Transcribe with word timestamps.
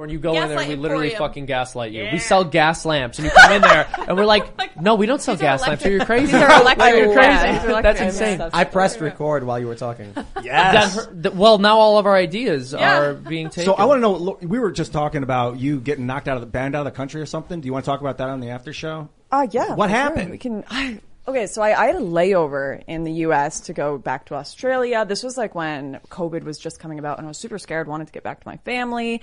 When 0.00 0.10
you 0.10 0.18
go 0.18 0.30
in 0.30 0.36
there, 0.40 0.48
Gaslight 0.48 0.68
we 0.68 0.76
literally 0.76 1.06
Emporium. 1.12 1.28
fucking 1.28 1.46
gaslight 1.46 1.92
you. 1.92 2.04
Yeah. 2.04 2.12
We 2.12 2.18
sell 2.18 2.42
gas 2.44 2.84
lamps, 2.86 3.18
and 3.18 3.26
you 3.26 3.30
come 3.30 3.52
in 3.52 3.62
there, 3.62 3.86
and 4.08 4.16
we're 4.16 4.24
like, 4.24 4.76
"No, 4.80 4.94
we 4.94 5.06
don't 5.06 5.20
sell 5.20 5.34
These 5.34 5.42
are 5.42 5.44
gas 5.44 5.62
lamps. 5.62 5.84
You 5.84 5.90
electric- 5.96 6.06
crazy? 6.06 6.32
these 6.32 6.42
are 6.42 6.60
electric 6.60 6.78
Like, 6.78 6.94
you're 6.96 7.12
crazy. 7.12 7.18
lamps. 7.28 7.64
These 7.64 7.72
are 7.74 7.82
That's 7.82 8.00
lamps. 8.00 8.14
insane." 8.16 8.38
That's 8.38 8.54
I 8.54 8.64
pressed 8.64 9.00
record 9.00 9.44
while 9.44 9.58
you 9.58 9.66
were 9.66 9.74
talking. 9.74 10.12
That 10.14 10.26
Yes. 10.42 10.94
hurt- 10.96 11.22
th- 11.22 11.34
well, 11.34 11.58
now 11.58 11.78
all 11.78 11.98
of 11.98 12.06
our 12.06 12.16
ideas 12.16 12.72
Yeah. 12.72 12.98
are 12.98 13.14
being 13.14 13.50
taken. 13.50 13.64
So 13.70 13.74
I 13.74 13.84
want 13.84 13.98
to 13.98 14.00
know. 14.00 14.12
look, 14.14 14.38
We 14.42 14.58
were 14.58 14.70
just 14.72 14.92
talking 14.92 15.22
about 15.22 15.58
you 15.60 15.78
getting 15.80 16.06
knocked 16.06 16.28
out 16.28 16.36
of 16.36 16.40
the 16.40 16.46
band 16.46 16.74
out 16.74 16.86
of 16.86 16.92
the 16.92 16.96
country 16.96 17.20
or 17.20 17.26
something. 17.26 17.60
Do 17.60 17.66
you 17.66 17.72
want 17.72 17.84
to 17.84 17.90
talk 17.90 18.00
about 18.00 18.18
that 18.18 18.28
on 18.30 18.40
the 18.40 18.48
after 18.50 18.72
show? 18.72 19.08
Uh, 19.30 19.46
yeah. 19.50 19.74
What 19.74 19.90
for 19.90 19.94
sure. 19.94 20.02
happened? 20.02 20.30
We 20.30 20.38
can. 20.38 20.64
I, 20.70 20.98
okay, 21.28 21.46
so 21.46 21.62
I, 21.62 21.78
I 21.80 21.86
had 21.86 21.96
a 21.96 22.00
layover 22.00 22.82
in 22.86 23.04
the 23.04 23.12
U.S. 23.28 23.60
to 23.62 23.72
go 23.74 23.98
back 23.98 24.26
to 24.26 24.34
Australia. 24.34 25.04
This 25.04 25.22
was 25.22 25.36
like 25.36 25.54
when 25.54 26.00
COVID 26.08 26.42
was 26.42 26.58
just 26.58 26.80
coming 26.80 26.98
about, 26.98 27.18
and 27.18 27.26
I 27.26 27.28
was 27.28 27.38
super 27.38 27.58
scared, 27.58 27.86
wanted 27.86 28.06
to 28.06 28.12
get 28.12 28.22
back 28.24 28.40
to 28.40 28.48
my 28.48 28.56
family. 28.58 29.20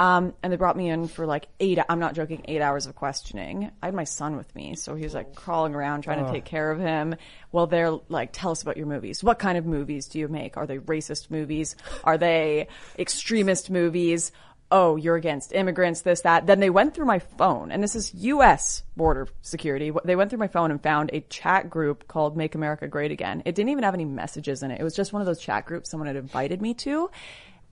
Um, 0.00 0.32
and 0.42 0.50
they 0.50 0.56
brought 0.56 0.78
me 0.78 0.88
in 0.88 1.08
for 1.08 1.26
like 1.26 1.46
eight. 1.60 1.78
I'm 1.86 1.98
not 1.98 2.14
joking, 2.14 2.46
eight 2.48 2.62
hours 2.62 2.86
of 2.86 2.94
questioning. 2.94 3.70
I 3.82 3.86
had 3.86 3.94
my 3.94 4.04
son 4.04 4.34
with 4.34 4.52
me, 4.56 4.74
so 4.74 4.94
he 4.94 5.04
was 5.04 5.12
like 5.12 5.34
crawling 5.34 5.74
around 5.74 6.02
trying 6.02 6.24
to 6.24 6.32
take 6.32 6.46
care 6.46 6.70
of 6.70 6.80
him. 6.80 7.16
Well, 7.52 7.66
they're 7.66 7.90
like, 8.08 8.30
"Tell 8.32 8.50
us 8.50 8.62
about 8.62 8.78
your 8.78 8.86
movies. 8.86 9.22
What 9.22 9.38
kind 9.38 9.58
of 9.58 9.66
movies 9.66 10.06
do 10.08 10.18
you 10.18 10.26
make? 10.26 10.56
Are 10.56 10.66
they 10.66 10.78
racist 10.78 11.30
movies? 11.30 11.76
Are 12.02 12.16
they 12.16 12.68
extremist 12.98 13.68
movies?" 13.68 14.32
oh, 14.72 14.96
you're 14.96 15.16
against 15.16 15.52
immigrants, 15.52 16.02
this, 16.02 16.20
that. 16.20 16.46
Then 16.46 16.60
they 16.60 16.70
went 16.70 16.94
through 16.94 17.06
my 17.06 17.18
phone, 17.18 17.72
and 17.72 17.82
this 17.82 17.96
is 17.96 18.14
U.S. 18.14 18.84
border 18.96 19.26
security. 19.42 19.92
They 20.04 20.14
went 20.14 20.30
through 20.30 20.38
my 20.38 20.46
phone 20.46 20.70
and 20.70 20.80
found 20.80 21.10
a 21.12 21.20
chat 21.22 21.68
group 21.68 22.06
called 22.06 22.36
Make 22.36 22.54
America 22.54 22.86
Great 22.86 23.10
Again. 23.10 23.42
It 23.44 23.56
didn't 23.56 23.70
even 23.70 23.84
have 23.84 23.94
any 23.94 24.04
messages 24.04 24.62
in 24.62 24.70
it. 24.70 24.80
It 24.80 24.84
was 24.84 24.94
just 24.94 25.12
one 25.12 25.22
of 25.22 25.26
those 25.26 25.40
chat 25.40 25.66
groups 25.66 25.90
someone 25.90 26.06
had 26.06 26.16
invited 26.16 26.62
me 26.62 26.74
to. 26.74 27.10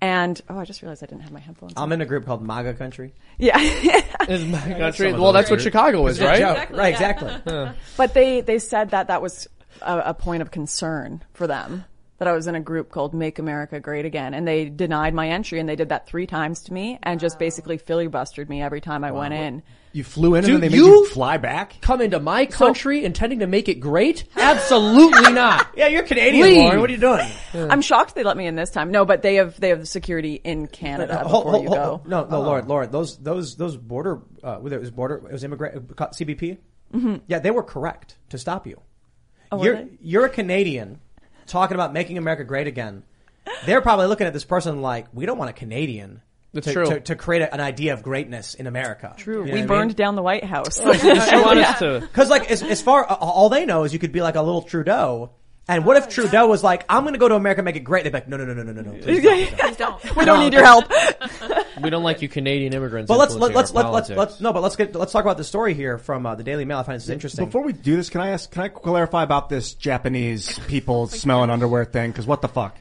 And, 0.01 0.41
oh, 0.49 0.59
I 0.59 0.65
just 0.65 0.81
realized 0.83 1.03
I 1.03 1.07
didn't 1.07 1.23
have 1.23 1.33
my 1.33 1.41
headphones 1.41 1.75
on. 1.77 1.83
I'm 1.83 1.93
in 1.93 2.01
a 2.01 2.07
group 2.07 2.25
called 2.25 2.43
MAGA 2.43 2.75
Country. 2.75 3.13
Yeah. 3.39 3.59
Is 4.29 4.45
my 4.45 4.61
country- 4.61 5.13
well, 5.13 5.33
that's 5.33 5.51
what 5.51 5.61
Chicago 5.61 6.07
is, 6.07 6.21
right? 6.21 6.39
Joke. 6.39 6.71
Right, 6.77 6.93
exactly. 6.93 7.35
but 7.97 8.15
they, 8.15 8.41
they 8.43 8.59
said 8.59 8.91
that 8.91 9.09
that 9.09 9.23
was 9.23 9.49
a, 9.83 9.99
a 10.07 10.15
point 10.15 10.43
of 10.43 10.51
concern 10.51 11.25
for 11.33 11.47
them. 11.47 11.85
That 12.19 12.27
I 12.27 12.33
was 12.33 12.49
in 12.49 12.57
a 12.57 12.61
group 12.61 12.91
called 12.91 13.15
Make 13.15 13.39
America 13.39 13.79
Great 13.79 14.05
Again, 14.05 14.35
and 14.35 14.47
they 14.47 14.69
denied 14.69 15.15
my 15.15 15.29
entry, 15.29 15.61
and 15.61 15.69
they 15.69 15.77
did 15.77 15.91
that 15.91 16.09
three 16.09 16.27
times 16.27 16.63
to 16.65 16.73
me, 16.73 16.99
and 17.05 17.21
just 17.21 17.39
basically 17.39 17.79
filibustered 17.79 18.49
me 18.49 18.61
every 18.61 18.81
time 18.81 19.05
I 19.05 19.13
went 19.13 19.35
in. 19.35 19.63
You 19.93 20.03
flew 20.03 20.35
in 20.35 20.43
Dude, 20.45 20.55
and 20.55 20.63
then 20.65 20.71
they 20.73 20.77
made 20.77 20.85
you 20.85 21.07
fly 21.07 21.37
back. 21.37 21.81
Come 21.81 22.01
into 22.01 22.19
my 22.19 22.47
country 22.47 23.05
intending 23.05 23.39
to 23.39 23.47
make 23.47 23.69
it 23.69 23.77
great? 23.77 24.25
Absolutely 24.37 25.33
not. 25.33 25.69
Yeah, 25.77 25.87
you're 25.87 26.03
Canadian, 26.03 26.45
Leave. 26.45 26.57
Lauren. 26.57 26.81
What 26.81 26.91
are 26.91 26.93
you 26.93 26.99
doing? 26.99 27.29
I'm 27.55 27.81
shocked 27.83 28.17
they 28.17 28.25
let 28.25 28.37
me 28.37 28.47
in 28.47 28.57
this 28.57 28.71
time. 28.71 28.91
No, 28.91 29.05
but 29.05 29.23
they 29.23 29.37
have 29.37 29.59
they 29.61 29.69
have 29.69 29.87
security 29.87 30.35
in 30.43 30.67
Canada 30.67 31.19
Hold- 31.19 31.45
before 31.45 31.53
hold- 31.53 31.63
you 31.63 31.69
hold- 31.69 32.03
go. 32.05 32.09
No, 32.09 32.25
no, 32.25 32.41
Lauren, 32.41 32.67
Lauren, 32.67 32.91
those 32.91 33.17
those 33.19 33.55
those 33.55 33.77
border 33.77 34.23
uh, 34.43 34.57
whether 34.57 34.75
it 34.75 34.81
was 34.81 34.91
border 34.91 35.23
it 35.29 35.33
was 35.33 35.45
immigrant 35.45 35.93
uh, 35.97 36.07
CBP. 36.09 36.59
Yeah, 37.29 37.39
they 37.39 37.53
were 37.53 37.63
correct 37.63 38.17
to 38.31 38.39
stop 38.39 38.67
you. 38.67 38.81
Oh, 39.53 39.59
were 39.59 39.65
you're 39.65 39.89
you're 40.01 40.25
a 40.27 40.31
Canadian 40.31 40.99
talking 41.49 41.75
about 41.75 41.93
making 41.93 42.19
America 42.19 42.45
great 42.45 42.67
again. 42.67 43.03
They're 43.67 43.81
probably 43.81 44.07
looking 44.07 44.27
at 44.27 44.33
this 44.33 44.45
person 44.45 44.83
like 44.83 45.07
we 45.13 45.27
don't 45.27 45.39
want 45.39 45.51
a 45.51 45.55
Canadian. 45.55 46.23
To, 46.55 46.73
true. 46.73 46.87
To, 46.87 47.01
to 47.01 47.15
create 47.15 47.43
a, 47.43 47.53
an 47.53 47.61
idea 47.61 47.93
of 47.93 48.03
greatness 48.03 48.55
in 48.55 48.67
America. 48.67 49.15
True, 49.19 49.35
You 49.35 49.39
know 49.41 49.45
we 49.45 49.51
what 49.51 49.57
I 49.57 49.61
mean? 49.61 49.67
burned 49.67 49.97
down 49.97 50.17
the 50.17 50.23
White 50.23 50.45
House. 50.45 50.79
She 50.79 50.85
want 50.87 51.59
us 51.59 51.79
to. 51.81 52.01
Because 52.09 52.31
like 52.31 52.51
as, 52.51 52.63
as 52.63 52.81
far 52.81 53.05
all 53.05 53.49
they 53.51 53.67
know 53.67 53.85
is 53.85 53.93
you 53.93 53.99
could 53.99 54.13
be 54.13 54.23
like 54.23 54.35
a 54.35 54.43
little 54.43 54.63
Trudeau. 54.63 55.31
And 55.69 55.85
what 55.85 55.99
if 55.99 56.09
Trudeau 56.09 56.49
was 56.49 56.65
like, 56.65 56.87
I'm 56.89 57.03
going 57.03 57.13
to 57.13 57.19
go 57.19 57.29
to 57.29 57.35
America, 57.35 57.61
and 57.61 57.67
make 57.67 57.77
it 57.77 57.81
great? 57.85 58.05
They'd 58.05 58.11
be 58.11 58.17
like, 58.17 58.29
no, 58.29 58.39
no, 58.39 58.47
no, 58.47 58.55
no, 58.55 58.63
no, 58.63 58.73
no, 58.73 58.81
no. 58.81 59.03
please 59.03 59.23
don't. 59.23 59.59
Please 59.59 59.77
don't. 59.77 60.17
we 60.17 60.25
don't 60.25 60.41
need 60.41 60.53
your 60.53 60.65
help. 60.65 60.91
We 61.81 61.91
don't 61.91 62.03
like 62.03 62.23
you 62.23 62.29
Canadian 62.29 62.75
immigrants. 62.75 63.09
But 63.09 63.19
let's 63.19 63.35
let, 63.35 63.51
influencing 63.51 63.77
let's 63.77 63.87
our 63.87 63.93
let, 63.93 64.09
let's 64.09 64.11
let's 64.11 64.41
no, 64.41 64.53
but 64.53 64.63
let's 64.65 64.75
get 64.75 64.97
let's 64.97 65.13
talk 65.13 65.25
about 65.25 65.37
the 65.37 65.45
story 65.45 65.75
here 65.75 65.97
from 65.97 66.27
uh, 66.27 66.35
the 66.35 66.43
Daily 66.43 66.65
Mail. 66.65 66.79
I 66.79 66.83
find 66.83 66.97
this 66.97 67.09
interesting. 67.09 67.45
Before 67.45 67.63
we 67.63 67.73
do 67.73 67.95
this, 67.95 68.11
can 68.11 68.21
I 68.21 68.31
ask? 68.31 68.51
Can 68.51 68.63
I 68.63 68.69
clarify 68.69 69.23
about 69.23 69.49
this 69.49 69.75
Japanese 69.75 70.59
people 70.67 71.07
smelling 71.07 71.51
underwear 71.51 71.85
thing? 71.85 72.11
Because 72.11 72.27
what 72.27 72.43
the 72.43 72.49
fuck? 72.49 72.77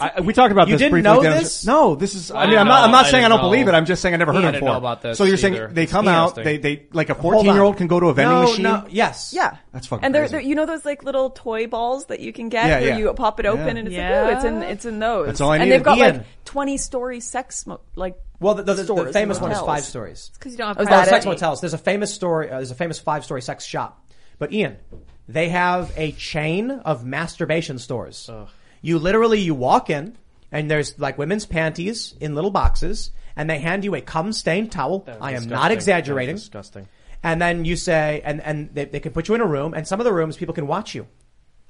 I, 0.00 0.20
we 0.20 0.32
talked 0.32 0.52
about 0.52 0.68
You 0.68 0.74
this 0.74 0.78
didn't 0.80 0.92
briefly. 0.92 1.10
know 1.10 1.22
down- 1.22 1.38
this? 1.38 1.66
No, 1.66 1.96
this 1.96 2.14
is. 2.14 2.30
I 2.30 2.42
I 2.42 2.46
mean, 2.46 2.56
I'm 2.58 2.66
didn't. 2.66 2.78
I'm 2.78 2.90
not 2.92 3.06
I 3.06 3.10
saying 3.10 3.24
I 3.24 3.28
didn't 3.28 3.40
don't 3.40 3.50
believe 3.50 3.66
it. 3.66 3.72
I'm 3.74 3.84
just 3.84 4.00
saying 4.00 4.14
I 4.14 4.18
never 4.18 4.32
heard 4.32 4.44
I 4.44 4.48
it 4.48 4.52
didn't 4.52 4.60
before. 4.64 4.74
know 4.74 4.78
about 4.78 5.02
this 5.02 5.18
so 5.18 5.24
you're 5.24 5.36
saying 5.36 5.74
they 5.74 5.86
come 5.86 6.06
out, 6.06 6.38
interesting. 6.38 6.62
they 6.62 6.76
they 6.76 6.86
like 6.92 7.10
a 7.10 7.16
14 7.16 7.44
year 7.52 7.62
old 7.62 7.76
can 7.78 7.88
go 7.88 7.98
to 7.98 8.06
a 8.06 8.14
vending 8.14 8.36
no, 8.36 8.42
machine. 8.42 8.62
no, 8.62 8.86
yes, 8.88 9.32
yeah, 9.34 9.56
That's 9.72 9.88
fucking 9.88 10.04
And 10.04 10.14
they're, 10.14 10.22
crazy. 10.22 10.32
they're 10.32 10.40
you 10.42 10.54
know 10.54 10.66
those 10.66 10.84
like 10.84 11.02
little 11.02 11.30
toy 11.30 11.66
balls 11.66 12.06
that 12.06 12.20
you 12.20 12.32
can 12.32 12.48
get 12.48 12.66
Yeah, 12.68 12.80
where 12.80 12.88
yeah. 12.90 12.98
you 12.98 13.12
pop 13.14 13.40
it 13.40 13.46
open 13.46 13.64
Yeah. 13.64 13.70
and 13.76 13.88
it's 13.88 13.90
Yeah. 13.96 14.22
like 14.22 14.30
ooh, 14.32 14.36
it's 14.36 14.44
in 14.44 14.62
it's 14.62 14.84
in 14.84 14.98
those. 15.00 15.26
That's 15.26 15.40
all 15.40 15.50
I 15.50 15.56
And 15.56 15.64
needed. 15.64 15.78
they've 15.80 15.84
got 15.84 15.98
Ian. 15.98 16.16
like 16.18 16.26
20 16.44 16.76
story 16.76 17.18
sex 17.18 17.66
mo- 17.66 17.80
like 17.96 18.14
Well, 18.38 18.54
the, 18.54 18.62
the, 18.62 18.74
the, 18.74 18.84
stores, 18.84 19.12
famous 19.12 19.40
one 19.40 19.50
is 19.50 19.56
motels. 19.56 19.66
five 19.78 19.84
stories. 19.84 20.30
Because 20.34 20.52
you 20.52 20.58
don't 20.58 20.68
have 20.68 20.78
Oh, 20.78 20.82
is 20.82 20.88
that 20.88 21.08
sex 21.08 21.24
it? 21.24 21.28
motels. 21.28 21.60
There's 21.60 21.74
a 21.74 21.78
famous 21.78 22.14
story. 22.14 22.48
Uh, 22.50 22.58
there's 22.58 22.70
a 22.70 22.76
famous 22.76 23.00
five 23.00 23.24
story 23.24 23.42
sex 23.42 23.64
shop. 23.64 24.00
But 24.38 24.52
Ian, 24.52 24.76
they 25.28 25.48
have 25.48 25.92
a 25.96 26.12
chain 26.12 26.70
of 26.70 27.04
masturbation 27.04 27.80
stores. 27.80 28.30
You 28.80 28.98
literally 28.98 29.40
you 29.40 29.54
walk 29.54 29.90
in 29.90 30.16
and 30.50 30.70
there's 30.70 30.98
like 30.98 31.18
women's 31.18 31.46
panties 31.46 32.14
in 32.20 32.34
little 32.34 32.50
boxes, 32.50 33.10
and 33.36 33.48
they 33.48 33.58
hand 33.58 33.84
you 33.84 33.94
a 33.94 34.00
cum 34.00 34.32
stained 34.32 34.72
towel. 34.72 35.00
That 35.00 35.20
was 35.20 35.22
I 35.22 35.30
am 35.30 35.34
disgusting. 35.36 35.56
not 35.56 35.70
exaggerating. 35.70 36.36
Disgusting. 36.36 36.88
And 37.22 37.42
then 37.42 37.64
you 37.64 37.76
say, 37.76 38.22
and 38.24 38.40
and 38.40 38.74
they, 38.74 38.86
they 38.86 39.00
can 39.00 39.12
put 39.12 39.28
you 39.28 39.34
in 39.34 39.40
a 39.40 39.46
room, 39.46 39.74
and 39.74 39.86
some 39.86 40.00
of 40.00 40.04
the 40.04 40.12
rooms 40.12 40.36
people 40.36 40.54
can 40.54 40.66
watch 40.66 40.94
you. 40.94 41.06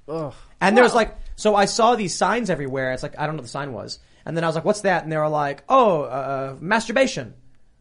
Ugh. 0.08 0.34
And 0.60 0.76
there's 0.76 0.94
like, 0.94 1.16
so 1.36 1.54
I 1.54 1.66
saw 1.66 1.94
these 1.96 2.14
signs 2.14 2.50
everywhere. 2.50 2.92
It's 2.92 3.02
like 3.02 3.18
I 3.18 3.26
don't 3.26 3.34
know 3.34 3.40
what 3.40 3.44
the 3.44 3.48
sign 3.50 3.72
was, 3.72 3.98
and 4.24 4.36
then 4.36 4.44
I 4.44 4.46
was 4.46 4.56
like, 4.56 4.64
"What's 4.64 4.82
that?" 4.82 5.02
And 5.02 5.12
they 5.12 5.16
were 5.16 5.28
like, 5.28 5.64
"Oh, 5.68 6.02
uh, 6.02 6.56
masturbation." 6.60 7.34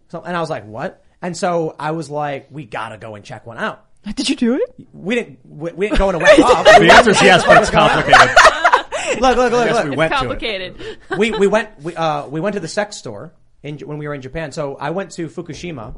So, 0.10 0.22
and 0.22 0.36
I 0.36 0.40
was 0.40 0.50
like, 0.50 0.66
"What?" 0.66 1.04
And 1.22 1.36
so 1.36 1.76
I 1.80 1.92
was 1.92 2.10
like, 2.10 2.48
"We 2.50 2.66
gotta 2.66 2.98
go 2.98 3.16
and 3.16 3.24
check 3.24 3.46
one 3.46 3.58
out." 3.58 3.86
Did 4.16 4.30
you 4.30 4.36
do 4.36 4.56
it? 4.56 4.88
We 4.94 5.16
didn't. 5.16 5.40
We, 5.46 5.72
we 5.74 5.88
didn't 5.88 6.00
go 6.00 6.10
in 6.10 6.16
a 6.16 6.20
wet 6.20 6.40
off. 6.40 6.66
The 6.66 6.94
answer 6.94 7.12
is 7.12 7.22
yes, 7.22 7.44
but 7.46 7.62
it's 7.62 7.70
complicated. 7.70 8.36
look, 9.22 9.38
look, 9.38 9.52
look, 9.52 9.72
look. 9.72 9.84
we 9.86 9.90
It's 9.92 9.98
went 9.98 10.12
to 10.12 10.16
it. 10.18 10.20
complicated. 10.20 10.98
we 11.18 11.32
we 11.32 11.48
went 11.48 11.82
we 11.82 11.96
uh 11.96 12.28
we 12.28 12.40
went 12.40 12.54
to 12.56 12.60
the 12.60 12.68
sex 12.68 12.98
store 12.98 13.34
in 13.64 13.78
when 13.80 13.98
we 13.98 14.08
were 14.08 14.14
in 14.14 14.22
Japan. 14.22 14.52
So 14.52 14.76
I 14.76 14.92
went 14.92 15.12
to 15.12 15.28
Fukushima, 15.28 15.96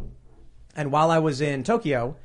and 0.76 0.92
while 0.92 1.12
I 1.12 1.20
was 1.20 1.42
in 1.42 1.64
Tokyo, 1.64 2.16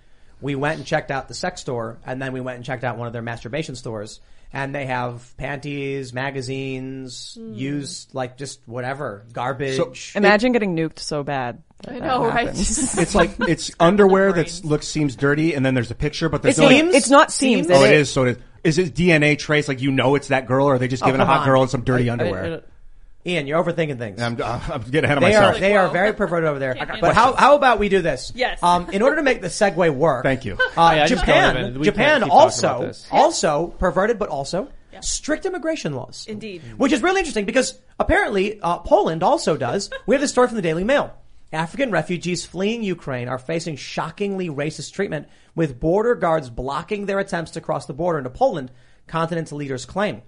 we 0.41 0.55
went 0.55 0.79
and 0.79 0.87
checked 0.87 1.11
out 1.11 1.29
the 1.29 1.35
sex 1.35 1.61
store, 1.61 1.99
and 2.07 2.21
then 2.21 2.33
we 2.33 2.41
went 2.41 2.57
and 2.57 2.65
checked 2.65 2.85
out 2.85 2.97
one 2.99 3.07
of 3.07 3.13
their 3.13 3.23
masturbation 3.23 3.75
stores. 3.77 4.21
And 4.57 4.73
they 4.73 4.87
have 4.87 5.37
panties, 5.37 6.13
magazines, 6.15 7.37
used 7.41 8.15
like 8.15 8.37
just 8.39 8.61
whatever 8.67 9.25
garbage. 9.33 9.77
So- 9.77 9.93
Imagine 10.17 10.53
getting 10.53 10.77
nuked 10.77 11.01
so 11.01 11.25
bad. 11.25 11.61
that 11.83 11.91
I 11.97 11.99
that 11.99 12.07
know, 12.07 12.25
right? 12.27 12.49
It's 12.57 13.15
like 13.17 13.33
it's 13.41 13.73
underwear 13.81 14.33
that 14.33 14.61
looks 14.65 14.87
seems 14.87 15.17
dirty, 15.17 15.55
and 15.55 15.67
then 15.67 15.75
there's 15.75 15.91
a 15.91 15.95
picture, 15.97 16.29
but 16.29 16.43
there's 16.43 16.59
It's, 16.59 16.61
no. 16.61 16.69
not- 16.85 16.95
it's 16.95 17.11
not 17.11 17.33
seams. 17.33 17.69
Oh, 17.69 17.83
it 17.85 17.93
is. 17.95 18.11
So 18.13 18.25
it 18.27 18.29
is. 18.37 18.43
Is 18.65 18.79
it 18.79 18.95
DNA 18.95 19.39
trace? 19.39 19.69
Like 19.69 19.81
you 19.81 19.91
know 19.93 20.15
it's 20.15 20.29
that 20.29 20.47
girl, 20.47 20.67
or 20.67 20.75
are 20.75 20.79
they 20.79 20.89
just 20.89 21.05
giving 21.05 21.21
a 21.21 21.25
come 21.25 21.29
hot 21.33 21.41
on. 21.41 21.47
girl 21.47 21.63
and 21.63 21.71
some 21.71 21.83
dirty 21.83 22.09
I- 22.09 22.13
I- 22.13 22.13
underwear? 22.15 22.63
Ian, 23.27 23.47
you're 23.47 23.63
overthinking 23.65 23.97
things. 23.97 24.21
I'm, 24.21 24.39
uh, 24.43 24.61
I'm 24.71 24.83
getting 24.83 25.05
ahead 25.05 25.17
of 25.17 25.23
they 25.23 25.29
myself. 25.33 25.57
are 25.57 25.59
they 25.61 25.75
are 25.77 25.89
very 25.89 26.13
perverted 26.13 26.47
over 26.47 26.59
there. 26.59 26.75
Can't 26.75 27.01
But 27.01 27.15
how 27.15 27.33
how 27.35 27.57
about 27.57 27.79
we 27.79 27.89
do 27.89 28.03
this? 28.03 28.33
Yes. 28.35 28.63
Um, 28.63 28.91
in 28.91 29.01
order 29.01 29.17
to 29.17 29.23
make 29.23 29.41
the 29.41 29.49
segue 29.49 29.95
work. 29.95 30.25
Thank 30.25 30.45
you. 30.45 30.59
Uh, 30.77 30.93
Yeah, 30.97 31.07
just 31.07 31.21
Japan, 31.25 31.55
don't 31.55 31.65
even- 31.69 31.81
we 31.81 31.85
Japan 31.87 32.21
can't 32.21 32.25
keep 32.25 32.31
talking 32.33 32.43
also 32.43 32.87
this. 32.87 33.09
also 33.11 33.69
perverted, 33.79 34.19
but 34.19 34.29
also 34.29 34.69
strict 35.01 35.45
immigration 35.47 35.95
laws. 35.95 36.27
Indeed. 36.29 36.63
Which 36.77 36.93
is 36.93 37.03
really 37.03 37.21
interesting 37.21 37.47
because 37.47 37.79
apparently 37.99 38.61
uh, 38.61 38.79
Poland 38.79 39.23
also 39.23 39.57
does. 39.57 39.89
We 40.07 40.15
have 40.15 40.21
this 40.21 40.31
story 40.31 40.47
from 40.49 40.57
the 40.57 40.63
Daily 40.63 40.85
Mail. 40.85 41.15
African 41.53 41.91
refugees 41.91 42.45
fleeing 42.45 42.83
Ukraine 42.83 43.29
are 43.29 43.39
facing 43.39 43.77
shockingly 43.77 44.51
racist 44.51 44.93
treatment 44.93 45.29
with 45.55 45.81
border 45.81 46.15
guards 46.15 46.51
blocking 46.51 47.07
their 47.07 47.19
attempts 47.19 47.53
to 47.53 47.61
cross 47.61 47.87
the 47.87 47.95
border 47.95 48.19
into 48.19 48.31
Poland, 48.31 48.71
continent's 49.07 49.53
leaders 49.53 49.85
claim. 49.85 50.23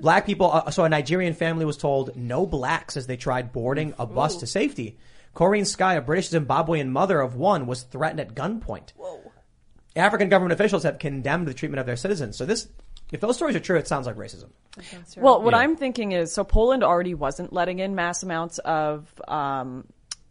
Black 0.00 0.26
people, 0.26 0.52
uh, 0.52 0.70
so 0.70 0.84
a 0.84 0.88
Nigerian 0.88 1.34
family 1.34 1.64
was 1.64 1.76
told 1.76 2.14
no 2.16 2.46
blacks 2.46 2.96
as 2.96 3.06
they 3.06 3.16
tried 3.16 3.52
boarding 3.52 3.94
a 3.98 4.06
bus 4.06 4.36
to 4.36 4.46
safety. 4.46 4.98
Korrine 5.34 5.66
Sky, 5.66 5.94
a 5.94 6.02
British 6.02 6.30
Zimbabwean 6.30 6.88
mother 6.88 7.20
of 7.20 7.36
one, 7.36 7.66
was 7.66 7.82
threatened 7.82 8.20
at 8.20 8.34
gunpoint. 8.34 8.92
African 9.96 10.28
government 10.28 10.52
officials 10.52 10.82
have 10.82 10.98
condemned 10.98 11.46
the 11.46 11.54
treatment 11.54 11.80
of 11.80 11.86
their 11.86 11.96
citizens. 11.96 12.36
So 12.36 12.44
this, 12.44 12.68
if 13.12 13.20
those 13.20 13.36
stories 13.36 13.56
are 13.56 13.60
true, 13.60 13.78
it 13.78 13.88
sounds 13.88 14.06
like 14.06 14.16
racism. 14.16 14.50
Well, 15.16 15.42
what 15.42 15.54
I'm 15.54 15.76
thinking 15.76 16.12
is, 16.12 16.32
so 16.32 16.44
Poland 16.44 16.82
already 16.82 17.14
wasn't 17.14 17.52
letting 17.52 17.78
in 17.78 17.94
mass 17.94 18.22
amounts 18.22 18.58
of 18.58 19.10
um, 19.28 19.86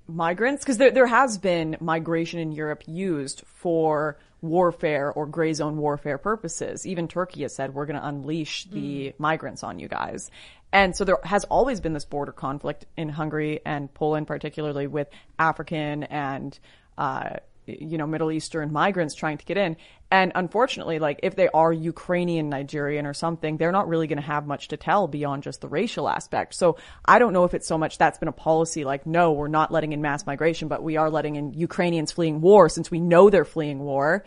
migrants 0.07 0.63
because 0.63 0.77
there 0.77 0.91
there 0.91 1.07
has 1.07 1.37
been 1.37 1.77
migration 1.79 2.39
in 2.39 2.51
Europe 2.51 2.83
used 2.87 3.43
for 3.45 4.17
warfare 4.41 5.11
or 5.11 5.27
gray 5.27 5.53
zone 5.53 5.77
warfare 5.77 6.17
purposes. 6.17 6.85
Even 6.87 7.07
Turkey 7.07 7.43
has 7.43 7.55
said 7.55 7.73
we're 7.73 7.85
going 7.85 7.99
to 7.99 8.07
unleash 8.07 8.65
the 8.65 9.13
migrants 9.17 9.63
on 9.63 9.79
you 9.79 9.87
guys. 9.87 10.31
And 10.73 10.95
so 10.95 11.03
there 11.03 11.19
has 11.23 11.43
always 11.45 11.81
been 11.81 11.93
this 11.93 12.05
border 12.05 12.31
conflict 12.31 12.85
in 12.95 13.09
Hungary 13.09 13.59
and 13.65 13.93
Poland, 13.93 14.27
particularly 14.27 14.87
with 14.87 15.09
African 15.37 16.03
and 16.03 16.57
uh, 16.97 17.37
you 17.65 17.97
know, 17.97 18.07
Middle 18.07 18.31
Eastern 18.31 18.71
migrants 18.71 19.15
trying 19.15 19.37
to 19.37 19.45
get 19.45 19.57
in. 19.57 19.77
And 20.09 20.31
unfortunately, 20.35 20.99
like 20.99 21.19
if 21.23 21.35
they 21.35 21.47
are 21.49 21.71
Ukrainian, 21.71 22.49
Nigerian 22.49 23.05
or 23.05 23.13
something, 23.13 23.57
they're 23.57 23.71
not 23.71 23.87
really 23.87 24.07
going 24.07 24.19
to 24.19 24.23
have 24.23 24.45
much 24.45 24.69
to 24.69 24.77
tell 24.77 25.07
beyond 25.07 25.43
just 25.43 25.61
the 25.61 25.67
racial 25.67 26.09
aspect. 26.09 26.55
So 26.55 26.77
I 27.05 27.19
don't 27.19 27.33
know 27.33 27.43
if 27.43 27.53
it's 27.53 27.67
so 27.67 27.77
much 27.77 27.97
that's 27.97 28.17
been 28.17 28.27
a 28.27 28.33
policy 28.33 28.83
like, 28.83 29.05
no, 29.05 29.31
we're 29.31 29.47
not 29.47 29.71
letting 29.71 29.93
in 29.93 30.01
mass 30.01 30.25
migration, 30.25 30.67
but 30.67 30.83
we 30.83 30.97
are 30.97 31.09
letting 31.09 31.35
in 31.35 31.53
Ukrainians 31.53 32.11
fleeing 32.11 32.41
war 32.41 32.67
since 32.67 32.91
we 32.91 32.99
know 32.99 33.29
they're 33.29 33.45
fleeing 33.45 33.79
war 33.79 34.25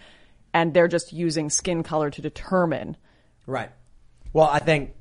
and 0.53 0.73
they're 0.73 0.89
just 0.89 1.13
using 1.13 1.51
skin 1.51 1.83
color 1.83 2.11
to 2.11 2.23
determine. 2.23 2.97
Right. 3.47 3.71
Well, 4.33 4.47
I 4.47 4.61
think 4.61 4.95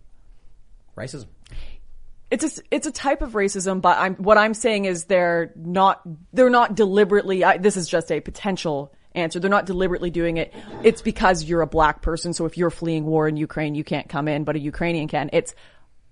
racism. 0.98 1.28
It's 2.34 2.58
a, 2.58 2.62
it's 2.72 2.88
a 2.88 2.92
type 2.92 3.22
of 3.22 3.34
racism, 3.34 3.80
but 3.80 3.96
I'm, 4.00 4.16
what 4.16 4.40
I'm 4.40 4.56
saying 4.56 4.86
is 4.86 5.04
they're 5.06 5.52
not, 5.56 6.02
they're 6.34 6.50
not 6.50 6.74
deliberately, 6.74 7.44
I, 7.44 7.58
this 7.58 7.78
is 7.78 7.88
just 7.88 8.12
a 8.12 8.22
potential 8.22 8.92
answer. 9.14 9.40
They're 9.40 9.52
not 9.52 9.68
deliberately 9.68 10.10
doing 10.10 10.38
it. 10.38 10.52
It's 10.82 11.04
because 11.04 11.44
you're 11.44 11.62
a 11.62 11.68
black 11.68 12.02
person. 12.02 12.34
So 12.34 12.46
if 12.46 12.58
you're 12.58 12.72
fleeing 12.72 13.06
war 13.06 13.28
in 13.28 13.38
Ukraine, 13.38 13.76
you 13.76 13.84
can't 13.84 14.10
come 14.10 14.28
in, 14.28 14.46
but 14.46 14.56
a 14.56 14.60
Ukrainian 14.60 15.08
can. 15.08 15.30
It's, 15.32 15.54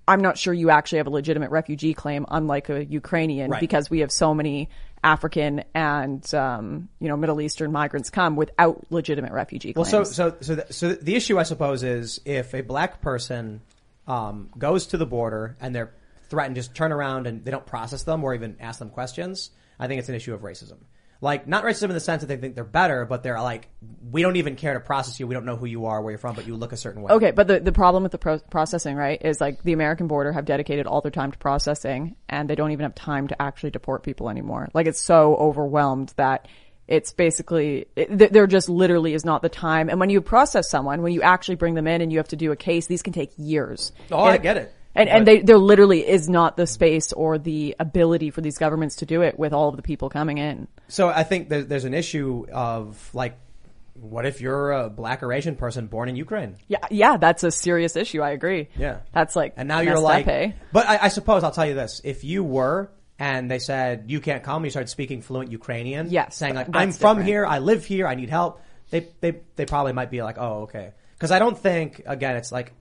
I'm 0.08 0.22
not 0.22 0.38
sure 0.38 0.54
you 0.54 0.70
actually 0.70 1.00
have 1.00 1.08
a 1.08 1.12
legitimate 1.12 1.50
refugee 1.50 1.96
claim, 1.96 2.28
unlike 2.30 2.70
a 2.70 2.86
Ukrainian, 2.86 3.50
Right. 3.50 3.60
because 3.60 3.90
we 3.90 4.02
have 4.02 4.12
so 4.12 4.36
many 4.36 4.70
African 5.04 5.64
and, 5.74 6.32
um, 6.36 6.90
you 7.00 7.08
know, 7.08 7.18
Middle 7.18 7.42
Eastern 7.42 7.72
migrants 7.72 8.12
come 8.12 8.36
without 8.36 8.86
legitimate 8.92 9.32
refugee 9.32 9.74
Well, 9.76 9.86
claims. 9.86 10.16
so 10.16 10.30
so 10.30 10.36
so 10.42 10.56
the, 10.56 10.72
so 10.72 10.94
the 10.94 11.16
issue, 11.16 11.40
I 11.40 11.44
suppose, 11.44 11.82
is 11.82 12.22
if 12.26 12.54
a 12.54 12.62
black 12.62 13.02
person 13.02 13.62
um, 14.08 14.50
goes 14.56 14.86
to 14.88 14.98
the 14.98 15.08
border 15.08 15.56
and 15.60 15.74
they're 15.74 15.92
threatened, 16.32 16.56
just 16.56 16.74
turn 16.74 16.92
around 16.92 17.28
and 17.28 17.46
they 17.46 17.52
don't 17.52 17.66
process 17.66 18.02
them 18.04 18.24
or 18.24 18.34
even 18.34 18.56
ask 18.60 18.80
them 18.80 18.90
questions. 18.90 19.52
I 19.78 19.88
think 19.88 20.00
it's 20.00 20.10
an 20.10 20.16
issue 20.16 20.34
of 20.34 20.42
racism. 20.42 20.78
Like 21.24 21.48
not 21.48 21.64
racism 21.64 21.84
in 21.84 21.94
the 21.94 22.00
sense 22.00 22.22
that 22.22 22.28
they 22.28 22.38
think 22.38 22.56
they're 22.56 22.64
better, 22.64 23.06
but 23.06 23.22
they're 23.22 23.40
like, 23.40 23.68
we 24.10 24.24
don't 24.24 24.38
even 24.38 24.56
care 24.56 24.74
to 24.74 24.80
process 24.80 25.20
you. 25.20 25.28
We 25.28 25.36
don't 25.36 25.46
know 25.46 25.56
who 25.56 25.68
you 25.68 25.86
are, 25.86 26.02
where 26.02 26.12
you're 26.12 26.18
from, 26.18 26.34
but 26.34 26.48
you 26.48 26.56
look 26.56 26.72
a 26.72 26.78
certain 26.78 27.04
way. 27.04 27.12
Okay, 27.12 27.30
but 27.30 27.48
the, 27.48 27.60
the 27.60 27.72
problem 27.72 28.02
with 28.02 28.12
the 28.12 28.18
pro- 28.18 28.40
processing, 28.40 28.96
right, 28.96 29.22
is 29.24 29.40
like 29.40 29.62
the 29.62 29.74
American 29.74 30.08
border 30.08 30.32
have 30.32 30.46
dedicated 30.46 30.88
all 30.88 31.02
their 31.02 31.12
time 31.12 31.32
to 31.32 31.38
processing 31.38 32.16
and 32.28 32.50
they 32.50 32.56
don't 32.56 32.72
even 32.72 32.84
have 32.84 32.96
time 32.96 33.28
to 33.28 33.40
actually 33.40 33.70
deport 33.70 34.02
people 34.02 34.32
anymore. 34.32 34.70
Like 34.74 34.88
it's 34.88 35.00
so 35.00 35.36
overwhelmed 35.36 36.12
that 36.16 36.48
it's 36.88 37.14
basically, 37.14 37.86
it, 37.96 38.34
there 38.34 38.48
just 38.48 38.68
literally 38.68 39.14
is 39.14 39.24
not 39.24 39.44
the 39.44 39.50
time. 39.50 39.90
And 39.90 40.00
when 40.00 40.10
you 40.10 40.22
process 40.22 40.72
someone, 40.72 41.04
when 41.04 41.14
you 41.14 41.22
actually 41.22 41.56
bring 41.56 41.76
them 41.76 41.88
in 41.88 42.02
and 42.02 42.12
you 42.12 42.18
have 42.18 42.30
to 42.30 42.36
do 42.36 42.52
a 42.52 42.56
case, 42.56 42.88
these 42.88 43.04
can 43.04 43.14
take 43.14 43.32
years. 43.38 43.92
Oh, 44.12 44.24
I 44.24 44.38
get 44.38 44.58
it. 44.58 44.74
And, 44.94 45.08
and 45.10 45.26
they, 45.26 45.40
there 45.42 45.58
literally 45.58 46.08
is 46.08 46.28
not 46.28 46.58
the 46.58 46.68
space 46.68 47.14
or 47.14 47.38
the 47.38 47.76
ability 47.80 48.30
for 48.30 48.42
these 48.42 48.58
governments 48.58 48.98
to 48.98 49.06
do 49.06 49.22
it 49.22 49.40
with 49.40 49.54
all 49.54 49.70
of 49.70 49.78
the 49.78 49.82
people 49.82 50.10
coming 50.10 50.38
in. 50.38 50.68
So 50.90 51.08
I 51.10 51.24
think 51.24 51.50
there's, 51.50 51.68
there's 51.68 51.86
an 51.86 51.94
issue 51.94 52.46
of 52.52 53.10
like, 53.14 53.38
what 53.94 54.26
if 54.26 54.42
you're 54.42 54.72
a 54.72 54.90
black 54.90 55.22
or 55.24 55.32
Asian 55.32 55.56
person 55.56 55.88
born 55.88 56.10
in 56.10 56.16
Ukraine? 56.16 56.56
Yeah, 56.68 56.80
yeah, 56.90 57.18
that's 57.18 57.44
a 57.44 57.52
serious 57.52 57.96
issue. 57.96 58.22
I 58.22 58.32
agree. 58.32 58.70
Yeah. 58.78 59.00
That's 59.14 59.36
like, 59.36 59.54
And 59.58 59.68
now 59.68 59.80
you're 59.80 60.00
like, 60.00 60.26
up, 60.28 60.34
eh? 60.34 60.52
but 60.74 60.88
I, 60.88 61.04
I 61.04 61.08
suppose 61.10 61.44
I'll 61.44 61.52
tell 61.52 61.68
you 61.68 61.76
this: 61.76 62.02
if 62.04 62.24
you 62.24 62.44
were, 62.44 62.90
and 63.20 63.52
they 63.52 63.60
said 63.60 64.06
you 64.08 64.20
can't 64.20 64.44
come, 64.44 64.64
you 64.64 64.72
started 64.72 64.88
speaking 64.90 65.22
fluent 65.22 65.52
Ukrainian, 65.52 66.10
Yes, 66.10 66.36
saying 66.36 66.56
like 66.56 66.68
I'm 66.74 66.92
from 66.92 67.18
different. 67.18 67.28
here, 67.28 67.46
I 67.46 67.60
live 67.60 67.86
here, 67.86 68.08
I 68.08 68.16
need 68.16 68.30
help. 68.30 68.62
They 68.90 69.08
they 69.20 69.42
they 69.56 69.66
probably 69.66 69.94
might 69.94 70.10
be 70.10 70.24
like, 70.24 70.38
oh 70.40 70.64
okay, 70.64 70.94
because 71.14 71.30
I 71.30 71.38
don't 71.38 71.58
think 71.58 72.02
again, 72.08 72.36
it's 72.36 72.52
like 72.52 72.74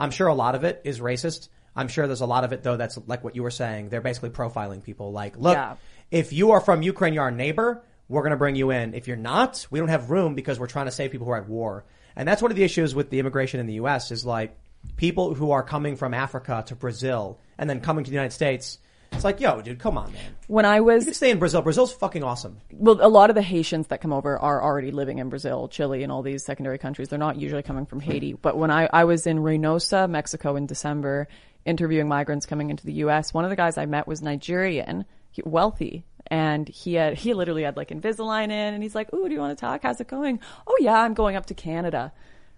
I'm 0.00 0.10
sure 0.10 0.26
a 0.26 0.34
lot 0.34 0.54
of 0.54 0.64
it 0.64 0.80
is 0.84 0.98
racist. 0.98 1.48
I'm 1.76 1.86
sure 1.88 2.06
there's 2.06 2.20
a 2.22 2.26
lot 2.26 2.42
of 2.42 2.52
it 2.52 2.62
though 2.64 2.76
that's 2.76 2.98
like 3.06 3.22
what 3.22 3.36
you 3.36 3.42
were 3.44 3.50
saying. 3.50 3.90
They're 3.90 4.00
basically 4.00 4.30
profiling 4.30 4.82
people. 4.82 5.12
Like, 5.12 5.36
look, 5.36 5.54
Yeah. 5.54 5.76
if 6.10 6.32
you 6.32 6.50
are 6.52 6.60
from 6.60 6.82
Ukraine, 6.82 7.14
you're 7.14 7.22
our 7.24 7.30
neighbor. 7.30 7.82
We're 8.08 8.22
going 8.22 8.32
to 8.32 8.36
bring 8.36 8.56
you 8.56 8.70
in. 8.70 8.94
If 8.94 9.06
you're 9.06 9.16
not, 9.16 9.66
we 9.70 9.78
don't 9.78 9.88
have 9.88 10.10
room 10.10 10.34
because 10.34 10.58
we're 10.58 10.66
trying 10.66 10.86
to 10.86 10.90
save 10.90 11.12
people 11.12 11.26
who 11.26 11.32
are 11.32 11.36
at 11.36 11.48
war. 11.48 11.84
And 12.16 12.26
that's 12.26 12.42
one 12.42 12.50
of 12.50 12.56
the 12.56 12.64
issues 12.64 12.92
with 12.92 13.08
the 13.10 13.20
immigration 13.20 13.60
in 13.60 13.66
the 13.66 13.74
U.S. 13.74 14.10
is 14.10 14.24
like 14.26 14.56
people 14.96 15.34
who 15.34 15.52
are 15.52 15.62
coming 15.62 15.94
from 15.94 16.12
Africa 16.12 16.64
to 16.66 16.74
Brazil 16.74 17.38
and 17.56 17.70
then 17.70 17.80
coming 17.80 18.02
to 18.04 18.10
the 18.10 18.14
United 18.16 18.32
States. 18.32 18.78
It's 19.20 19.24
like, 19.26 19.38
yo, 19.40 19.60
dude, 19.60 19.78
come 19.78 19.98
on, 19.98 20.10
man. 20.14 20.34
When 20.46 20.64
I 20.64 20.80
was, 20.80 21.02
You 21.02 21.08
can 21.08 21.14
stay 21.14 21.30
in 21.30 21.38
Brazil. 21.38 21.60
Brazil's 21.60 21.92
fucking 21.92 22.24
awesome. 22.24 22.58
well, 22.72 22.96
a 23.02 23.08
lot 23.08 23.28
of 23.28 23.36
the 23.36 23.42
Haitians 23.42 23.88
that 23.88 24.00
come 24.00 24.14
over 24.14 24.38
are 24.38 24.62
already 24.62 24.92
living 24.92 25.18
in 25.18 25.28
Brazil, 25.28 25.68
Chile, 25.68 26.02
and 26.02 26.10
all 26.10 26.22
these 26.22 26.42
secondary 26.42 26.78
countries. 26.78 27.10
They're 27.10 27.18
not 27.18 27.36
usually 27.36 27.62
coming 27.62 27.84
from 27.84 28.00
Haiti. 28.00 28.30
Hmm. 28.30 28.38
But 28.40 28.56
when 28.56 28.70
I, 28.70 28.88
I 28.90 29.04
was 29.04 29.26
in 29.26 29.40
Reynosa, 29.40 30.08
Mexico 30.08 30.56
in 30.56 30.64
December, 30.64 31.28
interviewing 31.66 32.08
migrants 32.08 32.46
coming 32.46 32.70
into 32.70 32.86
the 32.86 32.94
U.S., 33.04 33.34
one 33.34 33.44
of 33.44 33.50
the 33.50 33.56
guys 33.56 33.76
I 33.76 33.84
met 33.84 34.06
was 34.08 34.22
Nigerian, 34.22 35.04
he- 35.30 35.42
wealthy. 35.44 36.06
And 36.28 36.66
he 36.66 36.94
had, 36.94 37.18
he 37.18 37.34
literally 37.34 37.64
had 37.64 37.76
like 37.76 37.90
Invisalign 37.90 38.44
in 38.44 38.50
and 38.74 38.82
he's 38.82 38.94
like, 38.94 39.12
Ooh, 39.12 39.28
do 39.28 39.34
you 39.34 39.40
want 39.40 39.56
to 39.56 39.60
talk? 39.60 39.82
How's 39.82 40.00
it 40.00 40.08
going? 40.08 40.40
Oh 40.66 40.76
yeah, 40.80 40.94
I'm 40.94 41.12
going 41.12 41.36
up 41.36 41.44
to 41.46 41.54
Canada. 41.54 42.10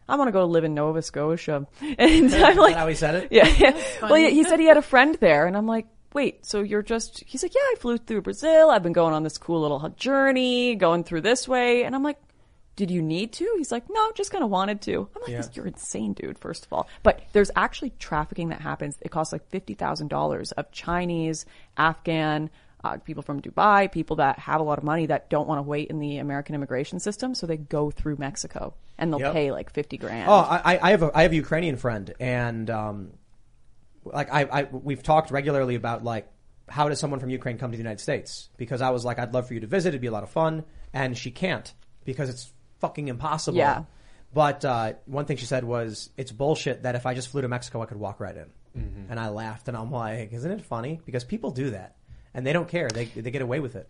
I 0.08 0.16
want 0.16 0.28
to 0.28 0.32
go 0.32 0.44
live 0.44 0.62
in 0.64 0.74
Nova 0.74 1.02
Scotia. 1.02 1.66
And 1.98 2.32
I'm 2.34 2.56
like, 2.56 2.76
how 2.76 2.86
he 2.86 2.94
said 2.94 3.14
it? 3.16 3.28
Yeah. 3.32 3.46
yeah. 3.58 3.82
Well, 4.02 4.18
yeah, 4.18 4.28
he 4.28 4.44
said 4.44 4.60
he 4.60 4.66
had 4.66 4.76
a 4.76 4.82
friend 4.82 5.16
there, 5.20 5.46
and 5.46 5.56
I'm 5.56 5.66
like, 5.66 5.86
wait, 6.14 6.44
so 6.46 6.62
you're 6.62 6.82
just? 6.82 7.22
He's 7.26 7.42
like, 7.42 7.54
yeah, 7.54 7.60
I 7.60 7.74
flew 7.78 7.98
through 7.98 8.22
Brazil. 8.22 8.70
I've 8.70 8.82
been 8.82 8.92
going 8.92 9.14
on 9.14 9.22
this 9.22 9.38
cool 9.38 9.60
little 9.62 9.88
journey, 9.96 10.74
going 10.74 11.04
through 11.04 11.22
this 11.22 11.46
way, 11.48 11.84
and 11.84 11.94
I'm 11.94 12.02
like. 12.02 12.18
Did 12.74 12.90
you 12.90 13.02
need 13.02 13.34
to? 13.34 13.54
He's 13.58 13.70
like, 13.70 13.84
no, 13.90 14.12
just 14.12 14.30
kind 14.30 14.42
of 14.42 14.48
wanted 14.48 14.80
to. 14.82 15.06
I'm 15.14 15.34
like, 15.34 15.54
you're 15.54 15.66
insane, 15.66 16.14
dude, 16.14 16.38
first 16.38 16.64
of 16.64 16.72
all. 16.72 16.88
But 17.02 17.20
there's 17.34 17.50
actually 17.54 17.92
trafficking 17.98 18.48
that 18.48 18.62
happens. 18.62 18.96
It 19.02 19.10
costs 19.10 19.30
like 19.30 19.46
$50,000 19.50 20.52
of 20.54 20.72
Chinese, 20.72 21.44
Afghan, 21.76 22.48
uh, 22.82 22.96
people 22.96 23.22
from 23.22 23.42
Dubai, 23.42 23.92
people 23.92 24.16
that 24.16 24.38
have 24.38 24.58
a 24.58 24.64
lot 24.64 24.78
of 24.78 24.84
money 24.84 25.04
that 25.04 25.28
don't 25.28 25.46
want 25.46 25.58
to 25.58 25.62
wait 25.62 25.90
in 25.90 25.98
the 25.98 26.16
American 26.16 26.54
immigration 26.54 26.98
system. 26.98 27.34
So 27.34 27.46
they 27.46 27.58
go 27.58 27.90
through 27.90 28.16
Mexico 28.16 28.72
and 28.96 29.12
they'll 29.12 29.20
Yep. 29.20 29.32
pay 29.34 29.52
like 29.52 29.70
50 29.70 29.98
grand. 29.98 30.30
Oh, 30.30 30.32
I, 30.32 30.78
I 30.82 30.90
have 30.92 31.02
a 31.02 31.10
I 31.14 31.22
have 31.24 31.32
a 31.32 31.36
Ukrainian 31.36 31.76
friend, 31.76 32.14
and 32.18 32.70
um, 32.70 33.10
like 34.04 34.32
I, 34.32 34.42
I 34.44 34.62
we've 34.64 35.02
talked 35.02 35.30
regularly 35.30 35.74
about 35.74 36.04
like 36.04 36.28
how 36.68 36.88
does 36.88 36.98
someone 36.98 37.20
from 37.20 37.30
Ukraine 37.30 37.58
come 37.58 37.70
to 37.70 37.76
the 37.76 37.82
United 37.82 38.00
States? 38.00 38.48
Because 38.56 38.80
I 38.80 38.90
was 38.90 39.04
like, 39.04 39.18
I'd 39.18 39.34
love 39.34 39.46
for 39.46 39.54
you 39.54 39.60
to 39.60 39.66
visit; 39.66 39.88
it'd 39.90 40.00
be 40.00 40.06
a 40.06 40.12
lot 40.12 40.22
of 40.22 40.30
fun, 40.30 40.64
and 40.92 41.16
she 41.16 41.30
can't 41.30 41.72
because 42.04 42.28
it's 42.28 42.52
fucking 42.80 43.08
impossible. 43.08 43.58
Yeah. 43.58 43.84
But 44.34 44.64
uh, 44.64 44.94
one 45.04 45.26
thing 45.26 45.36
she 45.36 45.46
said 45.46 45.64
was, 45.64 46.10
"It's 46.16 46.32
bullshit 46.32 46.84
that 46.84 46.94
if 46.94 47.04
I 47.04 47.14
just 47.14 47.28
flew 47.28 47.42
to 47.42 47.48
Mexico, 47.48 47.82
I 47.82 47.86
could 47.86 47.98
walk 47.98 48.20
right 48.20 48.36
in." 48.36 48.50
And 49.10 49.20
I 49.20 49.28
laughed, 49.28 49.68
and 49.68 49.76
I'm 49.76 49.90
like, 49.90 50.32
"Isn't 50.32 50.50
it 50.50 50.62
funny?" 50.62 51.00
Because 51.04 51.24
people 51.24 51.50
do 51.50 51.70
that, 51.70 51.96
and 52.32 52.46
they 52.46 52.52
don't 52.52 52.68
care; 52.68 52.88
they 52.88 53.04
they 53.04 53.30
get 53.30 53.42
away 53.42 53.60
with 53.60 53.76
it. 53.76 53.88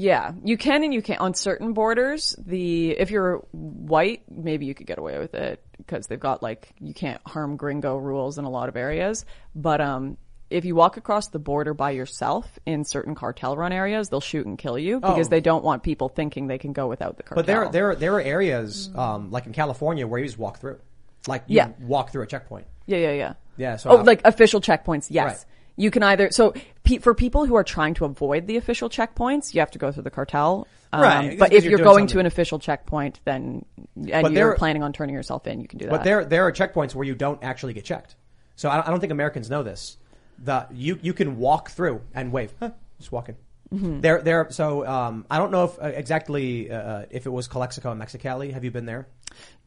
Yeah, 0.00 0.32
you 0.44 0.56
can 0.56 0.84
and 0.84 0.94
you 0.94 1.02
can't 1.02 1.20
on 1.20 1.34
certain 1.34 1.72
borders. 1.72 2.36
The 2.38 2.90
if 2.90 3.10
you're 3.10 3.38
white, 3.52 4.22
maybe 4.30 4.64
you 4.66 4.74
could 4.74 4.86
get 4.86 4.98
away 4.98 5.18
with 5.18 5.34
it 5.34 5.60
because 5.76 6.06
they've 6.06 6.20
got 6.20 6.40
like 6.42 6.72
you 6.78 6.94
can't 6.94 7.20
harm 7.26 7.56
gringo 7.56 7.96
rules 7.96 8.38
in 8.38 8.44
a 8.44 8.50
lot 8.50 8.68
of 8.68 8.76
areas. 8.76 9.24
But 9.56 9.80
um, 9.80 10.16
if 10.50 10.64
you 10.64 10.76
walk 10.76 10.98
across 10.98 11.28
the 11.28 11.40
border 11.40 11.74
by 11.74 11.90
yourself 11.90 12.46
in 12.64 12.84
certain 12.84 13.16
cartel 13.16 13.56
run 13.56 13.72
areas, 13.72 14.08
they'll 14.08 14.20
shoot 14.20 14.46
and 14.46 14.56
kill 14.56 14.78
you 14.78 15.00
because 15.00 15.26
Oh. 15.26 15.30
they 15.30 15.40
don't 15.40 15.64
want 15.64 15.82
people 15.82 16.08
thinking 16.08 16.46
they 16.46 16.58
can 16.58 16.72
go 16.72 16.86
without 16.86 17.16
the 17.16 17.24
cartel. 17.24 17.42
But 17.42 17.46
there 17.46 17.68
there 17.68 17.94
there 17.96 18.14
are 18.14 18.20
areas 18.20 18.90
um, 18.94 19.30
like 19.32 19.46
in 19.46 19.52
California 19.52 20.06
where 20.06 20.20
you 20.20 20.26
just 20.26 20.38
walk 20.38 20.60
through, 20.60 20.78
like 21.26 21.42
you 21.48 21.56
Yeah. 21.56 21.70
walk 21.80 22.12
through 22.12 22.22
a 22.22 22.26
checkpoint. 22.28 22.66
yeah, 22.86 22.98
yeah, 22.98 23.12
yeah. 23.12 23.32
Yeah, 23.56 23.76
so 23.76 23.90
oh, 23.90 23.96
I- 23.98 24.02
like 24.02 24.20
official 24.24 24.60
checkpoints. 24.60 25.08
Yes. 25.10 25.26
Right. 25.26 25.44
You 25.78 25.90
can 25.90 26.02
either 26.02 26.30
so 26.32 26.52
pe- 26.82 26.98
for 26.98 27.14
people 27.14 27.46
who 27.46 27.54
are 27.54 27.64
trying 27.64 27.94
to 27.94 28.04
avoid 28.04 28.46
the 28.46 28.56
official 28.56 28.90
checkpoints, 28.90 29.54
you 29.54 29.60
have 29.60 29.70
to 29.70 29.78
go 29.78 29.92
through 29.92 30.02
the 30.02 30.10
cartel. 30.10 30.66
Um, 30.92 31.02
Right, 31.02 31.38
But 31.38 31.52
if 31.52 31.64
you're 31.64 31.78
you're, 31.78 31.84
going 31.84 32.08
to 32.08 32.18
an 32.18 32.26
official 32.26 32.58
checkpoint, 32.58 33.20
then 33.24 33.64
and 33.96 34.06
But 34.22 34.32
you're 34.32 34.48
there- 34.50 34.54
planning 34.56 34.82
on 34.82 34.92
turning 34.92 35.14
yourself 35.14 35.46
in, 35.46 35.60
you 35.60 35.68
can 35.68 35.78
do 35.78 35.84
that. 35.86 35.90
But 35.90 36.04
there 36.04 36.24
there 36.24 36.44
are 36.46 36.52
checkpoints 36.52 36.94
where 36.94 37.06
you 37.06 37.14
don't 37.14 37.42
actually 37.44 37.74
get 37.74 37.84
checked. 37.84 38.16
So 38.56 38.68
I, 38.68 38.86
I 38.86 38.90
don't 38.90 38.98
think 39.00 39.12
Americans 39.12 39.48
know 39.48 39.62
this. 39.62 39.96
The 40.42 40.66
you 40.72 40.98
you 41.00 41.12
can 41.14 41.38
walk 41.38 41.70
through 41.70 42.00
and 42.14 42.32
wave, 42.32 42.52
huh, 42.60 42.70
just 42.98 43.12
walking. 43.12 43.36
They're 43.70 44.22
they're 44.22 44.50
so 44.50 44.86
um, 44.86 45.26
I 45.30 45.36
don't 45.38 45.50
know 45.50 45.64
if 45.64 45.78
uh, 45.78 45.86
exactly 45.86 46.70
uh, 46.70 47.04
if 47.10 47.26
it 47.26 47.28
was 47.28 47.48
Calexico 47.48 47.92
and 47.92 48.00
Mexicali. 48.00 48.52
Have 48.52 48.64
you 48.64 48.70
been 48.70 48.86
there? 48.86 49.08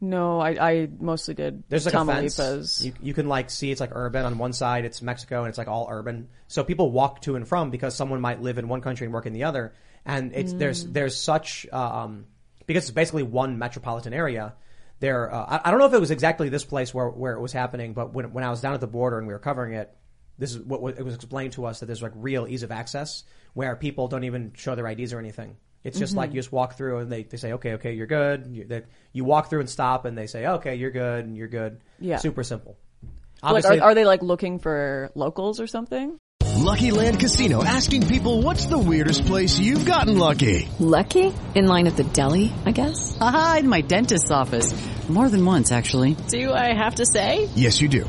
No, 0.00 0.40
I, 0.40 0.70
I 0.70 0.88
mostly 0.98 1.34
did 1.34 1.62
There's 1.68 1.86
like 1.86 1.94
a 1.94 2.04
fence. 2.04 2.82
You, 2.82 2.92
you 3.00 3.14
can 3.14 3.28
like 3.28 3.48
see 3.48 3.70
it's 3.70 3.80
like 3.80 3.90
urban 3.92 4.24
on 4.24 4.38
one 4.38 4.52
side. 4.52 4.84
It's 4.84 5.02
Mexico 5.02 5.40
and 5.40 5.48
it's 5.48 5.58
like 5.58 5.68
all 5.68 5.86
urban. 5.88 6.28
So 6.48 6.64
people 6.64 6.90
walk 6.90 7.22
to 7.22 7.36
and 7.36 7.46
from 7.46 7.70
because 7.70 7.94
someone 7.94 8.20
might 8.20 8.42
live 8.42 8.58
in 8.58 8.66
one 8.66 8.80
country 8.80 9.04
and 9.04 9.14
work 9.14 9.26
in 9.26 9.32
the 9.32 9.44
other. 9.44 9.72
And 10.04 10.32
it's 10.34 10.52
there's 10.52 10.84
there's 10.84 11.16
such 11.16 11.66
um, 11.72 12.26
because 12.66 12.84
it's 12.84 12.90
basically 12.90 13.22
one 13.22 13.58
metropolitan 13.58 14.12
area. 14.12 14.54
There, 14.98 15.32
uh, 15.32 15.44
I, 15.48 15.68
I 15.68 15.70
don't 15.70 15.78
know 15.78 15.86
if 15.86 15.92
it 15.92 16.00
was 16.00 16.10
exactly 16.10 16.48
this 16.48 16.64
place 16.64 16.92
where 16.92 17.08
where 17.08 17.34
it 17.34 17.40
was 17.40 17.52
happening, 17.52 17.92
but 17.92 18.12
when 18.12 18.32
when 18.32 18.42
I 18.42 18.50
was 18.50 18.60
down 18.60 18.74
at 18.74 18.80
the 18.80 18.88
border 18.88 19.18
and 19.18 19.28
we 19.28 19.32
were 19.32 19.38
covering 19.38 19.74
it, 19.74 19.94
this 20.38 20.52
is 20.52 20.58
what, 20.58 20.82
what 20.82 20.98
it 20.98 21.04
was 21.04 21.14
explained 21.14 21.52
to 21.52 21.66
us 21.66 21.78
that 21.80 21.86
there's 21.86 22.02
like 22.02 22.12
real 22.16 22.48
ease 22.48 22.64
of 22.64 22.72
access 22.72 23.22
where 23.54 23.76
people 23.76 24.08
don't 24.08 24.24
even 24.24 24.52
show 24.54 24.74
their 24.74 24.86
IDs 24.86 25.12
or 25.12 25.18
anything. 25.18 25.56
It's 25.84 25.98
just 25.98 26.14
like 26.14 26.28
mm-hmm. 26.28 26.36
you 26.36 26.42
just 26.42 26.52
walk 26.52 26.76
through 26.76 26.98
and 26.98 27.10
they, 27.10 27.24
they 27.24 27.36
say, 27.36 27.54
okay, 27.54 27.72
okay, 27.74 27.94
you're 27.94 28.06
good. 28.06 28.46
You, 28.46 28.64
that 28.66 28.84
you 29.12 29.24
walk 29.24 29.50
through 29.50 29.60
and 29.60 29.68
stop 29.68 30.04
and 30.04 30.16
they 30.16 30.28
say, 30.28 30.46
okay, 30.46 30.76
you're 30.76 30.92
good 30.92 31.24
and 31.24 31.36
you're 31.36 31.48
good. 31.48 31.80
Yeah. 31.98 32.18
Super 32.18 32.44
simple. 32.44 32.76
Like, 33.42 33.64
Obviously, 33.64 33.80
are, 33.80 33.90
are 33.90 33.94
they 33.94 34.04
like 34.04 34.22
looking 34.22 34.60
for 34.60 35.10
locals 35.16 35.58
or 35.58 35.66
something? 35.66 36.18
Lucky 36.62 36.92
Land 36.92 37.18
Casino 37.18 37.64
asking 37.64 38.06
people 38.06 38.42
what's 38.42 38.66
the 38.66 38.78
weirdest 38.78 39.26
place 39.26 39.58
you've 39.58 39.84
gotten 39.84 40.16
lucky? 40.16 40.68
Lucky? 40.78 41.32
In 41.56 41.66
line 41.66 41.88
at 41.88 41.96
the 41.96 42.04
deli, 42.04 42.52
I 42.64 42.70
guess? 42.70 43.16
Aha, 43.20 43.56
in 43.60 43.68
my 43.68 43.80
dentist's 43.80 44.30
office. 44.30 44.72
More 45.08 45.28
than 45.28 45.44
once, 45.44 45.72
actually. 45.72 46.14
Do 46.28 46.52
I 46.52 46.72
have 46.72 46.94
to 46.94 47.04
say? 47.06 47.48
Yes, 47.56 47.80
you 47.80 47.88
do. 47.88 48.08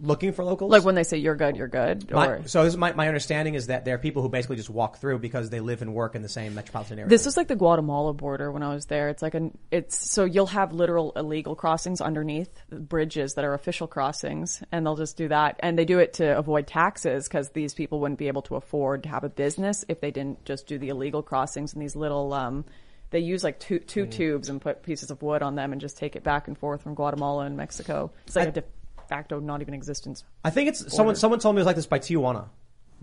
looking 0.00 0.32
for 0.32 0.44
locals. 0.44 0.70
Like 0.70 0.84
when 0.84 0.94
they 0.94 1.02
say 1.02 1.18
you're 1.18 1.34
good, 1.34 1.56
you're 1.56 1.68
good, 1.68 2.10
My- 2.10 2.26
or 2.28 2.46
so 2.48 2.64
this 2.64 2.72
is 2.74 2.76
my, 2.78 2.92
my 2.92 3.08
understanding 3.08 3.54
is 3.54 3.66
that 3.66 3.84
there 3.84 3.94
are 3.94 3.98
people 3.98 4.22
who 4.22 4.28
basically 4.28 4.56
just 4.56 4.70
walk 4.70 4.98
through 4.98 5.18
because 5.18 5.50
they 5.50 5.60
live 5.60 5.82
and 5.82 5.94
work 5.94 6.14
in 6.14 6.22
the 6.22 6.28
same 6.28 6.54
metropolitan 6.54 6.98
area. 6.98 7.08
This 7.08 7.26
is 7.26 7.36
like 7.36 7.48
the 7.48 7.56
Guatemala 7.56 8.14
border 8.14 8.50
when 8.52 8.62
I 8.62 8.74
was 8.74 8.86
there. 8.86 9.08
It's 9.08 9.22
like 9.22 9.34
an 9.34 9.56
it's 9.70 10.10
so 10.10 10.24
you'll 10.24 10.46
have 10.46 10.72
literal 10.72 11.12
illegal 11.16 11.54
crossings 11.56 12.00
underneath 12.00 12.50
bridges 12.70 13.34
that 13.34 13.44
are 13.44 13.54
official 13.54 13.86
crossings 13.86 14.62
and 14.72 14.86
they'll 14.86 14.96
just 14.96 15.16
do 15.16 15.28
that 15.28 15.56
and 15.60 15.78
they 15.78 15.84
do 15.84 15.98
it 15.98 16.14
to 16.14 16.36
avoid 16.38 16.66
taxes 16.66 17.26
because 17.28 17.50
these 17.50 17.74
people 17.74 18.00
wouldn't 18.00 18.18
be 18.18 18.28
able 18.28 18.42
to 18.42 18.56
afford 18.56 19.02
to 19.02 19.08
have 19.08 19.24
a 19.24 19.28
business 19.28 19.84
if 19.88 20.00
they 20.00 20.10
didn't 20.10 20.44
just 20.44 20.66
do 20.66 20.78
the 20.78 20.88
illegal 20.88 21.22
crossings 21.22 21.72
and 21.72 21.82
these 21.82 21.96
little 21.96 22.32
um 22.32 22.64
they 23.10 23.20
use 23.20 23.42
like 23.42 23.58
two 23.58 23.78
two 23.78 24.06
tubes 24.06 24.48
and 24.50 24.60
put 24.60 24.82
pieces 24.82 25.10
of 25.10 25.22
wood 25.22 25.42
on 25.42 25.54
them 25.54 25.72
and 25.72 25.80
just 25.80 25.96
take 25.96 26.14
it 26.14 26.22
back 26.22 26.46
and 26.46 26.58
forth 26.58 26.82
from 26.82 26.94
Guatemala 26.94 27.46
and 27.46 27.56
Mexico. 27.56 28.10
It's 28.26 28.36
like 28.36 28.56
I- 28.56 28.60
a 28.60 28.64
facto 29.08 29.40
not 29.40 29.60
even 29.62 29.74
existence. 29.74 30.24
I 30.44 30.50
think 30.50 30.68
it's 30.68 30.94
someone. 30.94 31.16
Someone 31.16 31.40
told 31.40 31.54
me 31.54 31.60
it 31.60 31.62
was 31.62 31.66
like 31.66 31.76
this 31.76 31.86
by 31.86 31.98
Tijuana, 31.98 32.48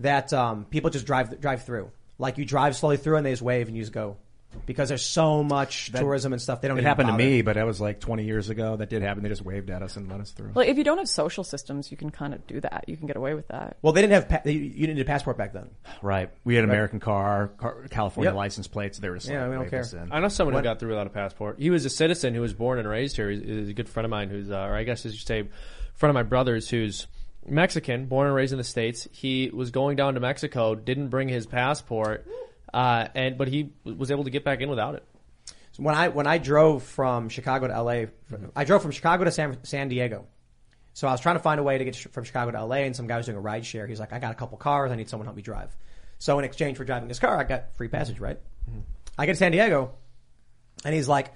that 0.00 0.32
um, 0.32 0.64
people 0.66 0.90
just 0.90 1.06
drive 1.06 1.40
drive 1.40 1.64
through. 1.64 1.90
Like 2.18 2.38
you 2.38 2.44
drive 2.44 2.74
slowly 2.76 2.96
through 2.96 3.16
and 3.16 3.26
they 3.26 3.32
just 3.32 3.42
wave 3.42 3.68
and 3.68 3.76
you 3.76 3.82
just 3.82 3.92
go, 3.92 4.16
because 4.64 4.88
there's 4.88 5.04
so 5.04 5.42
much 5.44 5.92
tourism 5.92 6.32
and 6.32 6.40
stuff. 6.40 6.62
They 6.62 6.68
don't. 6.68 6.78
It 6.78 6.80
even 6.80 6.88
happened 6.88 7.08
to 7.08 7.14
me, 7.14 7.42
but 7.42 7.56
that 7.56 7.66
was 7.66 7.78
like 7.78 8.00
20 8.00 8.24
years 8.24 8.48
ago. 8.48 8.74
That 8.76 8.88
did 8.88 9.02
happen. 9.02 9.22
They 9.22 9.28
just 9.28 9.42
waved 9.44 9.68
at 9.68 9.82
us 9.82 9.96
and 9.98 10.10
let 10.10 10.20
us 10.20 10.30
through. 10.30 10.52
Like 10.54 10.68
if 10.68 10.78
you 10.78 10.84
don't 10.84 10.96
have 10.96 11.10
social 11.10 11.44
systems, 11.44 11.90
you 11.90 11.98
can 11.98 12.08
kind 12.08 12.32
of 12.32 12.46
do 12.46 12.58
that. 12.62 12.84
You 12.86 12.96
can 12.96 13.06
get 13.06 13.16
away 13.16 13.34
with 13.34 13.48
that. 13.48 13.76
Well, 13.82 13.92
they 13.92 14.00
didn't 14.00 14.14
have. 14.14 14.28
Pa- 14.30 14.48
you 14.48 14.52
you 14.58 14.86
didn't 14.86 14.96
need 14.96 15.02
a 15.02 15.04
passport 15.04 15.36
back 15.36 15.52
then. 15.52 15.68
Right. 16.00 16.30
We 16.44 16.54
had 16.54 16.64
an 16.64 16.70
American 16.70 17.00
car, 17.00 17.48
car 17.58 17.84
California 17.90 18.30
Yep. 18.30 18.36
license 18.36 18.66
plates. 18.66 18.98
They 18.98 19.10
were 19.10 19.16
just 19.16 19.28
Yeah, 19.28 19.42
like, 19.42 19.50
we 19.50 19.56
don't 19.56 19.68
care. 19.70 20.08
I 20.10 20.20
know 20.20 20.28
someone 20.28 20.54
What- 20.54 20.60
who 20.60 20.70
got 20.70 20.78
through 20.80 20.88
without 20.90 21.06
a 21.06 21.10
passport. 21.10 21.58
He 21.58 21.68
was 21.68 21.84
a 21.84 21.90
citizen 21.90 22.34
who 22.34 22.40
was 22.40 22.54
born 22.54 22.78
and 22.78 22.88
raised 22.88 23.16
here. 23.16 23.28
He's, 23.28 23.42
he's 23.42 23.68
a 23.68 23.74
good 23.74 23.90
friend 23.90 24.06
of 24.06 24.10
mine 24.10 24.30
who's, 24.30 24.50
uh, 24.50 24.56
or 24.56 24.74
I 24.74 24.84
guess 24.84 25.04
as 25.04 25.12
you 25.12 25.18
say, 25.20 25.48
friend 25.96 26.10
of 26.10 26.14
my 26.14 26.22
brother's 26.22 26.68
who's 26.68 27.06
Mexican, 27.44 28.06
born 28.06 28.26
and 28.26 28.36
raised 28.36 28.52
in 28.52 28.58
the 28.58 28.64
states. 28.64 29.08
He 29.12 29.50
was 29.52 29.70
going 29.70 29.96
down 29.96 30.14
to 30.14 30.20
Mexico, 30.20 30.74
didn't 30.74 31.08
bring 31.08 31.28
his 31.28 31.46
passport, 31.46 32.26
uh, 32.72 33.08
and 33.14 33.38
but 33.38 33.48
he 33.48 33.72
was 33.84 34.10
able 34.10 34.24
to 34.24 34.30
get 34.30 34.44
back 34.44 34.60
in 34.60 34.68
without 34.68 34.94
it. 34.94 35.04
So 35.72 35.82
when 35.82 35.94
I 35.94 36.08
when 36.08 36.26
I 36.26 36.38
drove 36.38 36.82
from 36.82 37.28
Chicago 37.28 37.68
to 37.68 37.82
LA, 37.82 38.06
I 38.54 38.64
drove 38.64 38.82
from 38.82 38.90
Chicago 38.90 39.24
to 39.24 39.30
San, 39.30 39.58
San 39.64 39.88
Diego. 39.88 40.26
So 40.94 41.06
I 41.06 41.12
was 41.12 41.20
trying 41.20 41.36
to 41.36 41.42
find 41.42 41.60
a 41.60 41.62
way 41.62 41.76
to 41.76 41.84
get 41.84 41.94
from 41.96 42.24
Chicago 42.24 42.50
to 42.52 42.64
LA, 42.64 42.76
and 42.76 42.96
some 42.96 43.06
guy 43.06 43.18
was 43.18 43.26
doing 43.26 43.36
a 43.36 43.40
ride 43.40 43.66
share. 43.66 43.86
He's 43.86 44.00
like, 44.00 44.12
"I 44.12 44.18
got 44.18 44.32
a 44.32 44.34
couple 44.34 44.56
cars. 44.58 44.90
I 44.90 44.96
need 44.96 45.08
someone 45.08 45.26
to 45.26 45.28
help 45.28 45.36
me 45.36 45.42
drive." 45.42 45.76
So 46.18 46.38
in 46.38 46.44
exchange 46.44 46.78
for 46.78 46.84
driving 46.84 47.08
his 47.08 47.18
car, 47.18 47.38
I 47.38 47.44
got 47.44 47.76
free 47.76 47.88
passage. 47.88 48.18
Right? 48.18 48.40
I 49.18 49.26
get 49.26 49.32
to 49.32 49.38
San 49.38 49.52
Diego, 49.52 49.92
and 50.84 50.94
he's 50.94 51.08
like, 51.08 51.32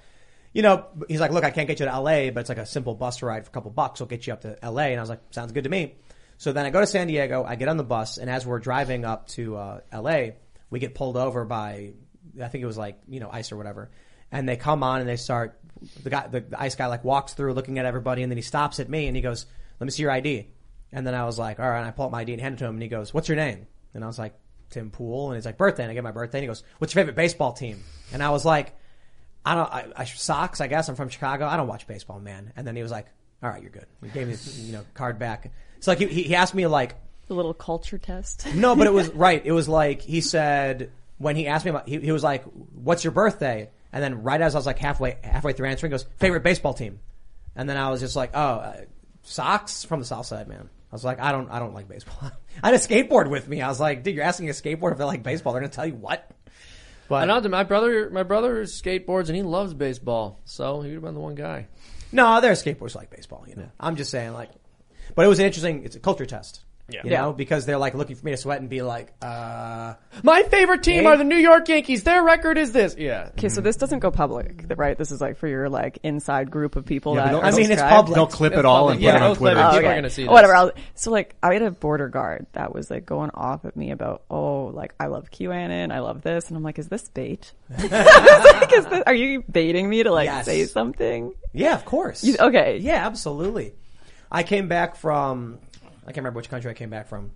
"You 0.52 0.62
know," 0.62 0.87
he's 1.09 1.21
like, 1.21 1.30
"Look, 1.30 1.45
I 1.45 1.50
can't 1.50 1.69
get 1.69 1.80
you 1.80 1.87
to 1.87 1.92
LA, 1.92 2.30
but 2.30 2.40
it's 2.40 2.49
like 2.49 2.59
a 2.59 2.66
simple 2.66 2.95
bus 2.95 3.23
ride 3.23 3.45
for 3.45 3.50
a 3.50 3.52
couple 3.52 3.71
bucks. 3.71 4.00
I'll 4.00 4.07
get 4.07 4.26
you 4.26 4.33
up 4.33 4.42
to 4.42 4.59
LA." 4.62 4.85
And 4.85 4.99
I 4.99 5.02
was 5.02 5.11
like, 5.11 5.21
"Sounds 5.30 5.52
good 5.52 5.64
to 5.64 5.71
me." 5.71 5.95
So 6.40 6.52
then 6.52 6.64
I 6.64 6.71
go 6.71 6.80
to 6.80 6.87
San 6.87 7.07
Diego. 7.07 7.45
I 7.45 7.54
get 7.54 7.69
on 7.69 7.76
the 7.76 7.85
bus, 7.85 8.16
and 8.16 8.30
as 8.30 8.47
we're 8.47 8.61
driving 8.61 9.04
up 9.04 9.28
to 9.28 9.57
uh, 9.57 9.80
LA, 9.92 10.30
we 10.71 10.78
get 10.78 10.95
pulled 10.95 11.19
over 11.19 11.45
by, 11.45 11.92
I 12.40 12.49
think 12.49 12.62
it 12.62 12.66
was 12.66 12.78
like 12.78 12.99
you 13.09 13.21
know 13.21 13.28
ICE 13.30 13.52
or 13.52 13.59
whatever, 13.59 13.90
and 14.33 14.49
they 14.49 14.57
come 14.57 14.83
on 14.83 15.00
and 15.00 15.09
they 15.09 15.16
start. 15.16 15.59
The 16.02 16.11
guy, 16.11 16.26
the, 16.26 16.40
the 16.40 16.61
ICE 16.61 16.75
guy, 16.75 16.87
like 16.87 17.04
walks 17.04 17.35
through, 17.35 17.52
looking 17.52 17.78
at 17.78 17.85
everybody, 17.85 18.23
and 18.23 18.33
then 18.33 18.38
he 18.38 18.42
stops 18.42 18.80
at 18.80 18.88
me 18.88 19.07
and 19.07 19.14
he 19.14 19.23
goes, 19.23 19.47
"Let 19.78 19.85
me 19.85 19.90
see 19.90 20.02
your 20.02 20.11
ID." 20.11 20.49
And 20.92 21.07
then 21.07 21.14
I 21.14 21.25
was 21.25 21.38
like, 21.38 21.61
"All 21.61 21.69
right." 21.69 21.78
And 21.78 21.87
I 21.87 21.90
pull 21.90 22.07
up 22.07 22.11
my 22.11 22.21
ID 22.21 22.33
and 22.33 22.40
hand 22.40 22.54
it 22.54 22.59
to 22.59 22.64
him, 22.64 22.75
and 22.75 22.83
he 22.83 22.88
goes, 22.88 23.12
"What's 23.12 23.28
your 23.28 23.37
name?" 23.37 23.66
And 23.92 24.02
I 24.02 24.07
was 24.07 24.19
like, 24.19 24.35
"Tim 24.71 24.90
Pool." 24.90 25.28
And 25.28 25.37
he's 25.37 25.45
like, 25.45 25.59
"Birthday." 25.59 25.83
And 25.83 25.90
I 25.90 25.95
get 25.95 26.04
my 26.04 26.11
birthday, 26.11 26.38
and 26.38 26.45
he 26.45 26.49
goes, 26.49 26.62
"What's 26.78 26.95
your 26.95 27.02
favorite 27.02 27.16
baseball 27.16 27.52
team?" 27.52 27.83
And 28.14 28.23
I 28.23 28.30
was 28.30 28.47
like, 28.47 28.75
"I 29.45 29.55
don't, 29.55 29.73
I, 29.73 29.87
I 29.97 30.05
Sox, 30.05 30.61
I 30.61 30.67
guess. 30.67 30.89
I'm 30.89 30.97
from 30.97 31.09
Chicago. 31.09 31.47
I 31.47 31.57
don't 31.57 31.69
watch 31.69 31.87
baseball, 31.87 32.21
man." 32.21 32.53
And 32.57 32.67
then 32.67 32.77
he 32.77 32.83
was 32.83 32.91
like, 32.93 33.07
"All 33.43 33.51
right, 33.51 33.63
you're 33.63 33.71
good." 33.71 33.87
He 34.03 34.09
gave 34.11 34.29
me, 34.29 34.37
you 34.67 34.73
know, 34.73 34.85
card 34.95 35.19
back. 35.19 35.51
So 35.81 35.91
like 35.91 35.99
he, 35.99 36.07
he 36.07 36.35
asked 36.35 36.55
me 36.55 36.67
like, 36.67 36.95
The 37.29 37.35
little 37.35 37.55
culture 37.55 37.99
test. 37.99 38.47
no, 38.55 38.77
but 38.77 38.87
it 38.87 38.93
was 38.93 39.09
right. 39.15 39.41
It 39.45 39.53
was 39.53 39.69
like 39.69 40.03
he 40.03 40.21
said 40.21 40.91
when 41.19 41.37
he 41.37 41.47
asked 41.47 41.65
me 41.65 41.71
about. 41.71 41.89
He, 41.89 41.99
he 42.01 42.13
was 42.13 42.23
like, 42.25 42.45
"What's 42.45 43.03
your 43.05 43.13
birthday?" 43.13 43.71
And 43.93 44.03
then 44.03 44.23
right 44.23 44.41
as 44.41 44.55
I 44.55 44.59
was 44.59 44.67
like 44.67 44.79
halfway 44.79 45.19
halfway 45.23 45.53
through 45.53 45.69
answering, 45.69 45.91
he 45.91 45.95
goes, 45.95 46.07
"Favorite 46.19 46.43
baseball 46.43 46.75
team." 46.75 47.01
And 47.57 47.69
then 47.69 47.77
I 47.77 47.91
was 47.91 48.01
just 48.01 48.15
like, 48.17 48.31
"Oh, 48.35 48.39
uh, 48.41 48.77
Sox 49.23 49.85
from 49.85 50.01
the 50.01 50.07
South 50.07 50.27
Side, 50.27 50.49
man." 50.49 50.69
I 50.93 50.95
was 50.95 51.05
like, 51.05 51.21
"I 51.21 51.31
don't, 51.33 51.51
I 51.51 51.59
don't 51.61 51.73
like 51.75 51.89
baseball." 51.89 52.31
I 52.63 52.67
had 52.71 52.75
a 52.75 52.79
skateboard 52.79 53.31
with 53.31 53.49
me. 53.49 53.61
I 53.63 53.69
was 53.69 53.81
like, 53.81 54.03
"Dude, 54.03 54.15
you're 54.15 54.25
asking 54.25 54.49
a 54.49 54.53
skateboard 54.53 54.93
if 54.93 54.99
they 54.99 55.05
like 55.05 55.23
baseball? 55.23 55.53
They're 55.53 55.63
gonna 55.63 55.73
tell 55.73 55.87
you 55.87 55.95
what." 55.95 56.29
But 57.11 57.29
I 57.29 57.40
know 57.40 57.49
my 57.49 57.64
brother, 57.64 58.09
my 58.09 58.23
brother 58.23 58.62
skateboards 58.62 59.26
and 59.26 59.35
he 59.35 59.43
loves 59.43 59.75
baseball, 59.75 60.40
so 60.45 60.81
he 60.81 60.90
would 60.90 60.95
have 60.95 61.02
been 61.02 61.14
the 61.14 61.21
one 61.21 61.35
guy. 61.35 61.67
no, 62.12 62.40
there 62.40 62.52
are 62.52 62.55
skateboarders 62.55 62.93
who 62.93 63.00
like 63.00 63.11
baseball. 63.11 63.45
You 63.49 63.57
know, 63.57 63.69
I'm 63.81 63.97
just 63.97 64.12
saying 64.12 64.33
like, 64.33 64.50
but 65.17 65.25
it 65.25 65.29
was 65.29 65.40
interesting. 65.40 65.83
It's 65.83 65.97
a 65.97 66.00
culture 66.00 66.25
test. 66.25 66.61
Yeah. 66.93 67.01
You 67.05 67.11
Yeah. 67.11 67.21
know, 67.23 67.33
because 67.33 67.67
they're 67.67 67.79
like 67.79 67.95
looking 67.95 68.17
for 68.17 68.25
me 68.25 68.33
to 68.33 68.37
sweat 68.37 68.61
and 68.61 68.69
be 68.69 68.83
like, 68.83 69.13
uh, 69.23 69.95
My 70.23 70.43
favorite 70.45 70.83
team 70.83 71.03
Hey. 71.05 71.07
are 71.07 71.17
the 71.17 71.25
New 71.25 71.37
York 71.37 71.69
Yankees. 71.69 72.03
Their 72.05 72.23
record 72.23 72.59
is 72.59 72.73
this. 72.73 72.97
Yeah. 72.99 73.29
Okay, 73.39 73.49
so 73.49 73.61
this 73.61 73.77
doesn't 73.77 74.01
go 74.01 74.11
public, 74.11 74.65
right? 74.77 74.97
This 74.99 75.11
is 75.11 75.21
like 75.21 75.37
for 75.39 75.47
your 75.49 75.69
like 75.69 75.99
inside 76.03 76.51
group 76.51 76.77
of 76.77 76.85
people 76.85 77.15
Yeah, 77.15 77.21
but 77.21 77.25
that 77.27 77.31
they'll- 77.33 77.41
are 77.41 77.45
I 77.45 77.51
mean, 77.57 77.71
it's 77.71 77.83
public. 77.83 78.15
They'll 78.15 78.27
clip 78.27 78.53
It's 78.53 78.59
it 78.61 78.65
all 78.65 78.79
public. 78.89 78.95
and 78.97 79.03
Yeah, 79.03 79.11
put 79.13 79.17
it 79.17 79.23
on 79.23 79.29
they'll 79.29 79.37
Twitter. 79.37 79.61
it. 79.61 79.63
Oh, 79.63 79.71
People 79.71 79.87
are 79.87 79.89
okay. 79.91 79.95
gonna 79.99 80.11
see 80.11 80.23
this. 80.25 80.31
Whatever. 80.31 80.55
I'll, 80.55 80.73
so 80.95 81.11
like, 81.11 81.35
I 81.43 81.53
had 81.53 81.63
a 81.63 81.71
border 81.71 82.09
guard 82.09 82.47
that 82.53 82.75
was 82.75 82.91
like 82.91 83.07
going 83.07 83.31
off 83.35 83.65
at 83.65 83.77
me 83.77 83.91
about, 83.91 84.23
oh, 84.31 84.65
like 84.67 84.95
I 85.01 85.07
love 85.07 85.31
QAnon, 85.31 85.93
I 85.93 86.01
love 86.01 86.23
this, 86.23 86.49
and 86.49 86.57
I'm 86.57 86.63
like, 86.63 86.79
is 86.79 86.89
this 86.89 87.09
bait? 87.09 87.53
like, 87.71 88.73
is 88.73 88.87
this, 88.87 89.03
are 89.07 89.15
you 89.15 89.43
baiting 89.51 89.89
me 89.89 90.03
to 90.03 90.11
like 90.13 90.27
Yes. 90.27 90.45
say 90.45 90.65
something? 90.65 91.33
Yeah, 91.53 91.75
of 91.75 91.85
course. 91.85 92.25
You- 92.25 92.37
okay. 92.41 92.79
Yeah, 92.79 93.07
absolutely. 93.07 93.75
I 94.33 94.43
came 94.45 94.69
back 94.69 94.97
from 94.97 95.59
I 96.02 96.07
can't 96.07 96.19
remember 96.19 96.38
which 96.38 96.50
country 96.50 96.71
I 96.71 96.75
came 96.75 96.90
back 96.90 97.09
from, 97.09 97.33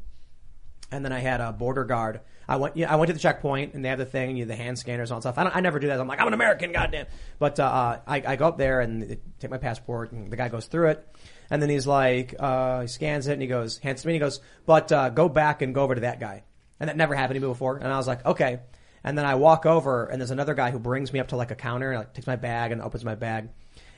and 0.90 1.04
then 1.04 1.12
I 1.12 1.20
had 1.20 1.40
a 1.40 1.52
border 1.52 1.84
guard. 1.84 2.20
I 2.48 2.56
went 2.56 2.80
I 2.82 2.96
went 2.96 3.08
to 3.08 3.12
the 3.12 3.18
checkpoint 3.18 3.74
and 3.74 3.84
they 3.84 3.88
have 3.88 3.98
the 3.98 4.04
thing, 4.04 4.36
you 4.36 4.44
know, 4.44 4.48
the 4.48 4.56
hand 4.56 4.78
scanners 4.78 5.10
and 5.10 5.14
all 5.14 5.20
that 5.20 5.32
stuff. 5.32 5.38
I, 5.38 5.44
don't, 5.44 5.56
I 5.56 5.60
never 5.60 5.78
do 5.78 5.86
that. 5.88 5.98
I'm 5.98 6.06
like 6.06 6.20
I'm 6.20 6.28
an 6.28 6.34
American, 6.34 6.72
goddamn. 6.72 7.06
But 7.38 7.58
uh, 7.58 8.00
I, 8.06 8.22
I 8.26 8.36
go 8.36 8.48
up 8.48 8.58
there 8.58 8.80
and 8.80 9.16
take 9.38 9.50
my 9.50 9.58
passport 9.58 10.12
and 10.12 10.30
the 10.30 10.36
guy 10.36 10.48
goes 10.48 10.66
through 10.66 10.90
it, 10.90 11.16
and 11.50 11.62
then 11.62 11.70
he's 11.70 11.86
like 11.86 12.34
uh, 12.38 12.82
he 12.82 12.86
scans 12.88 13.26
it 13.28 13.32
and 13.34 13.42
he 13.42 13.48
goes 13.48 13.78
hands 13.78 14.02
to 14.02 14.08
me 14.08 14.14
and 14.14 14.22
he 14.22 14.26
goes, 14.26 14.40
but 14.66 14.92
uh, 14.92 15.08
go 15.08 15.28
back 15.28 15.62
and 15.62 15.74
go 15.74 15.82
over 15.82 15.94
to 15.94 16.02
that 16.02 16.20
guy, 16.20 16.44
and 16.80 16.88
that 16.88 16.96
never 16.96 17.14
happened 17.14 17.36
to 17.36 17.40
me 17.40 17.50
before. 17.50 17.76
And 17.76 17.88
I 17.88 17.96
was 17.96 18.06
like 18.06 18.24
okay. 18.24 18.60
And 19.06 19.18
then 19.18 19.26
I 19.26 19.34
walk 19.34 19.66
over 19.66 20.06
and 20.06 20.18
there's 20.18 20.30
another 20.30 20.54
guy 20.54 20.70
who 20.70 20.78
brings 20.78 21.12
me 21.12 21.20
up 21.20 21.28
to 21.28 21.36
like 21.36 21.50
a 21.50 21.54
counter 21.54 21.90
and 21.92 21.98
like 21.98 22.14
takes 22.14 22.26
my 22.26 22.36
bag 22.36 22.72
and 22.72 22.80
opens 22.80 23.04
my 23.04 23.14
bag. 23.14 23.50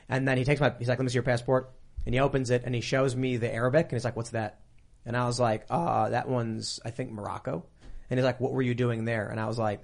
And 0.09 0.27
then 0.27 0.37
he 0.37 0.43
takes 0.43 0.59
my, 0.59 0.73
he's 0.77 0.89
like, 0.89 0.99
let 0.99 1.03
me 1.05 1.09
see 1.09 1.15
your 1.15 1.23
passport. 1.23 1.71
And 2.07 2.13
he 2.13 2.21
opens 2.21 2.49
it 2.51 2.63
and 2.65 2.73
he 2.73 2.79
shows 2.79 3.15
me 3.17 3.35
the 3.35 3.53
Arabic 3.53 3.87
and 3.87 3.91
he's 3.91 4.05
like, 4.05 4.15
what's 4.15 4.29
that? 4.29 4.61
And 5.05 5.15
I 5.17 5.25
was 5.27 5.39
like, 5.41 5.65
uh, 5.69 6.09
that 6.09 6.29
one's, 6.29 6.79
I 6.85 6.89
think 6.89 7.11
Morocco. 7.11 7.65
And 8.09 8.17
he's 8.17 8.23
like, 8.25 8.39
what 8.39 8.53
were 8.53 8.61
you 8.61 8.73
doing 8.73 9.03
there? 9.03 9.27
And 9.27 9.39
I 9.41 9.45
was 9.47 9.59
like, 9.59 9.81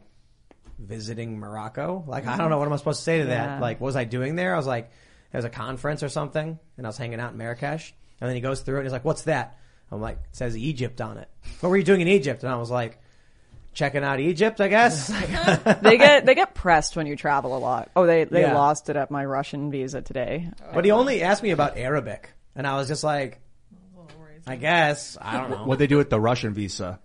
visiting 0.79 1.37
Morocco. 1.39 2.03
Like, 2.07 2.25
I 2.25 2.37
don't 2.37 2.49
know 2.49 2.57
what 2.57 2.67
am 2.67 2.73
I 2.73 2.77
supposed 2.77 2.99
to 2.99 3.03
say 3.03 3.17
to 3.19 3.25
Yeah. 3.25 3.29
that. 3.47 3.61
Like, 3.61 3.79
what 3.81 3.87
was 3.87 3.95
I 3.95 4.05
doing 4.05 4.35
there? 4.35 4.53
I 4.53 4.57
was 4.57 4.65
like, 4.65 4.89
there 5.31 5.39
was 5.39 5.45
a 5.45 5.49
conference 5.49 6.01
or 6.01 6.09
something 6.09 6.57
and 6.77 6.85
I 6.85 6.89
was 6.89 6.97
hanging 6.97 7.19
out 7.19 7.33
in 7.33 7.37
Marrakesh. 7.37 7.93
And 8.21 8.29
then 8.29 8.35
he 8.35 8.41
goes 8.41 8.61
through 8.61 8.77
it 8.77 8.79
and 8.79 8.85
he's 8.87 8.93
like, 8.93 9.05
what's 9.05 9.23
that? 9.23 9.59
I'm 9.91 10.01
like, 10.01 10.15
it 10.17 10.35
says 10.35 10.57
Egypt 10.57 11.01
on 11.01 11.17
it. 11.17 11.29
What 11.59 11.69
were 11.69 11.77
you 11.77 11.83
doing 11.83 12.01
in 12.01 12.07
Egypt? 12.07 12.43
And 12.43 12.51
I 12.51 12.55
was 12.55 12.71
like, 12.71 12.99
checking 13.73 14.03
out 14.03 14.19
Egypt, 14.19 14.61
I 14.61 14.67
guess. 14.67 15.07
they 15.81 15.97
get 15.97 16.25
they 16.25 16.35
get 16.35 16.53
pressed 16.53 16.95
when 16.95 17.07
you 17.07 17.15
travel 17.15 17.57
a 17.57 17.59
lot. 17.59 17.89
Oh, 17.95 18.05
they 18.05 18.23
they 18.25 18.41
Yeah. 18.41 18.53
lost 18.55 18.89
it 18.89 18.95
at 18.95 19.11
my 19.11 19.25
Russian 19.25 19.71
visa 19.71 20.01
today. 20.01 20.49
but 20.73 20.85
he 20.85 20.91
only 20.91 21.21
asked 21.23 21.43
me 21.43 21.51
about 21.51 21.77
Arabic, 21.77 22.31
and 22.55 22.65
I 22.67 22.75
was 22.77 22.87
just 22.87 23.03
like, 23.03 23.39
I 24.45 24.55
guess 24.57 25.17
I 25.21 25.37
don't 25.39 25.49
know. 25.51 25.65
What 25.65 25.79
they 25.79 25.87
do 25.87 25.97
with 25.97 26.09
the 26.09 26.19
Russian 26.19 26.53
visa? 26.53 26.99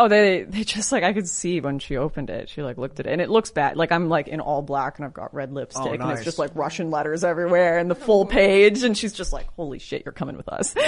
Oh, 0.00 0.06
they 0.06 0.42
they 0.44 0.62
just 0.62 0.92
like 0.92 1.02
I 1.02 1.12
could 1.12 1.28
see 1.28 1.60
when 1.60 1.80
she 1.80 1.96
opened 1.96 2.30
it. 2.30 2.48
She 2.48 2.62
like 2.62 2.78
looked 2.78 3.00
at 3.00 3.06
it, 3.06 3.12
and 3.12 3.20
it 3.20 3.28
looks 3.28 3.50
bad. 3.50 3.76
Like 3.76 3.90
I'm 3.90 4.08
like 4.08 4.28
in 4.28 4.40
all 4.40 4.62
black, 4.62 4.98
and 4.98 5.04
I've 5.04 5.12
got 5.12 5.34
red 5.34 5.52
lipstick, 5.52 5.84
Oh, 5.84 5.92
and 5.92 6.12
it's 6.12 6.24
just 6.24 6.38
like 6.38 6.52
Russian 6.54 6.90
letters 6.92 7.24
everywhere, 7.24 7.78
and 7.78 7.90
the 7.90 7.96
full 7.96 8.24
page. 8.24 8.84
And 8.84 8.96
she's 8.96 9.12
just 9.12 9.32
like, 9.32 9.48
"Holy 9.56 9.80
shit, 9.80 10.04
you're 10.04 10.12
coming 10.12 10.36
with 10.36 10.48
us." 10.48 10.74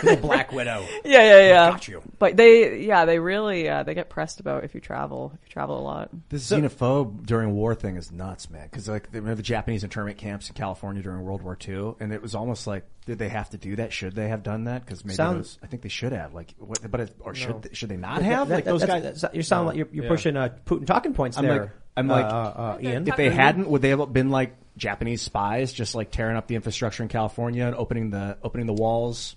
The 0.00 0.18
Black 0.20 0.50
Widow. 0.52 0.86
yeah, 1.04 1.22
yeah, 1.22 1.40
yeah. 1.40 1.70
Got 1.70 1.88
you. 1.88 2.02
But 2.18 2.36
they, 2.36 2.80
yeah, 2.80 3.04
they 3.04 3.18
really 3.18 3.68
uh, 3.68 3.82
they 3.82 3.94
get 3.94 4.08
pressed 4.08 4.40
about 4.40 4.64
if 4.64 4.74
you 4.74 4.80
travel, 4.80 5.32
if 5.34 5.40
you 5.46 5.52
travel 5.52 5.78
a 5.78 5.82
lot. 5.82 6.10
This 6.30 6.50
xenophobe 6.50 7.26
during 7.26 7.52
war 7.52 7.74
thing 7.74 7.96
is 7.96 8.10
nuts, 8.10 8.48
man. 8.50 8.64
Because 8.70 8.88
like, 8.88 9.10
they 9.10 9.20
remember 9.20 9.36
the 9.36 9.42
Japanese 9.42 9.84
internment 9.84 10.16
camps 10.18 10.48
in 10.48 10.54
California 10.54 11.02
during 11.02 11.22
World 11.22 11.42
War 11.42 11.56
II, 11.66 11.94
and 12.00 12.12
it 12.12 12.22
was 12.22 12.34
almost 12.34 12.66
like, 12.66 12.84
did 13.10 13.18
they 13.18 13.28
have 13.28 13.50
to 13.50 13.58
do 13.58 13.74
that? 13.76 13.92
Should 13.92 14.14
they 14.14 14.28
have 14.28 14.44
done 14.44 14.64
that? 14.64 14.84
Because 14.84 15.04
maybe 15.04 15.16
Sound- 15.16 15.40
those, 15.40 15.58
I 15.62 15.66
think 15.66 15.82
they 15.82 15.88
should 15.88 16.12
have. 16.12 16.32
Like, 16.32 16.54
what, 16.58 16.78
but 16.88 17.00
it, 17.00 17.16
or 17.18 17.34
should 17.34 17.50
No. 17.50 17.58
they, 17.58 17.74
should 17.74 17.88
they 17.88 17.96
not 17.96 18.22
have? 18.22 18.48
that- 18.48 18.54
like 18.54 18.64
those 18.64 18.82
that's- 18.82 19.02
guys. 19.02 19.20
that's- 19.20 19.36
you 19.36 19.42
sound 19.42 19.66
like 19.66 19.76
you're, 19.76 19.88
you're 19.90 20.04
Yeah. 20.04 20.10
pushing 20.10 20.36
uh, 20.36 20.50
Putin 20.64 20.86
talking 20.86 21.12
points 21.12 21.36
I'm 21.36 21.44
there. 21.44 21.60
like, 21.62 21.70
I'm 21.96 22.08
uh, 22.10 22.14
like, 22.14 22.24
uh, 22.26 22.28
uh, 22.28 22.78
Ian. 22.80 23.08
if 23.08 23.16
they 23.16 23.30
hadn't, 23.30 23.68
would 23.68 23.82
they 23.82 23.88
have 23.90 24.12
been 24.12 24.30
like 24.30 24.54
Japanese 24.76 25.22
spies, 25.22 25.72
just 25.72 25.96
like 25.96 26.12
tearing 26.12 26.36
up 26.36 26.46
the 26.46 26.54
infrastructure 26.54 27.02
in 27.02 27.08
California 27.08 27.66
and 27.66 27.74
opening 27.74 28.10
the 28.10 28.38
opening 28.44 28.66
the 28.66 28.72
walls 28.72 29.34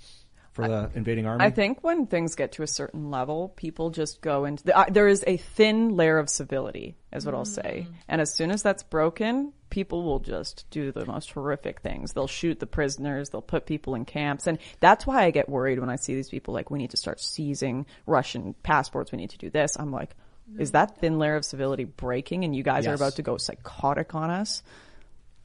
for 0.54 0.68
the 0.68 0.90
invading 0.96 1.26
army? 1.26 1.44
I 1.44 1.50
think 1.50 1.84
when 1.84 2.08
things 2.08 2.36
get 2.36 2.54
to 2.54 2.64
a 2.64 2.68
certain 2.68 3.12
level, 3.12 3.50
people 3.50 3.90
just 3.90 4.22
go 4.22 4.46
into 4.46 4.64
the, 4.64 4.78
uh, 4.78 4.86
there 4.90 5.08
is 5.08 5.24
a 5.28 5.38
thin 5.38 5.96
layer 5.98 6.18
of 6.18 6.30
civility, 6.30 6.96
is 7.12 7.26
what 7.26 7.36
I'll 7.36 7.46
say. 7.46 7.88
And 8.08 8.22
as 8.22 8.34
soon 8.34 8.52
as 8.52 8.62
that's 8.64 8.84
broken, 8.84 9.52
people 9.70 10.04
will 10.04 10.20
just 10.20 10.66
do 10.70 10.92
the 10.92 11.06
most 11.06 11.32
horrific 11.32 11.82
things. 11.82 12.14
They'll 12.14 12.28
shoot 12.28 12.60
the 12.60 12.68
prisoners. 12.68 13.30
They'll 13.30 13.42
put 13.42 13.66
people 13.66 13.96
in 13.96 14.06
camps. 14.06 14.46
And 14.48 14.60
that's 14.80 15.06
why 15.08 15.24
I 15.24 15.32
get 15.32 15.50
worried 15.50 15.80
when 15.80 15.90
I 15.90 15.96
see 15.96 16.14
these 16.14 16.30
people 16.30 16.54
like, 16.54 16.70
we 16.70 16.78
need 16.80 16.92
to 16.92 16.98
start 16.98 17.20
seizing 17.20 17.86
Russian 18.06 18.54
passports. 18.64 19.12
We 19.12 19.18
need 19.18 19.32
to 19.32 19.38
do 19.40 19.50
this. 19.50 19.76
I'm 19.80 19.92
like, 19.92 20.12
is 20.60 20.72
that 20.74 21.00
thin 21.00 21.18
layer 21.18 21.36
of 21.36 21.46
civility 21.46 21.86
breaking 21.86 22.44
and 22.44 22.56
you 22.56 22.62
guys 22.64 22.86
are 22.86 22.94
about 22.94 23.16
to 23.16 23.22
go 23.24 23.38
psychotic 23.38 24.14
on 24.14 24.30
us? 24.30 24.62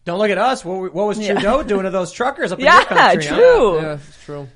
Don't 0.05 0.19
look 0.19 0.31
at 0.31 0.39
us. 0.39 0.65
What, 0.65 0.93
what 0.95 1.07
was 1.07 1.19
Yeah. 1.19 1.35
Trudeau 1.35 1.63
doing 1.63 1.85
to 1.85 1.91
those 1.91 2.13
truckers 2.13 2.51
up 2.53 2.59
in 2.59 2.65
Yeah, 2.65 2.77
your 2.79 2.85
country? 2.87 3.25
huh? 3.27 3.37
true. 3.37 3.77
Yeah, 3.81 3.95
it's 3.95 4.25
true. 4.25 4.49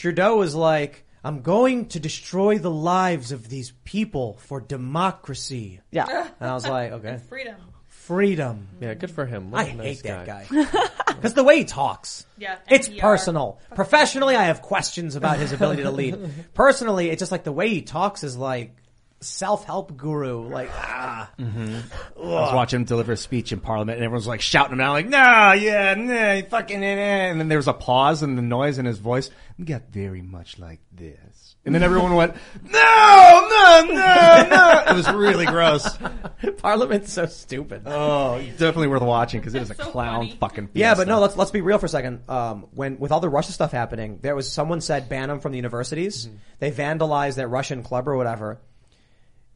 Trudeau 0.00 0.36
was 0.36 0.54
like, 0.54 1.04
I'm 1.22 1.42
going 1.42 1.86
to 1.88 2.00
destroy 2.00 2.56
the 2.58 2.70
lives 2.70 3.32
of 3.32 3.48
these 3.50 3.72
people 3.84 4.38
for 4.46 4.58
democracy. 4.60 5.80
Yeah. 5.90 6.28
And 6.40 6.50
I 6.50 6.54
was 6.54 6.66
like, 6.66 6.92
okay. 6.98 7.18
Freedom. 7.28 7.56
Freedom. 7.88 8.68
Yeah, 8.80 8.94
good 8.94 9.10
for 9.10 9.26
him. 9.26 9.54
I 9.54 9.64
What 9.64 9.68
a 9.72 9.74
nice 9.76 10.00
hate 10.00 10.02
that 10.04 10.26
guy. 10.26 10.46
guy. 10.50 10.88
Because 11.20 11.34
the 11.34 11.44
way 11.44 11.58
he 11.58 11.64
talks. 11.66 12.24
Yeah, 12.38 12.56
It's 12.66 12.88
NPR. 12.88 13.00
personal. 13.00 13.60
Professionally, 13.74 14.36
I 14.36 14.44
have 14.44 14.62
questions 14.62 15.16
about 15.16 15.38
his 15.38 15.52
ability 15.52 15.82
to 15.82 15.90
lead. 15.90 16.18
Personally, 16.54 17.10
it's 17.10 17.18
just 17.20 17.30
like 17.30 17.44
the 17.44 17.52
way 17.52 17.68
he 17.68 17.82
talks 17.82 18.24
is 18.24 18.38
like 18.38 18.74
self-help 19.20 19.96
guru. 19.96 20.48
Like, 20.48 20.70
ah. 20.72 21.30
I 21.38 21.82
was 22.16 22.54
watching 22.54 22.80
him 22.80 22.84
deliver 22.84 23.12
a 23.12 23.16
speech 23.16 23.52
in 23.52 23.60
Parliament, 23.60 23.96
and 23.96 24.04
everyone's 24.04 24.26
like 24.26 24.40
shouting 24.40 24.74
him 24.74 24.80
out, 24.80 24.92
like, 24.92 25.08
"No, 25.08 25.52
yeah, 25.52 25.94
nah, 25.94 26.32
you 26.32 26.42
fucking," 26.44 26.82
eh, 26.82 26.86
eh." 26.86 27.26
and 27.30 27.40
then 27.40 27.48
there 27.48 27.58
was 27.58 27.68
a 27.68 27.72
pause, 27.72 28.22
and 28.22 28.36
the 28.36 28.42
noise 28.42 28.78
in 28.78 28.86
his 28.86 28.98
voice 28.98 29.30
got 29.62 29.90
very 29.90 30.22
much 30.22 30.58
like 30.58 30.80
this, 30.92 31.56
and 31.64 31.74
then 31.74 31.82
everyone 31.82 32.14
went, 32.14 32.34
"No, 32.62 33.48
no, 33.50 33.84
no, 33.88 34.48
no!" 34.50 34.84
It 34.88 34.94
was 34.94 35.10
really 35.12 35.46
gross. 35.46 35.88
Parliament's 36.58 37.12
so 37.12 37.26
stupid. 37.26 37.82
Oh, 37.86 38.38
definitely 38.52 38.88
worth 38.88 39.02
watching 39.02 39.40
because 39.40 39.54
it 39.54 39.62
is 39.62 39.70
a 39.70 39.74
clown 39.74 40.30
fucking. 40.40 40.70
Yeah, 40.72 40.92
but 40.92 41.06
fiesta. 41.06 41.10
no, 41.10 41.20
let's 41.20 41.36
let's 41.36 41.50
be 41.50 41.60
real 41.60 41.78
for 41.78 41.86
a 41.86 41.90
second. 41.90 42.22
Um, 42.28 42.66
when 42.72 42.98
with 42.98 43.12
all 43.12 43.20
the 43.20 43.28
Russia 43.28 43.52
stuff 43.52 43.72
happening, 43.72 44.18
there 44.22 44.34
was 44.34 44.50
someone 44.50 44.80
said 44.80 45.08
ban 45.08 45.28
them 45.28 45.40
from 45.40 45.52
the 45.52 45.58
universities. 45.58 46.26
Mm-hmm. 46.26 46.36
They 46.58 46.70
vandalized 46.70 47.36
that 47.36 47.48
Russian 47.48 47.82
club 47.82 48.08
or 48.08 48.16
whatever. 48.16 48.60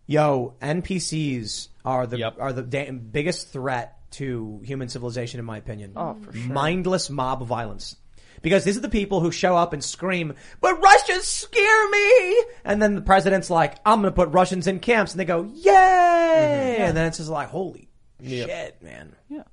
Yo, 0.07 0.55
NPCs 0.61 1.69
are 1.85 2.07
the 2.07 2.25
are 2.39 2.53
the 2.53 2.63
da- 2.63 2.91
biggest 2.91 3.49
threat 3.53 3.99
to 4.13 4.61
human 4.65 4.89
civilization, 4.89 5.41
in 5.41 5.47
my 5.47 5.57
opinion. 5.59 5.93
Oh, 5.97 6.15
for 6.15 6.33
sure. 6.33 6.53
Mindless 6.53 7.11
mob 7.11 7.45
violence. 7.47 7.97
Because 8.43 8.65
these 8.65 8.77
are 8.77 8.81
the 8.83 8.91
people 8.91 9.21
who 9.21 9.31
show 9.33 9.57
up 9.57 9.73
and 9.73 9.83
scream, 9.83 10.35
but 10.61 10.79
Russians 10.83 11.25
scare 11.25 11.89
me! 11.91 12.45
And 12.65 12.83
then 12.83 12.95
the 12.95 13.01
president's 13.01 13.49
like, 13.49 13.77
I'm 13.87 14.01
gonna 14.01 14.13
put 14.13 14.29
Russians 14.31 14.67
in 14.67 14.81
camps, 14.81 15.13
and 15.13 15.21
they 15.21 15.25
go, 15.25 15.45
yay! 15.45 15.73
Mm-hmm. 15.73 16.83
And 16.83 16.97
then 16.97 17.07
it's 17.07 17.17
just 17.19 17.31
like, 17.31 17.49
holy 17.49 17.89
Yep. 18.21 18.49
shit, 18.49 18.83
man. 18.83 19.15
Yeah. 19.31 19.45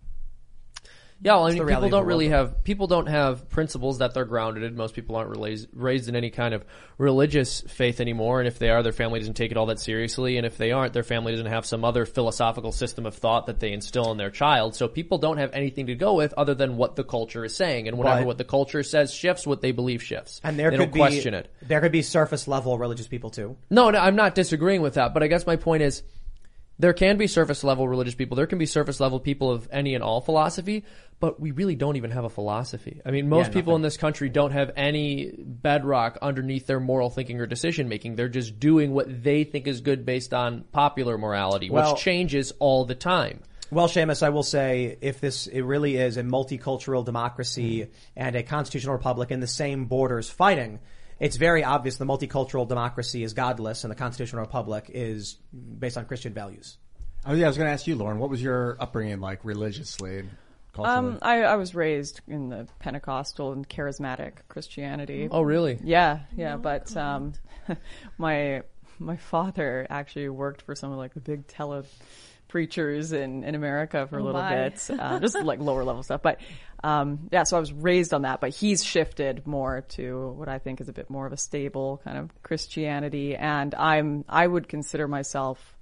Yeah, 1.23 1.33
well, 1.33 1.45
I 1.45 1.51
mean, 1.53 1.67
people 1.67 1.89
don't 1.89 2.05
really 2.05 2.29
have 2.29 2.63
people 2.63 2.87
don't 2.87 3.05
have 3.05 3.47
principles 3.49 3.99
that 3.99 4.15
they're 4.15 4.25
grounded 4.25 4.63
in. 4.63 4.75
Most 4.75 4.95
people 4.95 5.15
aren't 5.15 5.37
raised 5.37 5.67
raised 5.71 6.09
in 6.09 6.15
any 6.15 6.31
kind 6.31 6.55
of 6.55 6.65
religious 6.97 7.61
faith 7.61 7.99
anymore, 8.01 8.39
and 8.39 8.47
if 8.47 8.57
they 8.57 8.69
are, 8.69 8.81
their 8.81 8.91
family 8.91 9.19
doesn't 9.19 9.35
take 9.35 9.51
it 9.51 9.57
all 9.57 9.67
that 9.67 9.79
seriously. 9.79 10.37
And 10.37 10.47
if 10.47 10.57
they 10.57 10.71
aren't, 10.71 10.93
their 10.93 11.03
family 11.03 11.31
doesn't 11.31 11.45
have 11.45 11.65
some 11.65 11.85
other 11.85 12.05
philosophical 12.07 12.71
system 12.71 13.05
of 13.05 13.13
thought 13.15 13.45
that 13.45 13.59
they 13.59 13.71
instill 13.71 14.11
in 14.11 14.17
their 14.17 14.31
child. 14.31 14.75
So 14.75 14.87
people 14.87 15.19
don't 15.19 15.37
have 15.37 15.51
anything 15.53 15.87
to 15.87 15.95
go 15.95 16.15
with 16.15 16.33
other 16.37 16.55
than 16.55 16.75
what 16.75 16.95
the 16.95 17.03
culture 17.03 17.45
is 17.45 17.55
saying, 17.55 17.87
and 17.87 17.97
whatever 17.99 18.21
But- 18.21 18.27
what 18.27 18.37
the 18.39 18.43
culture 18.45 18.81
says 18.81 19.13
shifts, 19.13 19.45
what 19.45 19.61
they 19.61 19.71
believe 19.71 20.01
shifts, 20.01 20.41
And 20.43 20.57
there 20.57 20.71
they 20.71 20.77
could 20.77 20.83
don't 20.85 20.93
be 20.93 20.99
question 20.99 21.33
it. 21.35 21.49
There 21.61 21.81
could 21.81 21.91
be 21.91 22.01
surface 22.01 22.47
level 22.47 22.77
religious 22.79 23.07
people 23.07 23.29
too. 23.29 23.57
No, 23.69 23.91
no, 23.91 23.99
I'm 23.99 24.15
not 24.15 24.33
disagreeing 24.33 24.81
with 24.81 24.95
that, 24.95 25.13
but 25.13 25.21
I 25.21 25.27
guess 25.27 25.45
my 25.45 25.55
point 25.55 25.83
is 25.83 26.01
there 26.81 26.93
can 26.93 27.17
be 27.17 27.27
surface 27.27 27.63
level 27.63 27.87
religious 27.87 28.15
people. 28.15 28.35
There 28.35 28.47
can 28.47 28.57
be 28.57 28.65
surface 28.65 28.99
level 28.99 29.19
people 29.19 29.51
of 29.51 29.69
any 29.71 29.93
and 29.93 30.03
all 30.03 30.19
philosophy, 30.19 30.83
but 31.19 31.39
we 31.39 31.51
really 31.51 31.75
don't 31.75 31.95
even 31.95 32.09
have 32.09 32.23
a 32.23 32.29
philosophy. 32.29 33.01
I 33.05 33.11
mean, 33.11 33.29
most 33.29 33.49
Yeah, 33.49 33.53
people 33.53 33.75
in 33.75 33.83
this 33.83 33.97
country 33.97 34.29
don't 34.29 34.51
have 34.51 34.71
any 34.75 35.31
bedrock 35.37 36.17
underneath 36.23 36.65
their 36.65 36.79
moral 36.79 37.11
thinking 37.11 37.39
or 37.39 37.45
decision 37.45 37.87
making. 37.87 38.15
They're 38.15 38.29
just 38.29 38.59
doing 38.59 38.93
what 38.93 39.23
they 39.23 39.43
think 39.43 39.67
is 39.67 39.81
good 39.81 40.05
based 40.07 40.33
on 40.33 40.63
popular 40.71 41.19
morality, 41.19 41.69
Well- 41.69 41.93
which 41.93 42.01
changes 42.01 42.51
all 42.57 42.85
the 42.85 42.95
time. 42.95 43.41
Well, 43.69 43.87
Seamus, 43.87 44.21
I 44.23 44.29
will 44.29 44.43
say, 44.43 44.97
if 44.99 45.21
this 45.21 45.47
it 45.47 45.61
really 45.61 45.95
is 45.95 46.17
a 46.17 46.23
multicultural 46.23 47.05
democracy 47.05 47.87
and 48.17 48.35
a 48.35 48.43
constitutional 48.43 48.95
republic 48.95 49.31
in 49.31 49.39
the 49.39 49.47
same 49.47 49.85
borders 49.85 50.29
fighting, 50.29 50.79
it's 51.21 51.35
very 51.37 51.63
obvious 51.63 51.97
the 51.97 52.05
multicultural 52.05 52.67
democracy 52.67 53.23
is 53.23 53.33
godless 53.33 53.83
and 53.83 53.91
the 53.91 53.95
constitutional 53.95 54.41
republic 54.41 54.89
is 54.91 55.37
based 55.53 55.95
on 55.95 56.05
Christian 56.05 56.33
values. 56.33 56.77
Oh 57.23 57.33
yeah, 57.33 57.45
I 57.45 57.47
was 57.47 57.57
going 57.57 57.67
to 57.67 57.73
ask 57.73 57.85
you, 57.85 57.95
Lauren. 57.95 58.17
What 58.17 58.31
was 58.31 58.41
your 58.41 58.75
upbringing 58.79 59.19
like 59.19 59.45
religiously? 59.45 60.23
Um, 60.79 61.19
I, 61.21 61.43
I 61.43 61.57
was 61.57 61.75
raised 61.75 62.21
in 62.27 62.49
the 62.49 62.67
Pentecostal 62.79 63.51
and 63.51 63.67
charismatic 63.67 64.33
Christianity. 64.47 65.27
Oh, 65.29 65.41
really? 65.41 65.77
Yeah, 65.83 66.21
yeah. 66.35 66.55
But 66.57 66.95
um, 66.97 67.33
my 68.17 68.63
my 68.97 69.17
father 69.17 69.85
actually 69.89 70.29
worked 70.29 70.63
for 70.63 70.73
some 70.73 70.91
of 70.91 70.97
like 70.97 71.13
the 71.13 71.19
big 71.19 71.45
tele 71.45 71.83
preachers 72.51 73.13
in, 73.13 73.43
in 73.43 73.55
America 73.55 74.05
for 74.07 74.17
a 74.17 74.21
Oh, 74.21 74.25
little 74.25 74.41
my. 74.41 74.69
bit, 74.69 74.89
uh, 74.99 75.19
just 75.19 75.39
like 75.41 75.59
lower 75.59 75.83
level 75.83 76.03
stuff. 76.03 76.21
But 76.21 76.39
um, 76.83 77.29
yeah, 77.31 77.43
so 77.43 77.57
I 77.57 77.59
was 77.59 77.71
raised 77.71 78.13
on 78.13 78.23
that. 78.23 78.41
But 78.41 78.49
he's 78.51 78.83
shifted 78.83 79.47
more 79.47 79.81
to 79.89 80.29
what 80.37 80.49
I 80.49 80.59
think 80.59 80.81
is 80.81 80.89
a 80.89 80.93
bit 80.93 81.09
more 81.09 81.25
of 81.25 81.31
a 81.33 81.37
stable 81.37 82.01
kind 82.03 82.17
of 82.17 82.29
Christianity, 82.43 83.35
and 83.35 83.73
I'm 83.75 84.25
I 84.27 84.45
would 84.45 84.67
consider 84.67 85.07
myself. 85.07 85.77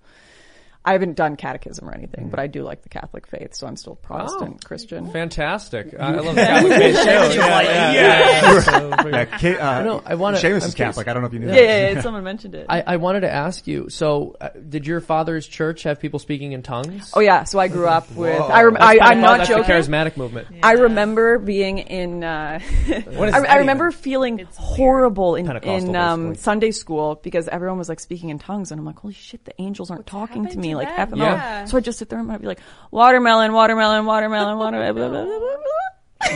I 0.85 0.93
haven't 0.93 1.15
done 1.17 1.35
catechism 1.35 1.87
or 1.89 1.93
anything, 1.93 2.29
but 2.29 2.39
I 2.39 2.47
do 2.47 2.63
like 2.63 2.83
the 2.83 2.89
Catholic 2.89 3.27
faith, 3.27 3.53
so 3.53 3.67
I'm 3.67 3.75
still 3.75 3.95
Protestant 3.95 4.61
Oh, 4.63 4.67
Christian. 4.67 5.11
Fantastic. 5.11 5.93
I 5.99 6.13
I 6.13 6.15
love 6.15 6.35
the 6.35 6.41
Catholic 6.45 6.73
faith 6.73 6.95
too. 6.95 7.01
You're 7.09 7.33
Yeah, 7.35 7.61
yeah, 7.61 7.91
yeah. 7.91 9.03
Yeah, 9.05 9.25
Ka- 9.57 9.79
uh, 9.79 9.83
no, 9.83 10.01
I 10.05 10.15
want 10.15 10.37
to. 10.37 10.41
Seamus 10.47 10.65
is 10.65 10.73
Catholic. 10.73 11.07
I 11.09 11.13
don't 11.13 11.21
know 11.21 11.27
if 11.27 11.33
you 11.33 11.39
knew 11.39 11.47
Yeah, 11.47 11.55
that. 11.55 11.63
yeah, 11.63 11.89
yeah, 11.95 12.01
someone 12.01 12.23
mentioned 12.23 12.55
it. 12.55 12.65
I, 12.69 12.81
I 12.81 12.95
wanted 12.95 13.21
to 13.21 13.29
ask 13.31 13.67
you. 13.67 13.89
So, 13.89 14.37
uh, 14.39 14.49
did 14.67 14.87
your 14.87 15.01
father's 15.01 15.45
church 15.47 15.83
have 15.83 15.99
people 15.99 16.17
speaking 16.17 16.53
in 16.53 16.63
tongues? 16.63 17.11
Oh 17.13 17.19
yeah, 17.19 17.43
so 17.43 17.59
I 17.59 17.67
grew 17.67 17.87
up 17.87 18.09
with. 18.11 18.39
Whoa. 18.39 18.47
I 18.47 18.63
rem- 18.63 18.73
That's 18.75 18.85
I, 18.85 18.97
I'm 19.11 19.19
not 19.21 19.39
that's 19.39 19.49
joking. 19.49 19.63
the 19.67 19.73
charismatic 19.73 20.15
movement. 20.17 20.47
I 20.63 20.71
remember 20.73 21.39
being 21.39 21.79
in. 21.79 22.23
Uh, 22.23 22.59
What 22.87 23.27
is 23.29 23.35
I, 23.35 23.41
that 23.41 23.49
I 23.49 23.57
remember 23.57 23.89
even? 23.89 23.99
feeling 24.01 24.47
horrible 24.55 25.35
in, 25.35 25.49
in 25.63 25.95
um. 25.95 26.35
Sunday 26.35 26.71
school 26.71 27.19
because 27.21 27.47
everyone 27.49 27.77
was 27.77 27.89
like 27.89 27.99
speaking 27.99 28.29
in 28.29 28.39
tongues, 28.39 28.71
and 28.71 28.79
I'm 28.79 28.85
like, 28.85 28.97
holy 28.99 29.13
shit, 29.13 29.43
the 29.45 29.53
angels 29.61 29.91
aren't 29.91 30.07
talking 30.07 30.43
to 30.43 30.49
happened 30.49 30.63
me 30.69 30.75
like 30.75 30.95
them? 30.95 31.11
FML. 31.11 31.17
Yeah. 31.17 31.65
So 31.65 31.77
I 31.77 31.81
just 31.81 31.99
sit 31.99 32.09
there 32.09 32.19
and 32.19 32.31
I'd 32.31 32.41
be 32.41 32.47
like, 32.47 32.59
watermelon, 32.91 33.53
watermelon, 33.53 34.05
watermelon, 34.05 34.57
watermelon. 34.57 35.57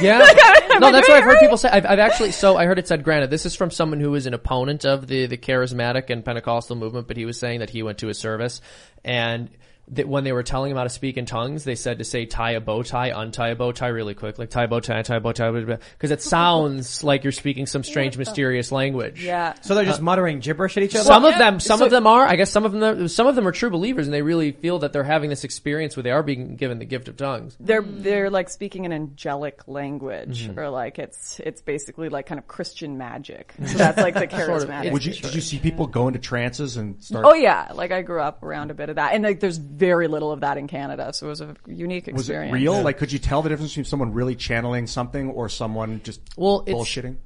Yeah. 0.02 0.19
no, 0.80 0.91
that's 0.91 1.08
what 1.08 1.17
I've 1.17 1.24
heard 1.24 1.39
people 1.39 1.58
say. 1.58 1.69
I've, 1.69 1.86
I've 1.86 2.00
actually, 2.00 2.32
so 2.32 2.58
I 2.58 2.65
heard 2.65 2.80
it 2.80 2.88
said, 2.88 3.04
granted, 3.04 3.30
this 3.30 3.46
is 3.46 3.56
from 3.56 3.69
someone 3.69 4.00
who 4.00 4.15
is 4.15 4.26
an 4.26 4.34
opponent 4.34 4.86
of 4.86 5.08
the, 5.08 5.26
the 5.26 5.38
charismatic 5.38 6.10
and 6.10 6.24
Pentecostal 6.24 6.76
movement, 6.76 7.08
but 7.08 7.17
he 7.17 7.26
was 7.26 7.38
saying 7.38 7.60
that 7.60 7.69
he 7.69 7.84
went 7.84 8.00
to 8.00 8.10
a 8.10 8.13
service 8.13 8.62
and 9.04 9.50
that 9.96 10.08
when 10.08 10.24
they 10.24 10.32
were 10.32 10.44
telling 10.44 10.72
him 10.72 10.78
how 10.78 10.84
to 10.84 10.90
speak 10.90 11.18
in 11.18 11.26
tongues, 11.26 11.64
they 11.64 11.76
said 11.76 11.98
to 12.00 12.04
say 12.04 12.26
tie 12.26 12.52
a 12.52 12.60
bow 12.62 12.84
tie, 12.84 13.12
untie 13.20 13.50
a 13.50 13.56
bow 13.56 13.72
tie 13.72 13.88
really 13.88 14.14
quick, 14.14 14.38
like 14.40 14.50
tie 14.50 14.64
a 14.64 14.68
bow 14.68 14.80
tie, 14.80 15.02
tie 15.02 15.16
a 15.16 15.20
bow 15.20 15.32
tie, 15.32 15.52
because 15.52 16.12
it 16.12 16.22
sounds 16.48 17.04
like 17.04 17.24
you're 17.24 17.32
speaking 17.32 17.66
some 17.66 17.84
strange, 17.84 18.18
mysterious 18.18 18.72
language. 18.72 19.24
Yeah. 19.24 19.54
So 19.62 19.76
they're 19.76 19.86
just 19.86 20.02
muttering 20.02 20.40
gibberish 20.40 20.78
at 20.78 20.84
each 20.84 20.96
other. 20.96 21.06
Some 21.06 21.26
of 21.26 21.38
them, 21.38 21.60
some 21.60 21.82
of 21.82 21.90
them 21.92 22.08
are. 22.08 22.26
I 22.26 22.36
guess 22.36 22.52
some 22.52 22.66
of 22.66 22.72
them, 22.72 23.08
some 23.08 23.28
of 23.28 23.36
them 23.36 23.48
are 23.48 23.52
true 23.52 23.70
believers, 23.70 24.08
and 24.08 24.14
they 24.14 24.22
really 24.22 24.52
feel 24.52 24.80
that 24.80 24.94
they're 24.94 25.04
having 25.04 25.30
this 25.30 25.44
experience 25.44 25.96
where 25.96 26.04
they 26.04 26.12
are 26.12 26.24
being 26.24 26.56
given 26.56 26.80
the 26.80 26.86
gift 26.86 27.08
of 27.08 27.18
tongues. 27.18 27.56
they're 27.60 27.82
they're 27.82 28.30
like 28.30 28.50
speaking 28.50 28.86
an 28.86 28.92
angelic 28.94 29.68
language 29.68 30.48
Mhm. 30.48 30.58
or 30.58 30.70
like 30.70 31.00
it's 31.00 31.40
it's 31.40 31.62
basically 31.62 32.10
like 32.10 32.26
kind 32.26 32.40
of 32.40 32.48
christian 32.48 32.98
magic 32.98 33.54
so 33.66 33.78
that's 33.78 33.98
like 33.98 34.14
the 34.14 34.28
charismatic 34.28 34.92
Would 34.92 35.06
you, 35.06 35.14
did 35.14 35.36
you 35.36 35.42
see 35.42 35.60
people 35.60 35.88
go 35.88 36.08
into 36.08 36.20
trances 36.20 36.78
and 36.78 37.02
start? 37.04 37.26
oh 37.26 37.34
yeah 37.34 37.72
like 37.74 37.92
i 37.92 38.02
grew 38.02 38.22
up 38.22 38.44
around 38.44 38.72
a 38.72 38.74
bit 38.74 38.90
of 38.90 38.96
that 38.96 39.14
and 39.14 39.24
like 39.24 39.40
there's 39.40 39.58
very 39.88 40.08
little 40.08 40.32
of 40.32 40.39
that 40.46 40.56
in 40.58 40.67
canada 40.67 41.06
so 41.13 41.26
it 41.28 41.30
was 41.36 41.41
a 41.41 41.56
unique 41.67 42.08
experience. 42.08 42.17
Was 42.17 42.30
it 42.30 42.34
experience 42.34 42.54
real? 42.54 42.82
Like, 42.88 42.98
could 43.00 43.12
you 43.12 43.19
tell 43.19 43.41
the 43.41 43.50
difference 43.50 43.72
between 43.74 43.86
someone 43.86 44.13
really 44.13 44.36
channeling 44.36 44.86
something 44.88 45.26
or 45.38 45.50
someone 45.50 46.02
just 46.04 46.19
well, 46.38 46.63
it's- 46.65 46.76
bullshitting? 46.76 47.17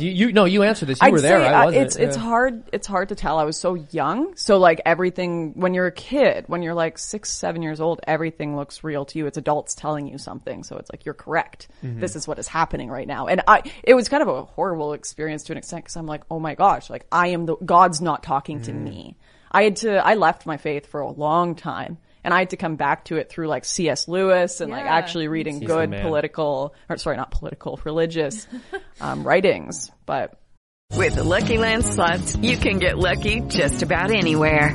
You, 0.00 0.10
you 0.10 0.32
no, 0.32 0.46
you 0.46 0.64
answered 0.64 0.86
this. 0.86 1.00
You 1.00 1.06
I'd 1.06 1.12
were 1.12 1.20
there. 1.20 1.38
say, 1.38 1.46
I 1.46 1.62
uh, 1.62 1.64
wasn't. 1.66 1.86
it's 1.86 1.96
it's 1.96 2.16
hard 2.16 2.64
it's 2.72 2.88
hard 2.88 3.10
to 3.10 3.14
tell. 3.14 3.38
I 3.38 3.44
was 3.44 3.56
so 3.56 3.74
young, 3.92 4.34
so 4.34 4.58
like 4.58 4.80
everything 4.84 5.52
when 5.54 5.74
you're 5.74 5.86
a 5.86 5.92
kid, 5.92 6.44
when 6.48 6.60
you're 6.64 6.74
like 6.74 6.98
six 6.98 7.32
seven 7.32 7.62
years 7.62 7.80
old, 7.80 8.00
everything 8.04 8.56
looks 8.56 8.82
real 8.82 9.04
to 9.04 9.18
you. 9.18 9.26
It's 9.28 9.38
adults 9.38 9.76
telling 9.76 10.08
you 10.08 10.18
something, 10.18 10.64
so 10.64 10.76
it's 10.76 10.90
like 10.92 11.04
you're 11.04 11.14
correct. 11.14 11.68
Mhm. 11.84 12.00
This 12.00 12.16
is 12.16 12.26
what 12.26 12.40
is 12.40 12.48
happening 12.48 12.88
right 12.90 13.06
now, 13.06 13.28
and 13.28 13.42
I 13.46 13.62
it 13.84 13.94
was 13.94 14.08
kind 14.08 14.24
of 14.24 14.28
a 14.28 14.42
horrible 14.42 14.92
experience 14.92 15.44
to 15.44 15.52
an 15.52 15.58
extent 15.58 15.84
because 15.84 15.94
I'm 15.96 16.06
like, 16.06 16.22
oh 16.32 16.40
my 16.40 16.56
gosh, 16.56 16.90
like 16.90 17.06
I 17.12 17.28
am 17.28 17.46
the 17.46 17.54
God's 17.64 18.00
not 18.00 18.24
talking 18.24 18.62
to 18.62 18.72
me. 18.72 19.16
I 19.50 19.62
had 19.62 19.76
to 19.76 19.96
I 19.96 20.14
left 20.14 20.46
my 20.46 20.56
faith 20.56 20.86
for 20.86 21.00
a 21.00 21.10
long 21.10 21.54
time. 21.54 21.98
And 22.24 22.34
I 22.34 22.40
had 22.40 22.50
to 22.50 22.56
come 22.56 22.74
back 22.74 23.04
to 23.04 23.18
it 23.18 23.30
through 23.30 23.46
like 23.46 23.64
C.S. 23.64 24.08
Lewis 24.08 24.60
and 24.60 24.72
like 24.72 24.84
actually 24.84 25.28
reading 25.28 25.60
He's 25.60 25.68
good 25.68 25.92
political, 25.92 26.74
or 26.88 26.96
sorry, 26.96 27.16
not 27.16 27.30
political, 27.30 27.78
religious 27.84 28.48
um, 29.00 29.24
writings. 29.24 29.92
But 30.06 30.36
With 30.96 31.14
the 31.14 31.22
Lucky 31.22 31.56
Land 31.56 31.84
slots, 31.84 32.34
you 32.34 32.56
can 32.56 32.80
get 32.80 32.98
lucky 32.98 33.42
just 33.42 33.84
about 33.84 34.10
anywhere. 34.10 34.74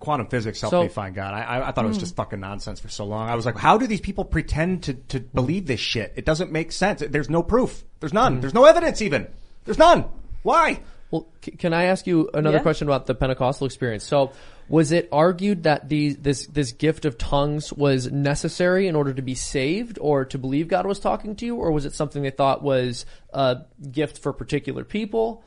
Quantum 0.00 0.26
physics 0.26 0.60
helped 0.60 0.72
So- 0.72 0.82
me 0.82 0.88
find 0.88 1.14
God. 1.14 1.34
I, 1.34 1.42
I, 1.42 1.68
I 1.68 1.72
thought 1.72 1.84
it 1.84 1.88
was 1.88 1.96
Hmm. 1.96 2.00
just 2.02 2.16
fucking 2.16 2.40
nonsense 2.40 2.80
for 2.80 2.88
so 2.88 3.04
long. 3.04 3.28
I 3.28 3.34
was 3.34 3.46
like, 3.46 3.56
how 3.56 3.78
do 3.78 3.86
these 3.86 4.00
people 4.00 4.24
pretend 4.24 4.84
to, 4.84 4.94
to 4.94 5.20
believe 5.20 5.66
this 5.66 5.80
shit? 5.80 6.12
It 6.16 6.24
doesn't 6.24 6.50
make 6.52 6.72
sense. 6.72 7.02
There's 7.08 7.30
no 7.30 7.42
proof. 7.42 7.84
There's 8.00 8.12
none. 8.12 8.40
There's 8.40 8.54
no 8.54 8.64
evidence 8.64 9.02
even. 9.02 9.26
There's 9.64 9.78
none. 9.78 10.04
Why? 10.42 10.80
Well, 11.10 11.28
c- 11.44 11.50
can 11.52 11.74
I 11.74 11.84
ask 11.84 12.06
you 12.06 12.30
another 12.32 12.56
Yeah. 12.56 12.62
question 12.62 12.88
about 12.88 13.06
the 13.06 13.14
Pentecostal 13.14 13.66
experience? 13.66 14.02
So, 14.04 14.32
was 14.68 14.92
it 14.92 15.08
argued 15.12 15.64
that 15.64 15.88
these 15.90 16.16
this 16.16 16.46
this 16.46 16.72
gift 16.72 17.04
of 17.04 17.18
tongues 17.18 17.70
was 17.72 18.10
necessary 18.10 18.88
in 18.88 18.96
order 18.96 19.12
to 19.12 19.20
be 19.20 19.34
saved, 19.34 19.98
or 20.00 20.24
to 20.24 20.38
believe 20.38 20.68
God 20.68 20.86
was 20.86 20.98
talking 21.00 21.36
to 21.36 21.44
you, 21.44 21.56
or 21.56 21.70
was 21.70 21.84
it 21.84 21.92
something 21.94 22.22
they 22.22 22.30
thought 22.30 22.62
was 22.62 23.04
a 23.34 23.58
gift 23.90 24.18
for 24.18 24.32
particular 24.32 24.84
people? 24.84 25.44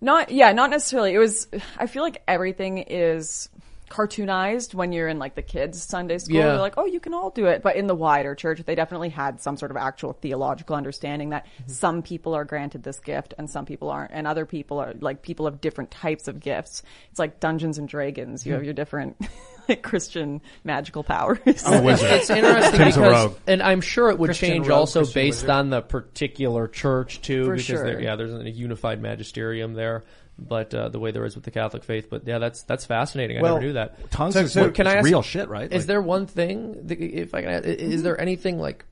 Not 0.00 0.32
yeah, 0.32 0.50
not 0.52 0.70
necessarily. 0.70 1.14
It 1.14 1.18
was 1.18 1.46
I 1.78 1.86
feel 1.86 2.02
like 2.02 2.20
everything 2.26 2.78
is 2.78 3.48
cartoonized 3.90 4.74
when 4.74 4.92
you're 4.92 5.08
in 5.08 5.18
like 5.18 5.34
the 5.34 5.42
kids 5.42 5.82
Sunday 5.82 6.18
school. 6.18 6.36
Yeah. 6.36 6.48
They're 6.48 6.58
like, 6.58 6.74
"Oh, 6.76 6.86
you 6.86 7.00
can 7.00 7.14
all 7.14 7.30
do 7.30 7.46
it." 7.46 7.62
But 7.62 7.76
in 7.76 7.86
the 7.86 7.94
wider 7.94 8.34
church, 8.34 8.60
they 8.64 8.74
definitely 8.74 9.10
had 9.10 9.40
some 9.40 9.56
sort 9.56 9.70
of 9.70 9.76
actual 9.76 10.12
theological 10.12 10.76
understanding 10.76 11.30
that 11.30 11.46
mm-hmm. 11.46 11.70
some 11.70 12.02
people 12.02 12.34
are 12.34 12.44
granted 12.44 12.82
this 12.82 12.98
gift 13.00 13.34
and 13.38 13.48
some 13.48 13.66
people 13.66 13.90
aren't, 13.90 14.12
and 14.12 14.26
other 14.26 14.46
people 14.46 14.78
are 14.78 14.94
like 15.00 15.22
people 15.22 15.46
of 15.46 15.60
different 15.60 15.90
types 15.90 16.28
of 16.28 16.40
gifts. 16.40 16.82
It's 17.10 17.18
like 17.18 17.40
Dungeons 17.40 17.78
and 17.78 17.88
Dragons. 17.88 18.44
You 18.44 18.52
hmm. 18.52 18.56
have 18.56 18.64
your 18.64 18.74
different 18.74 19.16
like 19.68 19.82
Christian 19.82 20.40
magical 20.62 21.02
powers. 21.02 21.38
Oh, 21.66 21.88
it's 21.88 22.30
interesting 22.30 22.78
Tim's 22.78 22.96
a 22.96 23.00
because, 23.00 23.26
rogue. 23.26 23.36
and 23.46 23.62
I'm 23.62 23.80
sure 23.80 24.10
it 24.10 24.18
would 24.18 24.28
Christian 24.28 24.48
change 24.50 24.68
rogue, 24.68 24.78
also 24.78 25.00
Christian 25.00 25.22
based 25.22 25.42
wizard. 25.42 25.50
on 25.50 25.70
the 25.70 25.82
particular 25.82 26.68
church 26.68 27.20
too, 27.22 27.44
For 27.44 27.52
because 27.52 27.64
sure. 27.64 27.84
there, 27.84 28.00
yeah, 28.00 28.16
there's 28.16 28.32
a 28.32 28.50
unified 28.50 29.00
magisterium 29.00 29.74
there. 29.74 30.04
But 30.38 30.74
uh, 30.74 30.88
the 30.88 30.98
way 30.98 31.12
there 31.12 31.24
is 31.24 31.36
with 31.36 31.44
the 31.44 31.52
Catholic 31.52 31.84
faith, 31.84 32.08
but 32.10 32.26
yeah, 32.26 32.38
that's 32.38 32.62
that's 32.62 32.84
fascinating. 32.86 33.38
I 33.38 33.42
Well, 33.42 33.54
never 33.54 33.66
knew 33.66 33.72
that. 33.74 34.10
tongues 34.10 34.34
So- 34.34 34.40
is 34.40 34.52
so 34.52 34.62
what- 34.64 34.74
can 34.74 34.86
I 34.88 34.94
ask, 34.96 35.04
real 35.04 35.22
shit, 35.22 35.48
right? 35.48 35.70
Is 35.72 35.82
Like- 35.82 35.86
there 35.86 36.02
one 36.02 36.26
thing, 36.26 36.86
that, 36.88 37.00
if 37.00 37.34
I 37.34 37.42
can, 37.42 37.50
ask, 37.50 37.64
i- 37.66 37.70
is 37.70 38.02
there 38.02 38.20
anything 38.20 38.58
like 38.58 38.84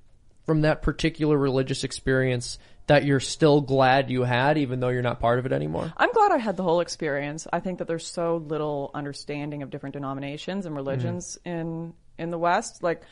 from 0.47 0.61
that 0.63 0.83
particular 0.83 1.37
religious 1.37 1.83
experience 1.85 2.59
that 2.87 3.05
you're 3.05 3.21
still 3.21 3.61
glad 3.61 4.09
you 4.11 4.23
had, 4.23 4.57
even 4.59 4.79
though 4.81 4.89
you're 4.89 5.03
not 5.03 5.19
part 5.21 5.41
of 5.41 5.47
it 5.47 5.53
anymore? 5.53 5.93
I'm 5.97 6.13
glad 6.13 6.31
I 6.31 6.39
had 6.39 6.57
the 6.57 6.63
whole 6.63 6.81
experience. 6.81 7.47
I 7.53 7.59
think 7.61 7.79
that 7.79 7.89
there's 7.89 8.07
so 8.07 8.37
little 8.37 8.91
understanding 8.95 9.63
of 9.63 9.71
different 9.71 9.95
denominations 9.95 10.65
and 10.67 10.77
religions 10.77 11.39
in 11.45 11.93
in 12.19 12.31
the 12.31 12.39
West. 12.39 12.83
Like 12.85 13.03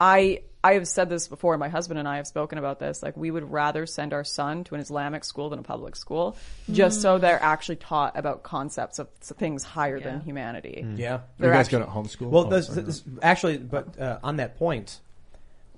I 0.00 0.40
I 0.62 0.74
have 0.74 0.88
said 0.88 1.10
this 1.10 1.28
before, 1.28 1.58
my 1.58 1.68
husband 1.68 1.98
and 1.98 2.08
I 2.08 2.16
have 2.16 2.26
spoken 2.26 2.56
about 2.56 2.78
this. 2.78 3.02
Like 3.02 3.16
we 3.18 3.30
would 3.30 3.50
rather 3.52 3.84
send 3.84 4.14
our 4.14 4.24
son 4.24 4.64
to 4.64 4.74
an 4.74 4.80
Islamic 4.80 5.22
school 5.24 5.50
than 5.50 5.58
a 5.58 5.62
public 5.62 5.94
school, 5.94 6.36
just 6.72 7.02
so 7.02 7.18
they're 7.18 7.42
actually 7.42 7.76
taught 7.76 8.16
about 8.16 8.42
concepts 8.42 8.98
of 8.98 9.08
things 9.10 9.62
higher 9.62 10.00
than 10.00 10.20
humanity. 10.20 10.82
Yeah. 10.96 11.16
You 11.16 11.20
They're 11.38 11.52
guys 11.52 11.66
actually- 11.66 11.80
go 11.80 11.84
to 11.84 11.90
homeschool? 11.90 12.30
Well, 12.30 12.46
Oh, 12.46 12.50
this, 12.50 12.68
this, 12.68 13.02
actually, 13.22 13.58
but 13.58 13.98
uh, 14.00 14.20
on 14.22 14.36
that 14.36 14.56
point, 14.56 15.00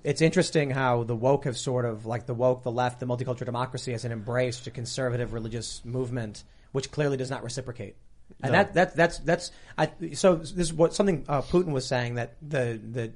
it's 0.04 0.20
interesting 0.20 0.70
how 0.70 1.02
the 1.02 1.16
woke 1.16 1.46
have 1.46 1.56
sort 1.56 1.84
of 1.84 2.06
like 2.06 2.26
the 2.26 2.34
woke, 2.34 2.62
the 2.62 2.70
left, 2.70 3.00
the 3.00 3.06
multicultural 3.06 3.44
democracy 3.46 3.90
has 3.90 4.04
an 4.04 4.12
embraced 4.12 4.68
a 4.68 4.70
conservative 4.70 5.32
religious 5.32 5.84
movement, 5.84 6.44
which 6.70 6.92
clearly 6.92 7.16
does 7.16 7.28
not 7.28 7.42
reciprocate. 7.42 7.96
And 8.40 8.52
No. 8.52 8.58
that, 8.58 8.74
that 8.74 8.96
that's 8.96 9.18
that's 9.18 9.50
I, 9.76 9.90
so 10.14 10.36
this 10.36 10.52
is 10.52 10.72
what 10.72 10.94
something 10.94 11.24
uh, 11.28 11.42
Putin 11.42 11.72
was 11.72 11.86
saying 11.86 12.14
that 12.16 12.36
the 12.40 12.80
the 12.92 13.12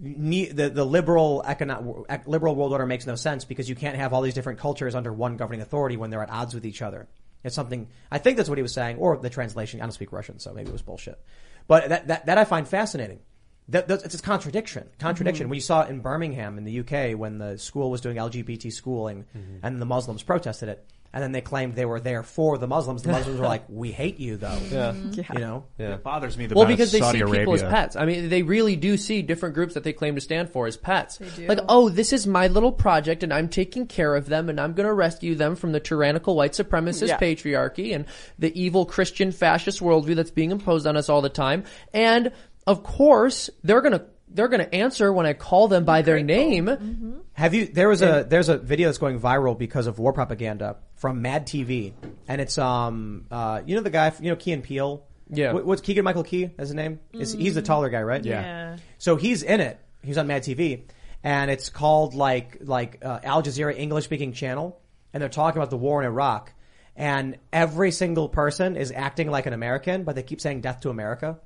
ne- 0.00 0.50
the 0.50 0.68
the 0.70 0.84
liberal 0.84 1.42
economic 1.46 2.26
liberal 2.26 2.54
world 2.54 2.72
order 2.72 2.86
makes 2.86 3.06
no 3.06 3.14
sense 3.14 3.44
because 3.44 3.68
you 3.68 3.74
can't 3.74 3.96
have 3.96 4.12
all 4.12 4.22
these 4.22 4.34
different 4.34 4.58
cultures 4.58 4.94
under 4.94 5.12
one 5.12 5.36
governing 5.36 5.60
authority 5.62 5.96
when 5.96 6.10
they're 6.10 6.22
at 6.22 6.30
odds 6.30 6.54
with 6.54 6.66
each 6.66 6.82
other. 6.82 7.08
It's 7.44 7.54
something 7.54 7.88
I 8.10 8.18
think 8.18 8.36
that's 8.36 8.48
what 8.48 8.58
he 8.58 8.62
was 8.62 8.72
saying, 8.74 8.98
or 8.98 9.16
the 9.16 9.30
translation. 9.30 9.80
I 9.80 9.84
don't 9.84 9.92
speak 9.92 10.12
Russian, 10.12 10.38
so 10.38 10.52
maybe 10.52 10.68
it 10.68 10.72
was 10.72 10.82
bullshit. 10.82 11.20
But 11.68 11.88
that 11.88 12.08
that, 12.08 12.26
that 12.26 12.38
I 12.38 12.44
find 12.44 12.66
fascinating. 12.66 13.20
That, 13.68 13.90
it's 13.90 14.14
a 14.14 14.22
contradiction. 14.22 14.88
Contradiction. 15.00 15.48
Mhm. 15.48 15.50
We 15.50 15.58
saw 15.58 15.82
it 15.82 15.90
in 15.90 15.98
Birmingham 15.98 16.56
in 16.56 16.62
the 16.62 16.80
UK 16.80 17.18
when 17.18 17.38
the 17.38 17.58
school 17.58 17.90
was 17.90 18.00
doing 18.00 18.16
LGBT 18.16 18.72
schooling, 18.72 19.24
and 19.62 19.82
the 19.82 19.86
Muslims 19.86 20.22
protested 20.22 20.68
it, 20.68 20.84
and 21.16 21.22
then 21.22 21.32
they 21.32 21.40
claimed 21.40 21.74
they 21.74 21.86
were 21.86 21.98
there 21.98 22.22
for 22.22 22.58
the 22.58 22.66
Muslims. 22.66 23.02
The 23.02 23.08
Muslims 23.10 23.40
were 23.40 23.46
like, 23.56 23.64
"We 23.70 23.90
hate 23.90 24.20
you, 24.20 24.36
though." 24.36 24.58
Yeah. 24.70 24.92
You 24.92 25.38
know. 25.38 25.64
Yeah. 25.78 25.94
It 25.94 26.02
bothers 26.02 26.36
me. 26.36 26.44
The 26.44 26.54
well, 26.54 26.64
about 26.64 26.72
because 26.74 26.92
they 26.92 26.98
Saudi 26.98 27.20
see 27.20 27.24
people 27.24 27.54
as 27.54 27.62
pets. 27.62 27.96
I 27.96 28.04
mean, 28.04 28.28
they 28.28 28.42
really 28.42 28.76
do 28.76 28.98
see 28.98 29.22
different 29.22 29.54
groups 29.54 29.72
that 29.72 29.82
they 29.82 29.94
claim 29.94 30.14
to 30.16 30.20
stand 30.20 30.50
for 30.50 30.66
as 30.66 30.76
pets. 30.76 31.16
They 31.16 31.30
do. 31.30 31.48
Like, 31.48 31.60
oh, 31.70 31.88
this 31.88 32.12
is 32.12 32.26
my 32.26 32.48
little 32.48 32.70
project, 32.70 33.22
and 33.22 33.32
I'm 33.32 33.48
taking 33.48 33.86
care 33.86 34.14
of 34.14 34.26
them, 34.26 34.50
and 34.50 34.60
I'm 34.60 34.74
going 34.74 34.86
to 34.86 34.92
rescue 34.92 35.34
them 35.36 35.56
from 35.56 35.72
the 35.72 35.80
tyrannical 35.80 36.36
white 36.36 36.52
supremacist 36.52 37.08
Yeah. 37.08 37.18
patriarchy 37.18 37.94
and 37.94 38.04
the 38.38 38.52
evil 38.60 38.84
Christian 38.84 39.32
fascist 39.32 39.80
worldview 39.80 40.16
that's 40.16 40.30
being 40.30 40.50
imposed 40.50 40.86
on 40.86 40.98
us 40.98 41.08
all 41.08 41.22
the 41.22 41.30
time. 41.30 41.64
And 41.94 42.30
of 42.66 42.82
course, 42.82 43.48
they're 43.64 43.80
going 43.80 43.98
to 43.98 44.04
they're 44.28 44.48
going 44.48 44.60
to 44.60 44.74
answer 44.74 45.10
when 45.10 45.24
I 45.24 45.32
call 45.32 45.68
them 45.68 45.84
by 45.86 46.02
their 46.02 46.22
name. 46.22 46.66
Mm-hmm. 46.66 47.12
Have 47.36 47.52
you? 47.52 47.66
There 47.66 47.88
was 47.88 48.00
a 48.00 48.24
there's 48.26 48.48
a 48.48 48.56
video 48.56 48.88
that's 48.88 48.96
going 48.96 49.20
viral 49.20 49.58
because 49.58 49.86
of 49.86 49.98
war 49.98 50.14
propaganda 50.14 50.78
from 50.94 51.20
Mad 51.20 51.46
TV, 51.46 51.92
and 52.26 52.40
it's 52.40 52.56
um 52.56 53.26
uh 53.30 53.60
you 53.66 53.76
know 53.76 53.82
the 53.82 53.90
guy 53.90 54.10
you 54.20 54.30
know 54.30 54.36
Key 54.36 54.52
and 54.52 54.64
Peele. 54.64 55.04
Yeah. 55.28 55.52
What, 55.52 55.66
what's 55.66 55.82
Keegan 55.82 56.02
Michael 56.02 56.22
Key? 56.22 56.44
Is 56.44 56.68
his 56.68 56.74
name? 56.74 56.98
Is 57.12 57.34
he's 57.34 57.54
the 57.54 57.60
taller 57.60 57.90
guy, 57.90 58.02
right? 58.02 58.24
Yeah. 58.24 58.78
So 58.96 59.16
he's 59.16 59.42
in 59.42 59.60
it. 59.60 59.78
He's 60.02 60.16
on 60.16 60.26
Mad 60.28 60.44
TV, 60.44 60.84
and 61.22 61.50
it's 61.50 61.68
called 61.68 62.14
like 62.14 62.56
like 62.60 63.04
uh, 63.04 63.20
Al 63.22 63.42
Jazeera 63.42 63.76
English 63.76 64.04
speaking 64.04 64.32
channel, 64.32 64.80
and 65.12 65.20
they're 65.20 65.28
talking 65.28 65.58
about 65.58 65.68
the 65.68 65.76
war 65.76 66.00
in 66.00 66.06
Iraq, 66.06 66.54
and 66.96 67.36
every 67.52 67.90
single 67.90 68.28
person 68.28 68.76
is 68.76 68.90
acting 68.90 69.30
like 69.30 69.46
an 69.46 69.52
American, 69.52 70.04
but 70.04 70.14
they 70.14 70.22
keep 70.22 70.40
saying 70.40 70.62
"Death 70.62 70.80
to 70.80 70.90
America." 70.90 71.38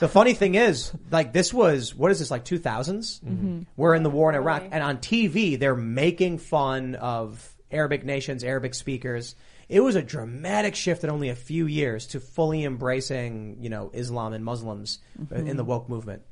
the 0.00 0.08
funny 0.08 0.34
thing 0.34 0.54
is, 0.56 0.92
like 1.10 1.32
this 1.32 1.54
was 1.54 1.94
what 1.94 2.10
is 2.10 2.18
this 2.18 2.30
like 2.30 2.44
2000s? 2.44 3.20
Mhm. 3.20 3.66
We're 3.76 3.94
in 3.94 4.02
the 4.02 4.10
war 4.10 4.28
in 4.30 4.34
Iraq, 4.34 4.64
and 4.70 4.82
on 4.82 4.98
TV 4.98 5.58
they're 5.58 5.76
making 5.76 6.38
fun 6.38 6.96
of 6.96 7.54
Arabic 7.70 8.04
nations, 8.04 8.44
Arabic 8.44 8.74
speakers. 8.74 9.36
It 9.68 9.80
was 9.80 9.96
a 9.96 10.02
dramatic 10.02 10.74
shift 10.74 11.04
in 11.04 11.10
only 11.10 11.30
a 11.30 11.34
few 11.34 11.66
years 11.66 12.06
to 12.08 12.20
fully 12.20 12.64
embracing, 12.64 13.56
you 13.60 13.70
know, 13.70 13.90
Islam 13.94 14.32
and 14.34 14.44
Muslims 14.44 14.98
uh, 15.32 15.36
in 15.36 15.56
the 15.56 15.64
woke 15.64 15.88
movement. 15.88 16.22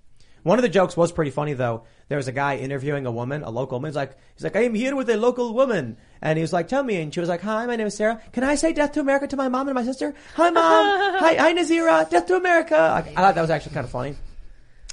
One 0.42 0.58
of 0.58 0.62
the 0.62 0.68
jokes 0.68 0.96
was 0.96 1.12
pretty 1.12 1.30
funny 1.30 1.52
though. 1.52 1.84
There 2.08 2.16
was 2.16 2.28
a 2.28 2.32
guy 2.32 2.56
interviewing 2.56 3.06
a 3.06 3.10
woman, 3.10 3.42
a 3.42 3.50
local 3.50 3.76
woman. 3.76 3.90
He's 3.90 3.96
like, 3.96 4.16
he's 4.34 4.44
like, 4.44 4.56
I 4.56 4.64
am 4.64 4.74
here 4.74 4.96
with 4.96 5.08
a 5.08 5.16
local 5.16 5.54
woman. 5.54 5.96
And 6.20 6.36
he 6.36 6.42
was 6.42 6.52
like, 6.52 6.68
tell 6.68 6.82
me. 6.82 7.00
And 7.00 7.14
she 7.14 7.20
was 7.20 7.28
like, 7.28 7.40
hi, 7.40 7.64
my 7.66 7.76
name 7.76 7.86
is 7.86 7.96
Sarah. 7.96 8.20
Can 8.32 8.44
I 8.44 8.56
say 8.56 8.72
death 8.72 8.92
to 8.92 9.00
America 9.00 9.26
to 9.28 9.36
my 9.36 9.48
mom 9.48 9.68
and 9.68 9.74
my 9.74 9.84
sister? 9.84 10.14
Hi 10.34 10.50
mom. 10.50 10.60
hi, 11.20 11.34
hi 11.34 11.54
Nazira. 11.54 12.08
Death 12.10 12.26
to 12.26 12.36
America. 12.36 12.76
I, 12.76 12.98
I 12.98 13.02
thought 13.02 13.34
that 13.34 13.40
was 13.40 13.50
actually 13.50 13.74
kind 13.74 13.84
of 13.84 13.90
funny. 13.90 14.16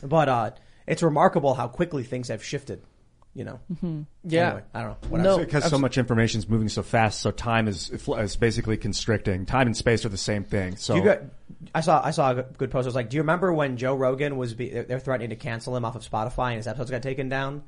But, 0.03 0.29
uh, 0.29 0.51
it's 0.88 1.03
remarkable 1.03 1.53
how 1.53 1.67
quickly 1.67 2.03
things 2.03 2.29
have 2.29 2.43
shifted, 2.43 2.81
you 3.39 3.45
know? 3.45 3.60
Mm-hmm. 3.73 4.02
Yeah. 4.25 4.47
Anyway, 4.47 4.63
I 4.73 4.82
don't 4.82 4.89
know. 4.89 5.10
Whatever. 5.10 5.45
because 5.45 5.69
so 5.69 5.80
much 5.80 5.97
information 5.97 6.39
is 6.39 6.49
moving 6.49 6.67
so 6.67 6.84
fast, 6.84 7.21
so 7.21 7.32
time 7.32 7.69
is 7.69 7.89
is 7.89 8.36
basically 8.36 8.75
constricting. 8.75 9.45
Time 9.45 9.65
and 9.65 9.75
space 9.75 10.06
are 10.06 10.10
the 10.10 10.17
same 10.17 10.43
thing. 10.43 10.75
So 10.75 10.95
you 10.95 11.04
got, 11.04 11.21
I 11.73 11.80
saw 11.80 12.06
I 12.06 12.12
saw 12.12 12.32
a 12.32 12.43
good 12.43 12.69
post. 12.69 12.86
I 12.86 12.89
was 12.89 12.95
like, 12.95 13.10
do 13.10 13.15
you 13.15 13.21
remember 13.21 13.54
when 13.54 13.78
Joe 13.78 13.95
Rogan 13.95 14.36
was 14.36 14.54
be, 14.54 14.69
they're 14.69 14.99
threatening 14.99 15.30
to 15.30 15.38
cancel 15.38 15.75
him 15.75 15.86
off 15.86 15.95
of 15.95 16.08
Spotify 16.08 16.49
and 16.49 16.58
his 16.58 16.67
episodes 16.67 16.91
got 16.91 17.02
taken 17.02 17.30
down? 17.30 17.63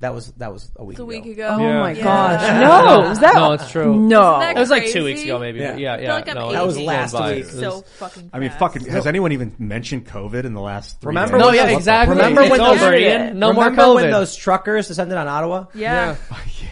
That 0.00 0.14
was 0.14 0.28
that 0.36 0.52
was 0.52 0.70
a 0.76 0.84
week 0.84 0.94
It's 0.94 1.00
a 1.00 1.02
ago. 1.02 1.08
week 1.08 1.26
ago. 1.26 1.48
Oh 1.50 1.58
Yeah. 1.58 1.80
my 1.80 1.90
Yeah. 1.90 2.04
gosh! 2.04 2.60
No, 2.62 3.10
is 3.10 3.18
that- 3.18 3.34
no, 3.34 3.52
it's 3.54 3.68
true. 3.68 3.96
No. 3.98 4.30
Isn't 4.30 4.40
that 4.40 4.56
it 4.56 4.60
was 4.60 4.70
like 4.70 4.86
two 4.90 5.02
weeks 5.02 5.24
ago, 5.24 5.40
maybe. 5.40 5.58
Yeah. 5.58 5.74
Yeah, 5.76 5.78
yeah. 5.78 5.92
I 5.94 5.98
feel 5.98 6.08
like 6.14 6.28
I'm 6.28 6.34
no, 6.36 6.52
That 6.52 6.64
was 6.66 6.76
it 6.76 6.82
last 6.84 7.12
by. 7.14 7.30
week. 7.34 7.38
It 7.40 7.46
was- 7.46 7.58
So 7.60 7.80
fucking. 7.98 8.30
I 8.32 8.38
mean, 8.38 8.50
fast. 8.50 8.60
fucking. 8.60 8.86
Has 8.86 9.08
anyone 9.08 9.32
even 9.32 9.56
mentioned 9.58 10.06
COVID 10.06 10.44
in 10.44 10.54
the 10.54 10.60
last? 10.60 11.00
Three 11.00 11.08
Remember? 11.08 11.32
days? 11.38 11.40
No, 11.40 11.46
when 11.46 11.54
yeah, 11.56 11.66
those- 11.66 11.76
exactly. 11.78 12.16
Remember 12.16 12.40
It's 12.42 12.50
when 12.52 12.60
those 12.60 12.80
over, 12.82 12.94
Ian. 12.94 13.38
No 13.40 13.52
more 13.52 13.64
remember 13.64 13.94
when 13.94 14.10
those 14.12 14.36
truckers 14.36 14.86
descended 14.86 15.18
on 15.18 15.26
Ottawa? 15.26 15.64
Yeah. 15.74 16.14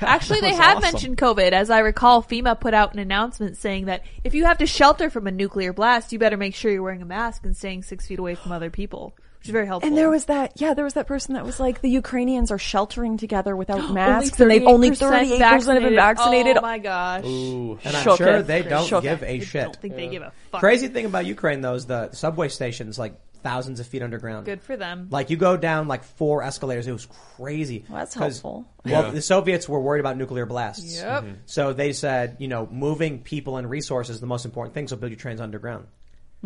Actually, 0.02 0.42
they 0.42 0.54
have 0.54 0.76
awesome. 0.78 0.82
mentioned 0.92 1.16
COVID. 1.18 1.50
As 1.50 1.68
I 1.68 1.80
recall, 1.80 2.22
FEMA 2.22 2.60
put 2.60 2.74
out 2.74 2.92
an 2.92 3.00
announcement 3.00 3.56
saying 3.56 3.86
that 3.86 4.02
if 4.22 4.34
you 4.34 4.44
have 4.44 4.58
to 4.58 4.66
shelter 4.66 5.10
from 5.10 5.26
a 5.26 5.32
nuclear 5.32 5.72
blast, 5.72 6.12
you 6.12 6.20
better 6.20 6.36
make 6.36 6.54
sure 6.54 6.70
you're 6.70 6.82
wearing 6.82 7.02
a 7.02 7.06
mask 7.06 7.44
and 7.44 7.56
staying 7.56 7.82
six 7.82 8.06
feet 8.06 8.20
away 8.20 8.36
from 8.36 8.52
other 8.52 8.70
people, 8.70 9.16
which 9.38 9.48
is 9.48 9.50
very 9.52 9.66
helpful. 9.66 9.88
And 9.88 9.96
there 9.96 10.10
was 10.10 10.26
that, 10.26 10.52
yeah, 10.56 10.74
there 10.74 10.84
was 10.84 10.94
that 10.94 11.06
person 11.06 11.34
that 11.34 11.44
was 11.44 11.58
like, 11.60 11.80
the 11.80 11.90
Ukrainians 11.90 12.50
are 12.50 12.58
sheltering 12.58 13.16
together 13.16 13.54
without 13.56 13.90
masks, 13.92 14.38
and 14.40 14.50
they've 14.50 14.66
only 14.66 14.90
38% 14.90 15.38
have 15.74 15.82
been 15.82 15.94
vaccinated. 15.94 16.56
Oh 16.58 16.62
my 16.62 16.78
gosh. 16.78 17.24
Ooh. 17.24 17.78
And 17.84 17.96
I'm 17.96 18.02
Shook 18.04 18.18
sure 18.18 18.36
it. 18.38 18.46
they 18.46 18.62
don't 18.62 18.86
Shook 18.86 19.02
give 19.02 19.22
it. 19.22 19.26
a 19.26 19.32
I 19.34 19.38
shit. 19.40 19.62
don't 19.64 19.76
think 19.76 19.96
they 19.96 20.08
give 20.08 20.22
a 20.22 20.32
fuck. 20.50 20.60
Crazy 20.60 20.88
thing 20.88 21.04
about 21.06 21.26
Ukraine 21.26 21.60
though 21.60 21.74
is 21.74 21.86
the 21.86 22.10
subway 22.12 22.48
stations 22.48 22.98
like 22.98 23.14
thousands 23.42 23.78
of 23.78 23.86
feet 23.86 24.02
underground. 24.02 24.44
Good 24.44 24.60
for 24.62 24.76
them. 24.76 25.06
Like 25.10 25.30
you 25.30 25.36
go 25.36 25.56
down 25.56 25.86
like 25.86 26.02
four 26.02 26.42
escalators. 26.42 26.88
It 26.88 26.92
was 26.92 27.06
crazy. 27.36 27.84
Well, 27.88 27.98
that's 27.98 28.14
'Cause- 28.14 28.40
helpful. 28.40 28.66
Well, 28.84 29.04
Yeah. 29.04 29.10
the 29.10 29.22
Soviets 29.22 29.68
were 29.68 29.80
worried 29.80 30.00
about 30.00 30.16
nuclear 30.16 30.46
blasts. 30.46 30.96
Yep. 30.96 31.22
Mm-hmm. 31.22 31.32
So 31.46 31.72
they 31.72 31.92
said, 31.92 32.36
you 32.40 32.48
know, 32.48 32.66
moving 32.72 33.20
people 33.22 33.56
and 33.56 33.70
resources 33.70 34.16
is 34.16 34.20
the 34.20 34.26
most 34.26 34.44
important 34.46 34.74
thing. 34.74 34.88
So 34.88 34.96
build 34.96 35.12
your 35.12 35.18
trains 35.18 35.40
underground. 35.40 35.86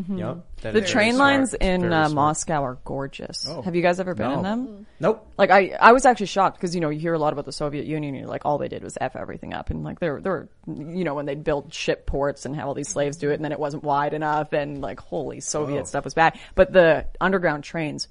Yep. 0.09 0.39
That 0.63 0.75
The 0.75 0.81
train 0.83 1.17
lines 1.17 1.51
smart. 1.51 1.63
in 1.63 1.93
uh. 1.93 2.09
Moscow 2.11 2.63
are 2.65 2.79
gorgeous. 2.85 3.47
Oh. 3.49 3.63
Have 3.63 3.75
you 3.77 3.83
guys 3.83 3.99
ever 4.01 4.15
been 4.15 4.31
No. 4.31 4.37
in 4.39 4.43
them? 4.43 4.87
Nope. 5.01 5.27
Like 5.39 5.51
I, 5.51 5.77
I 5.81 5.93
was 5.93 6.05
actually 6.07 6.27
shocked 6.27 6.57
because 6.59 6.75
you 6.75 6.81
know 6.81 6.91
you 6.91 7.01
hear 7.01 7.15
a 7.15 7.19
lot 7.19 7.33
about 7.33 7.45
the 7.47 7.53
Soviet 7.53 7.87
Union. 7.87 8.15
And 8.15 8.21
you're 8.23 8.31
like, 8.31 8.45
all 8.45 8.59
they 8.59 8.69
did 8.69 8.83
was 8.83 8.97
f 9.01 9.17
everything 9.17 9.55
up, 9.55 9.71
and 9.71 9.83
like 9.85 10.01
they're 10.01 10.21
they're 10.21 10.49
you 10.67 11.05
know 11.05 11.15
when 11.15 11.27
they'd 11.27 11.43
build 11.45 11.73
ship 11.73 12.07
ports 12.07 12.45
and 12.47 12.55
have 12.57 12.67
all 12.67 12.75
these 12.75 12.89
slaves 12.89 13.17
do 13.17 13.31
it, 13.31 13.35
and 13.35 13.45
then 13.45 13.53
it 13.53 13.59
wasn't 13.61 13.83
wide 13.83 14.15
enough, 14.15 14.53
and 14.53 14.81
like 14.81 15.01
holy 15.01 15.41
Soviet 15.41 15.87
stuff 15.89 16.05
was 16.05 16.15
bad. 16.15 16.39
But 16.55 16.73
the 16.73 17.07
underground 17.21 17.65
trains, 17.65 18.09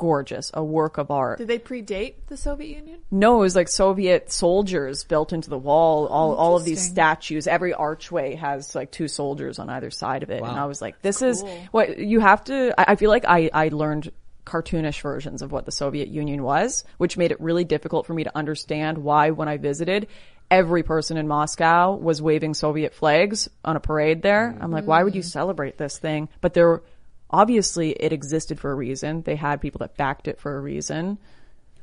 gorgeous, 0.00 0.50
a 0.54 0.64
work 0.64 0.96
of 0.96 1.10
art. 1.10 1.36
Did 1.36 1.48
they 1.48 1.58
predate 1.58 2.14
the 2.26 2.36
Soviet 2.38 2.74
Union? 2.74 3.00
No, 3.10 3.36
it 3.36 3.40
was 3.40 3.54
like 3.54 3.68
Soviet 3.68 4.32
soldiers 4.32 5.04
built 5.04 5.34
into 5.34 5.50
the 5.50 5.58
wall. 5.58 6.06
All 6.06 6.34
all 6.34 6.56
of 6.56 6.64
these 6.64 6.80
statues. 6.80 7.46
Every 7.46 7.74
archway 7.74 8.34
has 8.36 8.74
like 8.74 8.90
two 8.90 9.08
soldiers 9.08 9.58
on 9.58 9.68
either 9.68 9.90
side 9.90 10.22
of 10.22 10.30
it. 10.30 10.42
And 10.42 10.58
I 10.58 10.64
was 10.64 10.80
like, 10.80 11.02
this 11.02 11.20
is 11.20 11.44
what 11.70 11.98
you 11.98 12.20
have 12.20 12.42
to. 12.44 12.72
I, 12.80 12.92
I 12.92 12.96
feel 12.96 13.10
like 13.10 13.26
I 13.26 13.50
I 13.52 13.68
learned 13.68 14.10
cartoonish 14.46 15.02
versions 15.02 15.42
of 15.42 15.52
what 15.52 15.66
the 15.66 15.72
Soviet 15.72 16.08
Union 16.08 16.42
was, 16.42 16.82
which 16.96 17.18
made 17.18 17.30
it 17.30 17.40
really 17.40 17.64
difficult 17.64 18.06
for 18.06 18.14
me 18.14 18.24
to 18.24 18.36
understand 18.36 18.98
why 18.98 19.30
when 19.30 19.48
I 19.48 19.58
visited. 19.58 20.08
Every 20.50 20.82
person 20.82 21.16
in 21.18 21.28
Moscow 21.28 21.94
was 21.94 22.20
waving 22.20 22.54
Soviet 22.54 22.94
flags 22.94 23.48
on 23.64 23.76
a 23.76 23.80
parade 23.80 24.22
there. 24.22 24.56
I'm 24.60 24.72
like, 24.72 24.86
why 24.86 25.04
would 25.04 25.14
you 25.14 25.22
mm. 25.22 25.30
celebrate 25.30 25.78
this 25.78 25.98
thing? 25.98 26.28
But 26.40 26.54
there, 26.54 26.82
obviously, 27.30 27.90
it 27.92 28.12
existed 28.12 28.60
for 28.60 28.70
a 28.70 28.74
reason. 28.74 29.22
They 29.22 29.36
had 29.36 29.60
people 29.60 29.78
that 29.80 29.96
backed 29.96 30.28
it 30.28 30.38
for 30.38 30.56
a 30.56 30.60
reason. 30.60 31.18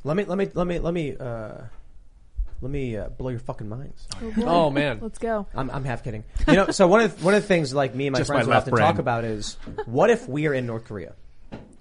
Let 0.03 0.15
me 0.17 0.23
let 0.25 0.38
me 0.38 0.49
let 0.53 0.67
me 0.67 0.79
let 0.79 0.93
me 0.93 1.15
uh, 1.17 1.53
let 2.62 2.71
me 2.71 2.95
uh, 2.97 3.10
blow 3.10 3.29
your 3.29 3.39
fucking 3.39 3.67
minds. 3.67 4.07
Oh 4.41 4.69
man. 4.69 4.99
Let's 5.01 5.17
go. 5.19 5.47
I'm, 5.55 5.69
I'm 5.71 5.83
half 5.83 6.03
kidding. 6.03 6.23
You 6.47 6.53
know, 6.55 6.71
so 6.71 6.88
one 6.88 7.01
of 7.01 7.23
one 7.23 7.33
of 7.33 7.41
the 7.41 7.47
things 7.47 7.73
like 7.73 7.93
me 7.95 8.07
and 8.07 8.13
my 8.13 8.19
Just 8.19 8.27
friends 8.29 8.47
my 8.47 8.51
will 8.51 8.55
left 8.55 8.63
often 8.67 8.75
brain. 8.75 8.86
talk 8.88 8.99
about 8.99 9.23
is 9.25 9.57
what 9.86 10.10
if 10.10 10.27
we 10.29 10.47
are 10.47 10.53
in 10.53 10.65
North 10.65 10.86
Korea? 10.86 11.13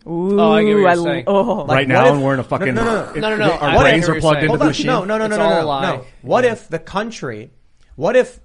Ooh, 0.09 0.39
Oh, 0.41 0.53
I 0.53 0.63
get 0.63 0.75
what 0.75 0.79
you're 0.81 0.89
I- 0.89 0.95
saying. 0.97 1.25
oh. 1.27 1.43
Like, 1.65 1.69
right 1.69 1.89
now, 1.89 2.07
if- 2.07 2.13
and 2.15 2.23
we're 2.25 2.35
in 2.35 2.41
a 2.41 2.45
fucking. 2.45 2.75
No, 2.75 2.85
no, 2.85 3.13
no, 3.15 3.21
No, 3.21 3.31
no, 3.31 3.37
no. 3.37 3.53
Our 3.55 3.81
brains 3.81 4.09
are 4.09 4.21
plugged 4.21 4.37
saying. 4.37 4.45
into 4.45 4.49
Hold 4.49 4.61
the 4.61 4.65
on, 4.65 4.69
machine. 4.69 4.87
no, 4.87 5.05
no, 5.05 5.19
no, 5.19 5.27
no, 5.27 5.37
no, 5.37 5.43
all 5.43 5.51
no, 5.51 5.57
a 5.57 5.61
no, 5.63 5.67
lie. 5.69 5.97
no. 5.97 6.05
What 6.23 6.45
if 6.45 6.69
the 6.69 6.79
country? 6.79 7.51
What 7.97 8.15
if 8.17 8.39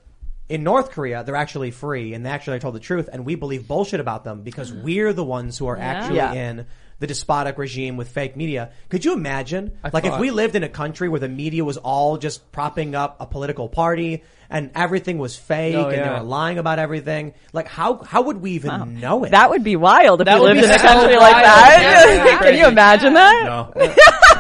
in 0.52 0.64
North 0.64 0.92
Korea 0.92 1.24
they're 1.24 1.36
actually 1.36 1.72
free 1.72 2.14
and 2.14 2.26
they 2.26 2.30
actually 2.30 2.60
told 2.60 2.76
the 2.76 2.80
truth, 2.80 3.10
and 3.12 3.26
we 3.26 3.36
believe 3.36 3.68
bullshit 3.68 4.00
about 4.00 4.24
them 4.24 4.44
because 4.44 4.72
mm. 4.72 4.84
we're 4.84 5.14
the 5.14 5.24
ones 5.24 5.58
who 5.58 5.68
are 5.68 5.78
actually 5.78 6.18
Yeah. 6.18 6.34
in 6.34 6.66
the 7.00 7.08
despotic 7.08 7.58
regime 7.58 7.98
with 7.98 8.10
fake 8.10 8.38
media? 8.38 8.72
Could 8.90 9.04
you 9.04 9.14
imagine, 9.14 9.72
like, 9.92 10.06
if 10.06 10.12
thought- 10.12 10.20
we 10.20 10.30
lived 10.30 10.56
in 10.56 10.64
a 10.64 10.70
country 10.70 11.10
where 11.10 11.20
the 11.20 11.28
media 11.28 11.66
was 11.66 11.78
all 11.78 12.18
just 12.18 12.52
propping 12.52 12.94
up 12.94 13.18
a 13.20 13.26
political 13.26 13.68
party? 13.68 14.24
And 14.52 14.70
everything 14.76 15.18
was 15.18 15.36
fake, 15.36 15.76
Oh, 15.76 15.88
and 15.88 16.04
they 16.04 16.10
were 16.10 16.20
lying 16.24 16.58
about 16.58 16.78
everything. 16.78 17.34
Like, 17.54 17.68
how 17.70 18.04
how 18.04 18.24
would 18.24 18.38
we 18.38 18.52
even 18.52 19.00
know 19.00 19.24
it? 19.24 19.32
That 19.32 19.50
would 19.50 19.64
be 19.64 19.78
wild 19.78 20.20
if 20.20 20.26
That 20.26 20.40
we 20.42 20.48
lived 20.48 20.60
be 20.60 20.66
in 20.66 20.72
a 20.72 20.78
so 20.78 20.88
country 20.88 21.16
like 21.16 21.42
that. 21.44 21.78
Yeah, 21.82 22.16
yeah, 22.16 22.24
Can 22.26 22.32
you 22.32 22.38
crazy. 22.38 22.62
imagine 22.72 23.14
that? 23.14 23.44
No. 23.46 23.72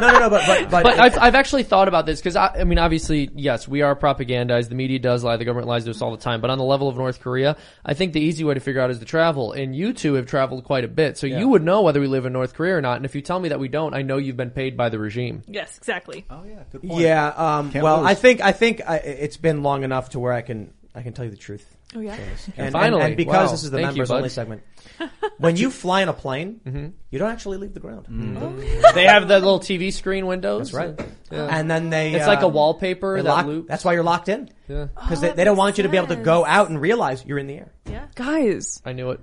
no, 0.02 0.12
no, 0.12 0.20
no, 0.20 0.30
but 0.30 0.46
but 0.46 0.70
but, 0.70 0.84
But 0.84 1.00
I've, 1.00 1.18
I've 1.18 1.36
actually 1.36 1.64
thought 1.64 1.88
about 1.88 2.06
this 2.06 2.20
because 2.20 2.36
I, 2.36 2.48
I 2.60 2.64
mean, 2.66 2.78
obviously, 2.78 3.30
yes, 3.34 3.68
we 3.70 3.84
are 3.84 3.96
propagandized. 3.96 4.68
The 4.68 4.76
media 4.76 5.00
does 5.00 5.24
lie. 5.24 5.38
The 5.38 5.46
government 5.46 5.70
lies 5.70 5.86
to 5.86 5.92
us 5.92 6.02
all 6.02 6.12
the 6.12 6.22
time. 6.22 6.42
But 6.42 6.50
on 6.50 6.58
the 6.58 6.64
level 6.66 6.90
of 6.90 6.98
North 6.98 7.22
Korea, 7.22 7.56
I 7.86 7.94
think 7.94 8.12
the 8.12 8.20
easy 8.22 8.44
way 8.44 8.54
to 8.54 8.60
figure 8.60 8.82
out 8.82 8.92
is 8.92 9.00
to 9.00 9.06
travel. 9.06 9.54
And 9.54 9.74
you 9.74 9.94
two 9.94 10.16
have 10.16 10.26
traveled 10.26 10.66
quite 10.66 10.84
a 10.84 10.90
bit, 10.90 11.18
so 11.18 11.26
you 11.28 11.48
would 11.48 11.64
know 11.64 11.84
whether 11.84 12.02
we 12.02 12.08
live 12.08 12.26
in 12.26 12.34
North 12.34 12.54
Korea 12.54 12.76
or 12.76 12.82
not. 12.82 12.98
And 12.98 13.06
if 13.06 13.16
you 13.16 13.22
tell 13.22 13.40
me 13.40 13.50
that 13.50 13.60
we 13.60 13.70
don't, 13.70 13.94
I 13.94 14.02
know 14.02 14.18
you've 14.18 14.36
been 14.38 14.52
paid 14.52 14.76
by 14.76 14.90
the 14.90 15.00
regime. 15.00 15.44
Yes, 15.48 15.78
exactly. 15.78 16.26
Oh 16.30 16.44
yeah, 16.44 16.64
good 16.72 16.82
point. 16.84 17.02
Yeah. 17.02 17.28
Um, 17.28 17.72
well, 17.74 18.00
lose. 18.02 18.08
I 18.08 18.14
think 18.16 18.42
I 18.42 18.52
think 18.52 18.82
I, 18.86 18.98
it's 18.98 19.38
been 19.38 19.64
long 19.64 19.84
enough 19.84 20.01
to 20.10 20.20
where 20.20 20.34
I 20.34 20.42
can 20.42 20.74
I 20.94 21.04
can 21.04 21.14
tell 21.14 21.24
you 21.26 21.32
the 21.32 21.38
truth. 21.38 21.66
Oh 21.96 22.00
yeah. 22.00 22.14
And, 22.16 22.54
and- 22.58 22.72
Finally. 22.74 23.02
and, 23.04 23.18
because 23.18 23.48
Wow. 23.48 23.52
this 23.52 23.64
is 23.64 23.72
the 23.72 23.78
Thank 23.78 23.88
you, 23.96 24.02
members 24.02 24.10
bud. 24.10 24.16
only 24.18 24.30
segment, 24.30 24.64
when 25.38 25.56
you 25.58 25.70
fly 25.72 26.02
in 26.02 26.10
a 26.10 26.14
plane, 26.14 26.62
Mm-hmm. 26.66 26.88
you 27.10 27.20
don't 27.20 27.32
actually 27.32 27.58
leave 27.58 27.74
the 27.74 27.80
ground. 27.82 28.06
they 28.94 29.06
have 29.06 29.28
the 29.28 29.40
little 29.40 29.60
TV 29.60 29.92
screen 29.94 30.26
windows. 30.26 30.72
That's 30.72 30.74
right. 30.98 31.10
Yeah. 31.32 31.48
And 31.50 31.70
then 31.72 31.90
they 31.90 32.14
It's 32.14 32.26
uh, 32.26 32.28
like 32.28 32.42
a 32.42 32.48
wallpaper 32.48 33.22
that 33.22 33.28
lock- 33.30 33.46
loops. 33.46 33.68
That's 33.70 33.84
why 33.86 33.94
you're 33.94 34.04
locked 34.04 34.30
in 34.30 34.50
Yeah. 34.70 34.88
because 34.96 35.20
Oh, 35.20 35.28
they, 35.28 35.34
they 35.34 35.44
don't 35.44 35.56
makes 35.56 35.60
want 35.60 35.78
you 35.78 35.84
to 35.84 35.90
be 35.90 35.98
able 35.98 36.08
to 36.08 36.16
go 36.18 36.46
out 36.46 36.70
and 36.70 36.80
realize 36.80 37.26
you're 37.26 37.40
in 37.40 37.48
the 37.48 37.56
air. 37.56 37.72
Yeah. 37.90 38.06
Guys, 38.16 38.82
I 38.86 38.94
knew 38.94 39.12
it. 39.12 39.20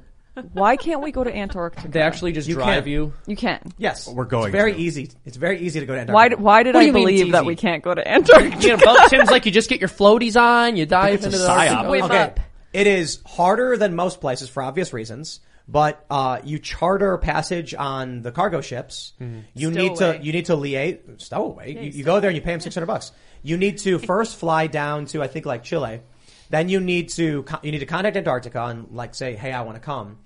Why 0.52 0.76
can't 0.76 1.02
we 1.02 1.12
go 1.12 1.24
to 1.24 1.34
Antarctica? 1.34 1.88
They 1.88 2.00
actually 2.00 2.32
just 2.32 2.48
You 2.48 2.54
drive 2.54 2.84
can. 2.84 2.92
you. 2.92 3.12
You 3.26 3.36
can. 3.36 3.60
Yes, 3.78 4.08
We're 4.08 4.24
going 4.24 4.46
It's 4.48 4.52
very 4.52 4.72
to. 4.74 4.78
easy. 4.78 5.10
It's 5.24 5.36
very 5.36 5.60
easy 5.60 5.80
to 5.80 5.86
go 5.86 5.94
to 5.94 6.12
Why, 6.12 6.24
Antarctica. 6.26 6.42
why 6.42 6.62
did 6.62 6.74
What 6.74 6.80
do 6.80 6.84
I 6.84 6.86
you 6.86 6.92
mean 6.92 7.02
believe 7.04 7.20
it's 7.26 7.32
that 7.32 7.38
easy? 7.42 7.46
we 7.48 7.56
can't 7.56 7.82
go 7.82 7.94
to 7.94 8.06
Antarctica? 8.08 8.60
You 8.60 8.76
know, 8.76 8.84
both 8.84 9.10
Tim's 9.10 9.30
like 9.30 9.46
you 9.46 9.52
just 9.52 9.68
get 9.68 9.80
your 9.80 9.88
floaties 9.88 10.40
on, 10.40 10.76
you 10.76 10.86
dive 10.86 11.14
it's 11.14 11.24
a 11.24 11.26
into 11.26 11.38
the 11.38 11.46
psyop. 11.48 11.70
Arctic 11.76 11.90
Wave 11.90 12.02
Ocean. 12.04 12.12
Okay, 12.16 12.22
up. 12.24 12.40
it 12.72 12.86
is 12.86 13.20
harder 13.26 13.76
than 13.76 13.94
most 13.94 14.20
places 14.20 14.48
for 14.48 14.62
obvious 14.62 14.92
reasons. 14.92 15.40
But 15.70 16.02
uh, 16.08 16.40
you 16.44 16.58
charter 16.58 17.18
passage 17.18 17.74
on 17.74 18.22
the 18.22 18.32
cargo 18.32 18.62
ships. 18.62 19.12
You 19.54 19.70
need 19.70 19.90
to 19.90 19.96
Stowaway. 19.96 20.20
you 20.22 20.32
need 20.32 20.46
to 20.46 20.52
liaise 20.56 21.20
stowaway. 21.20 21.74
you, 21.74 21.90
you 21.90 22.04
go 22.04 22.20
there 22.20 22.30
and 22.30 22.36
you 22.36 22.40
pay 22.40 22.52
them 22.52 22.60
six 22.60 22.74
hundred 22.74 22.86
bucks. 22.86 23.12
You 23.42 23.58
need 23.58 23.76
to 23.80 23.98
first 24.12 24.36
fly 24.36 24.66
down 24.66 25.04
to 25.06 25.22
I 25.22 25.26
think 25.26 25.44
like 25.44 25.64
Chile. 25.64 26.00
Then 26.48 26.70
you 26.70 26.80
need 26.80 27.10
to 27.10 27.42
co- 27.42 27.58
you 27.62 27.70
need 27.70 27.80
to 27.80 27.86
contact 27.86 28.16
Antarctica 28.16 28.64
and 28.64 28.86
like 28.92 29.14
say, 29.14 29.34
hey, 29.36 29.52
I 29.52 29.60
want 29.60 29.76
to 29.76 29.80
come. 29.82 30.16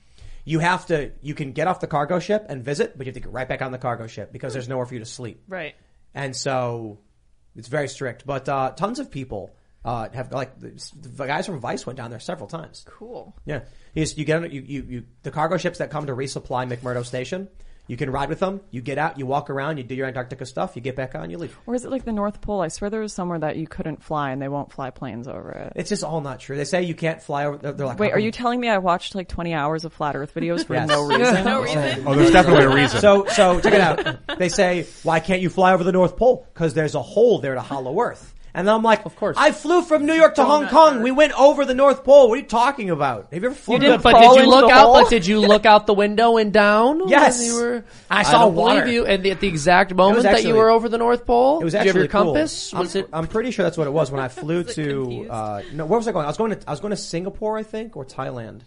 You 0.44 0.58
have 0.58 0.86
to 0.86 1.12
you 1.20 1.34
can 1.34 1.52
get 1.52 1.68
off 1.68 1.80
the 1.80 1.86
cargo 1.86 2.18
ship 2.18 2.46
and 2.48 2.64
visit, 2.64 2.96
but 2.98 3.06
you 3.06 3.10
have 3.10 3.14
to 3.14 3.20
get 3.20 3.32
right 3.32 3.48
back 3.48 3.62
on 3.62 3.70
the 3.72 3.78
cargo 3.78 4.06
ship 4.06 4.32
because 4.32 4.52
there's 4.52 4.68
nowhere 4.68 4.86
for 4.86 4.94
you 4.94 5.00
to 5.00 5.06
sleep. 5.06 5.42
Right. 5.48 5.74
And 6.14 6.34
so 6.36 6.98
it's 7.54 7.68
very 7.68 7.88
strict. 7.88 8.26
But 8.26 8.48
uh, 8.48 8.72
tons 8.72 8.98
of 8.98 9.10
people 9.10 9.50
uh, 9.84 10.08
have 10.12 10.32
like 10.32 10.58
the, 10.58 10.70
the 11.00 11.26
guys 11.26 11.46
from 11.46 11.60
Vice 11.60 11.86
went 11.86 11.96
down 11.96 12.10
there 12.10 12.20
several 12.20 12.48
times. 12.48 12.84
Cool. 12.88 13.36
Yeah, 13.44 13.60
you, 13.94 14.02
just- 14.02 14.18
you 14.18 14.24
get 14.24 14.42
on- 14.42 14.50
you, 14.50 14.62
you 14.62 14.86
you 14.88 15.04
the 15.22 15.30
cargo 15.30 15.56
ships 15.58 15.78
that 15.78 15.90
come 15.90 16.06
to 16.06 16.12
resupply 16.14 16.68
McMurdo 16.68 17.04
Station. 17.04 17.48
You 17.92 17.98
can 17.98 18.08
ride 18.08 18.30
with 18.30 18.38
them. 18.40 18.62
You 18.70 18.80
get 18.80 18.96
out, 18.96 19.18
you 19.18 19.26
walk 19.26 19.50
around, 19.50 19.76
you 19.76 19.82
do 19.82 19.94
your 19.94 20.06
Antarctica 20.06 20.46
stuff, 20.46 20.76
you 20.76 20.80
get 20.80 20.96
back 20.96 21.14
on, 21.14 21.28
you 21.28 21.36
leave. 21.36 21.54
Or 21.66 21.74
is 21.74 21.84
it 21.84 21.90
like 21.90 22.06
the 22.06 22.12
North 22.12 22.40
Pole? 22.40 22.62
I 22.62 22.68
swear 22.68 22.88
there 22.88 23.02
was 23.02 23.12
somewhere 23.12 23.38
that 23.40 23.56
you 23.56 23.66
couldn't 23.66 24.02
fly 24.02 24.30
and 24.30 24.40
they 24.40 24.48
won't 24.48 24.72
fly 24.72 24.88
planes 24.88 25.28
over 25.28 25.50
it. 25.50 25.74
It's 25.76 25.90
just 25.90 26.02
all 26.02 26.22
not 26.22 26.40
true. 26.40 26.56
They 26.56 26.64
say 26.64 26.84
you 26.84 26.94
can't 26.94 27.20
fly 27.22 27.44
over. 27.44 27.58
They're, 27.58 27.72
they're 27.72 27.86
like, 27.86 27.98
Wait, 27.98 28.06
how 28.06 28.12
are 28.12 28.16
come- 28.16 28.24
you 28.24 28.32
telling 28.32 28.60
me 28.60 28.70
I 28.70 28.78
watched 28.78 29.14
like 29.14 29.28
20 29.28 29.52
hours 29.52 29.84
of 29.84 29.92
flat 29.92 30.16
Earth 30.16 30.32
videos 30.34 30.64
for 30.64 30.72
Yes. 30.72 30.88
no 30.88 31.06
reason? 31.06 31.44
No 31.44 31.60
reason. 31.64 32.04
Oh, 32.06 32.14
there's 32.14 32.30
definitely 32.30 32.64
a 32.64 32.74
reason. 32.74 32.98
So, 32.98 33.26
so 33.26 33.60
check 33.60 33.74
it 33.74 33.80
out. 33.82 34.38
They 34.38 34.48
say, 34.48 34.86
why 35.02 35.20
can't 35.20 35.42
you 35.42 35.50
fly 35.50 35.74
over 35.74 35.84
the 35.84 35.92
North 35.92 36.16
Pole? 36.16 36.46
Because 36.54 36.72
there's 36.72 36.94
a 36.94 37.02
hole 37.02 37.40
there 37.40 37.56
to 37.56 37.60
hollow 37.60 38.00
Earth. 38.00 38.32
And 38.54 38.68
I'm 38.68 38.82
like, 38.82 39.06
of 39.06 39.16
course. 39.16 39.36
I 39.38 39.50
flew 39.52 39.80
from 39.80 40.04
New 40.04 40.12
York 40.12 40.34
to 40.34 40.44
Hong 40.44 40.68
Kong. 40.68 41.02
We 41.02 41.10
went 41.10 41.32
over 41.40 41.64
the 41.64 41.72
North 41.74 42.04
Pole. 42.04 42.28
What 42.28 42.34
are 42.38 42.42
you 42.42 42.46
talking 42.46 42.90
about? 42.90 43.32
Have 43.32 43.42
you 43.42 43.48
ever 43.48 43.54
flown? 43.54 43.80
But, 43.80 44.02
but 44.02 44.20
did 44.20 44.42
you 44.42 44.50
look 44.50 44.70
out? 44.70 44.92
But 44.92 45.08
did 45.10 45.26
you 45.26 45.40
look 45.40 45.64
out 45.64 45.86
the 45.86 45.94
window 45.94 46.36
and 46.36 46.52
down? 46.52 47.08
Yes. 47.08 47.38
when 47.38 47.46
you 47.46 47.54
were, 47.54 47.84
I 48.10 48.22
saw 48.24 48.44
don't 48.46 48.54
water. 48.54 48.86
you. 48.88 49.06
And 49.06 49.26
at 49.26 49.40
the 49.40 49.48
exact 49.48 49.94
moment 49.94 50.16
was 50.16 50.24
that 50.24 50.44
you 50.44 50.54
were 50.54 50.68
over 50.68 50.88
the 50.90 50.98
North 50.98 51.24
Pole, 51.24 51.60
It 51.60 51.64
was 51.64 51.72
did 51.72 51.78
you 51.78 51.78
have 51.78 51.96
actually 51.96 52.00
your 52.02 52.08
compass? 52.08 52.72
Was 52.74 52.94
I'm, 52.94 53.02
it? 53.02 53.08
I'm 53.12 53.26
pretty 53.26 53.52
sure 53.52 53.62
that's 53.62 53.78
what 53.78 53.86
it 53.86 53.92
was 53.92 54.10
when 54.10 54.20
I 54.20 54.28
flew 54.42 54.64
to. 54.64 55.28
Uh, 55.30 55.62
no, 55.72 55.86
where 55.86 55.98
was 55.98 56.06
I 56.06 56.12
going? 56.12 56.26
I 56.26 56.28
was 56.28 56.36
going 56.36 56.50
to. 56.50 56.68
I 56.68 56.70
was 56.72 56.80
going 56.80 56.90
to 56.90 56.96
Singapore, 56.96 57.56
I 57.56 57.62
think, 57.62 57.96
or 57.96 58.04
Thailand. 58.04 58.60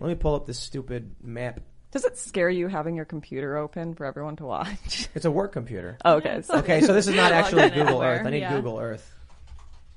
Let 0.00 0.08
me 0.08 0.14
pull 0.14 0.34
up 0.36 0.46
this 0.46 0.58
stupid 0.58 1.14
map. 1.22 1.60
Does 1.90 2.04
it 2.04 2.18
scare 2.18 2.50
you 2.50 2.68
having 2.68 2.96
your 2.96 3.06
computer 3.06 3.56
open 3.56 3.94
for 3.94 4.04
everyone 4.04 4.36
to 4.36 4.44
watch? 4.44 5.08
It's 5.14 5.24
a 5.24 5.30
work 5.30 5.52
computer. 5.52 5.96
Oh, 6.04 6.16
okay. 6.16 6.42
so- 6.42 6.56
Okay, 6.58 6.80
so 6.82 6.92
this 6.92 7.06
is 7.08 7.14
not 7.14 7.32
actually 7.32 7.70
Google 7.70 8.02
Earth. 8.02 8.26
I 8.26 8.30
need 8.30 8.40
yeah. 8.40 8.54
Google 8.54 8.78
Earth. 8.78 9.14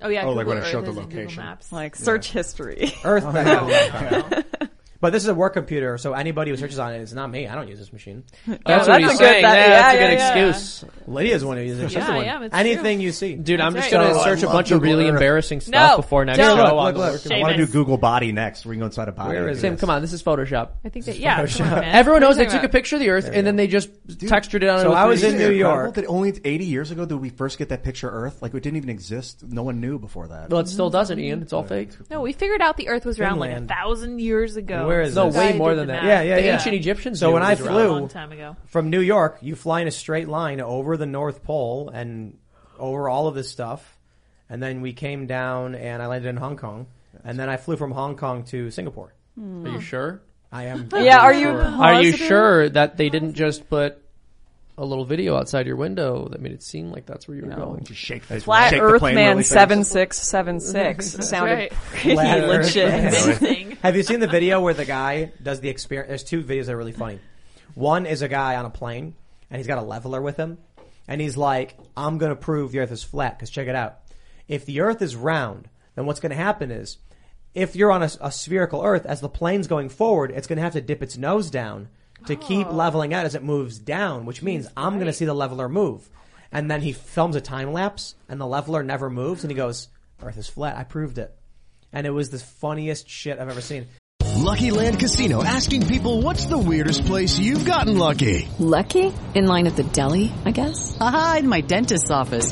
Oh 0.02 0.10
yeah. 0.10 0.26
Oh, 0.26 0.34
like 0.34 0.46
Google 0.46 0.56
when 0.56 0.64
it 0.64 0.72
showed 0.72 0.86
the 0.86 0.92
is 0.92 0.98
in 0.98 1.04
Google 1.04 1.18
location. 1.20 1.44
Maps. 1.44 1.72
like 1.72 1.96
search 1.96 2.32
history. 2.32 2.94
Earth. 3.04 3.24
Oh, 4.64 4.70
But 5.02 5.12
this 5.14 5.24
is 5.24 5.30
a 5.30 5.34
work 5.36 5.54
computer, 5.54 5.98
so 5.98 6.14
anybody 6.14 6.52
who 6.52 6.58
searches 6.58 6.78
on 6.80 6.94
it 6.94 7.02
is 7.02 7.12
not 7.14 7.30
me. 7.32 7.48
I 7.48 7.56
don't 7.56 7.68
use 7.68 7.80
this 7.80 7.92
machine. 7.92 8.24
That's 8.46 8.62
that's 8.64 8.88
what 8.88 8.98
a 8.98 9.00
he's 9.02 9.10
good- 9.12 9.18
saying. 9.18 9.42
that- 9.44 9.56
yeah, 9.58 9.68
yeah, 9.68 9.82
that's 9.82 9.94
a 9.94 9.98
good 9.98 10.14
yeah. 10.14 10.50
excuse. 10.50 10.92
Lydia's 11.08 11.42
the 11.42 11.48
one 11.48 11.58
who 11.58 11.64
uses 11.64 11.80
it. 11.82 11.88
She's 11.90 11.96
Yeah, 11.98 12.16
one. 12.16 12.26
yeah, 12.26 12.44
it's 12.44 12.56
Anything 12.56 12.98
true. 13.00 13.06
you 13.06 13.12
see. 13.12 13.36
Dude, 13.36 13.60
I'm 13.60 13.74
That's 13.74 13.88
just 13.88 13.96
right. 13.96 14.02
gonna 14.04 14.14
So, 14.14 14.22
I 14.22 14.24
search 14.26 14.44
a 14.44 14.46
love 14.46 14.54
bunch 14.54 14.72
of 14.72 14.80
Google 14.82 14.96
really 14.98 15.10
Earth. 15.10 15.16
embarrassing 15.16 15.62
stuff 15.62 15.92
No, 15.92 15.98
before 15.98 16.24
next 16.26 16.38
don't. 16.38 16.56
show. 16.58 16.64
Look, 16.64 16.74
on 16.74 16.84
look, 16.86 16.94
the 16.94 17.00
look. 17.30 17.32
I 17.32 17.40
want 17.42 17.52
to 17.54 17.58
do 17.58 17.68
Seamus. 17.68 17.74
Google 17.74 17.98
Body 17.98 18.32
next. 18.32 18.66
We 18.66 18.76
can 18.76 18.80
go 18.82 18.86
inside 18.86 19.08
a 19.08 19.12
body. 19.12 19.30
Where 19.40 19.50
is 19.50 19.60
Sam, 19.60 19.72
this? 19.74 19.82
come 19.82 19.90
on, 19.90 20.02
this 20.02 20.14
is 20.14 20.22
Photoshop. 20.22 20.70
I 20.86 20.90
think 20.90 21.06
that 21.06 21.18
yeah. 21.18 21.46
Come 21.48 21.66
on, 21.68 21.80
man. 21.82 21.96
Everyone 21.96 22.22
What 22.22 22.28
are 22.28 22.30
knows 22.30 22.38
you 22.38 22.44
they 22.44 22.46
talking 22.46 22.58
took 22.60 22.64
a 22.64 22.66
about? 22.66 22.72
picture 22.72 22.96
of 22.98 23.00
the 23.00 23.10
Earth 23.10 23.30
and 23.34 23.48
then 23.48 23.56
they 23.56 23.66
just 23.68 23.90
textured 24.28 24.64
it 24.64 24.70
on. 24.70 24.82
So 24.82 24.94
I 24.94 25.06
was 25.06 25.24
in 25.24 25.38
New 25.38 25.50
York. 25.52 25.96
That 25.96 26.06
only 26.06 26.34
80 26.46 26.66
years 26.66 26.92
ago 26.92 27.06
did 27.06 27.16
we 27.16 27.30
first 27.30 27.58
get 27.58 27.70
that 27.70 27.84
picture 27.84 28.08
of 28.08 28.14
Earth? 28.14 28.42
Like 28.42 28.54
it 28.54 28.62
didn't 28.62 28.78
even 28.78 28.90
exist. 28.90 29.44
No 29.48 29.64
one 29.64 29.82
knew 29.82 29.98
before 29.98 30.28
that. 30.28 30.50
Well, 30.52 30.60
it 30.62 30.68
still 30.68 30.90
doesn't, 30.92 31.20
Ian. 31.20 31.42
It's 31.42 31.54
all 31.54 31.64
fake. 31.64 31.90
No, 32.12 32.22
we 32.22 32.34
figured 32.34 32.62
out 32.62 32.78
the 32.78 32.88
Earth 32.90 33.06
was 33.06 33.20
round 33.20 33.40
like 33.40 33.50
a 33.50 33.54
Finland. 33.54 33.70
thousand 33.70 34.20
years 34.20 34.56
ago. 34.58 34.90
Where 34.91 35.01
is 35.01 35.15
No, 35.15 35.27
this? 35.27 35.36
way 35.38 35.49
I 35.54 35.58
more 35.58 35.69
did 35.69 35.80
than 35.80 35.88
the 35.88 35.93
that. 35.93 36.04
math. 36.04 36.10
Yeah, 36.10 36.21
yeah, 36.21 36.36
the 36.36 36.43
yeah. 36.43 36.54
ancient 36.54 36.75
Egyptians. 36.75 37.19
So 37.19 37.27
knew 37.27 37.34
when 37.36 37.43
it 37.43 37.45
I 37.45 37.49
was 37.51 37.60
A 37.62 37.63
around. 37.65 37.73
flew- 37.75 37.89
long 37.89 38.08
time 38.10 38.32
ago. 38.32 38.56
from 38.67 38.89
New 38.89 38.99
York, 39.01 39.38
you 39.41 39.56
fly 39.56 39.82
in 39.82 39.88
a 39.88 39.91
straight 39.91 40.27
line 40.27 40.60
over 40.62 40.97
the 40.97 41.06
North 41.06 41.43
Pole 41.43 41.89
and 41.89 42.38
over 42.77 43.08
all 43.10 43.27
of 43.27 43.36
this 43.36 43.49
stuff, 43.49 43.97
and 44.49 44.62
then 44.62 44.82
we 44.82 44.93
came 44.93 45.27
down 45.27 45.75
and 45.75 46.01
I 46.01 46.08
landed 46.08 46.30
in 46.30 46.38
Hong 46.38 46.58
Kong, 46.58 46.88
and 47.23 47.39
then 47.39 47.49
I 47.49 47.58
flew 47.58 47.77
from 47.77 47.91
Hong 47.91 48.15
Kong 48.17 48.43
to 48.45 48.71
Singapore. 48.71 49.13
Are 49.38 49.41
you 49.41 49.73
hmm. 49.73 49.80
sure? 49.80 50.21
I 50.51 50.65
am. 50.65 50.89
Yeah, 50.95 51.19
are 51.19 51.34
you? 51.34 51.49
Are 51.49 52.01
you 52.01 52.12
positive? 52.12 52.27
sure 52.27 52.69
that 52.69 52.97
they 52.97 53.10
didn't 53.10 53.36
just 53.36 53.69
put 53.69 54.04
a 54.82 54.86
little 54.86 55.06
video 55.06 55.38
outside 55.38 55.67
your 55.67 55.76
window 55.76 56.28
that 56.30 56.41
made 56.41 56.54
it 56.54 56.63
seem 56.63 56.91
like 56.91 57.06
that's 57.06 57.28
where 57.28 57.38
you 57.38 57.46
were 57.46 57.56
going? 57.56 57.84
Just 57.84 58.00
shake 58.00 58.28
the 58.28 58.41
Flat 58.41 58.72
shake 58.72 58.80
the 58.80 58.86
Earth 58.86 59.00
plane 59.00 59.13
Man 59.13 59.30
really 59.30 59.44
fast. 59.44 59.52
seven 59.52 59.84
six 59.84 60.17
seven 60.17 60.60
six 60.60 61.12
sounded 61.30 61.54
right. 61.54 61.72
pretty 61.72 62.15
Flat 62.15 62.39
Earth 62.39 62.65
legit. 62.65 62.89
Man. 62.89 63.12
Thing. 63.36 63.78
Have 63.84 63.96
you 63.96 64.02
seen 64.02 64.20
the 64.20 64.28
video 64.28 64.60
where 64.60 64.74
the 64.74 64.86
guy 64.86 65.34
does 65.41 65.60
the 65.60 65.70
experience? 65.70 66.10
There's 66.10 66.24
two 66.24 66.41
videos 66.44 66.65
that 66.65 66.74
are 66.74 66.78
really 66.78 66.94
funny. 66.94 67.20
One 67.76 68.08
is 68.08 68.24
a 68.24 68.28
guy 68.28 68.56
on 68.56 68.65
a 68.65 68.72
plane 68.72 69.13
and 69.52 69.58
he's 69.60 69.67
got 69.67 69.78
a 69.78 69.84
leveler 69.84 70.20
with 70.20 70.38
him, 70.38 70.58
and 71.08 71.22
he's 71.22 71.38
like, 71.38 71.78
"I'm 71.96 72.17
going 72.17 72.32
to 72.32 72.36
prove 72.36 72.72
the 72.72 72.80
Earth 72.80 72.91
is 72.91 73.04
flat." 73.04 73.38
Because 73.38 73.52
check 73.52 73.67
it 73.67 73.76
out, 73.76 74.00
if 74.48 74.65
the 74.65 74.82
Earth 74.82 75.04
is 75.04 75.15
round, 75.15 75.70
then 75.94 76.08
what's 76.08 76.20
going 76.20 76.32
to 76.32 76.36
happen 76.36 76.72
is, 76.72 76.98
if 77.54 77.76
you're 77.76 77.91
on 77.91 78.02
a, 78.02 78.10
a 78.20 78.32
spherical 78.32 78.82
Earth, 78.82 79.06
as 79.06 79.22
the 79.22 79.30
plane's 79.30 79.67
going 79.67 79.89
forward, 79.89 80.32
it's 80.32 80.48
going 80.48 80.58
to 80.58 80.63
have 80.63 80.74
to 80.74 80.82
dip 80.82 81.04
its 81.04 81.17
nose 81.17 81.52
down 81.52 81.89
to 82.28 82.36
keep 82.36 82.68
oh. 82.68 82.72
leveling 82.72 83.14
out 83.14 83.26
as 83.26 83.36
it 83.36 83.44
moves 83.44 83.80
down, 83.80 84.26
which 84.26 84.42
means 84.42 84.68
I'm 84.76 84.96
going 84.96 85.08
to 85.08 85.14
see 85.14 85.26
the 85.26 85.34
leveler 85.34 85.70
move. 85.70 86.08
And 86.52 86.70
then 86.70 86.82
he 86.82 86.92
films 86.92 87.36
a 87.36 87.42
time 87.42 87.72
lapse, 87.72 88.16
and 88.28 88.40
the 88.40 88.48
leveler 88.48 88.84
never 88.84 89.10
moves, 89.10 89.44
and 89.44 89.52
he 89.52 89.56
goes, 89.56 89.88
"Earth 90.22 90.38
is 90.38 90.48
flat. 90.48 90.78
I 90.78 90.84
proved 90.84 91.18
it." 91.18 91.34
And 91.94 92.06
it 92.06 92.12
was 92.12 92.30
the 92.30 92.40
funniest 92.40 93.10
shit 93.10 93.40
I've 93.40 93.50
ever 93.50 93.62
seen. 93.62 93.88
Lucky 94.42 94.72
Land 94.72 95.00
Casino 95.00 95.44
asking 95.44 95.88
people 95.88 96.22
what's 96.22 96.46
the 96.46 96.58
weirdest 96.58 97.06
place 97.06 97.38
you've 97.38 97.64
gotten 97.64 97.98
lucky? 97.98 98.50
Lucky? 98.60 99.14
In 99.36 99.46
line 99.46 99.68
at 99.68 99.76
the 99.76 99.84
deli, 99.84 100.32
I 100.46 100.52
guess? 100.52 100.98
Haha, 100.98 101.38
in 101.38 101.48
my 101.48 101.62
dentist's 101.62 102.12
office. 102.12 102.52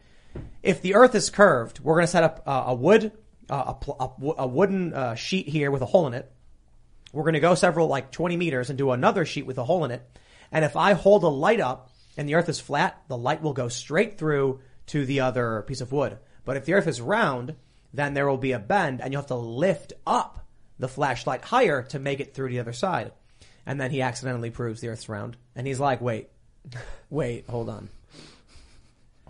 if 0.63 0.81
the 0.81 0.95
Earth 0.95 1.15
is 1.15 1.29
curved, 1.29 1.79
we're 1.79 1.95
going 1.95 2.05
to 2.05 2.11
set 2.11 2.23
up 2.23 2.43
uh, 2.45 2.63
a 2.67 2.73
wood, 2.73 3.11
uh, 3.49 3.73
a, 3.87 3.91
a, 4.03 4.33
a 4.39 4.47
wooden 4.47 4.93
uh, 4.93 5.15
sheet 5.15 5.47
here 5.47 5.71
with 5.71 5.81
a 5.81 5.85
hole 5.85 6.07
in 6.07 6.13
it. 6.13 6.31
We're 7.13 7.23
going 7.23 7.33
to 7.33 7.39
go 7.39 7.55
several, 7.55 7.87
like 7.87 8.11
20 8.11 8.37
meters 8.37 8.69
and 8.69 8.77
do 8.77 8.91
another 8.91 9.25
sheet 9.25 9.45
with 9.45 9.57
a 9.57 9.63
hole 9.63 9.83
in 9.85 9.91
it. 9.91 10.07
And 10.51 10.63
if 10.63 10.75
I 10.75 10.93
hold 10.93 11.23
a 11.23 11.27
light 11.27 11.59
up 11.59 11.89
and 12.17 12.27
the 12.27 12.35
Earth 12.35 12.49
is 12.49 12.59
flat, 12.59 13.01
the 13.07 13.17
light 13.17 13.41
will 13.41 13.53
go 13.53 13.67
straight 13.67 14.17
through 14.17 14.61
to 14.87 15.05
the 15.05 15.21
other 15.21 15.63
piece 15.67 15.81
of 15.81 15.91
wood. 15.91 16.17
But 16.45 16.57
if 16.57 16.65
the 16.65 16.73
Earth 16.73 16.87
is 16.87 17.01
round, 17.01 17.55
then 17.93 18.13
there 18.13 18.27
will 18.27 18.37
be 18.37 18.51
a 18.53 18.59
bend 18.59 19.01
and 19.01 19.11
you'll 19.11 19.21
have 19.21 19.27
to 19.27 19.35
lift 19.35 19.93
up 20.05 20.45
the 20.79 20.87
flashlight 20.87 21.43
higher 21.43 21.83
to 21.83 21.99
make 21.99 22.19
it 22.19 22.33
through 22.33 22.49
the 22.49 22.59
other 22.59 22.73
side. 22.73 23.11
And 23.65 23.79
then 23.79 23.91
he 23.91 24.01
accidentally 24.01 24.49
proves 24.49 24.81
the 24.81 24.89
Earth's 24.89 25.09
round. 25.09 25.37
And 25.55 25.67
he's 25.67 25.79
like, 25.79 26.01
wait, 26.01 26.29
wait, 27.09 27.47
hold 27.47 27.69
on. 27.69 27.89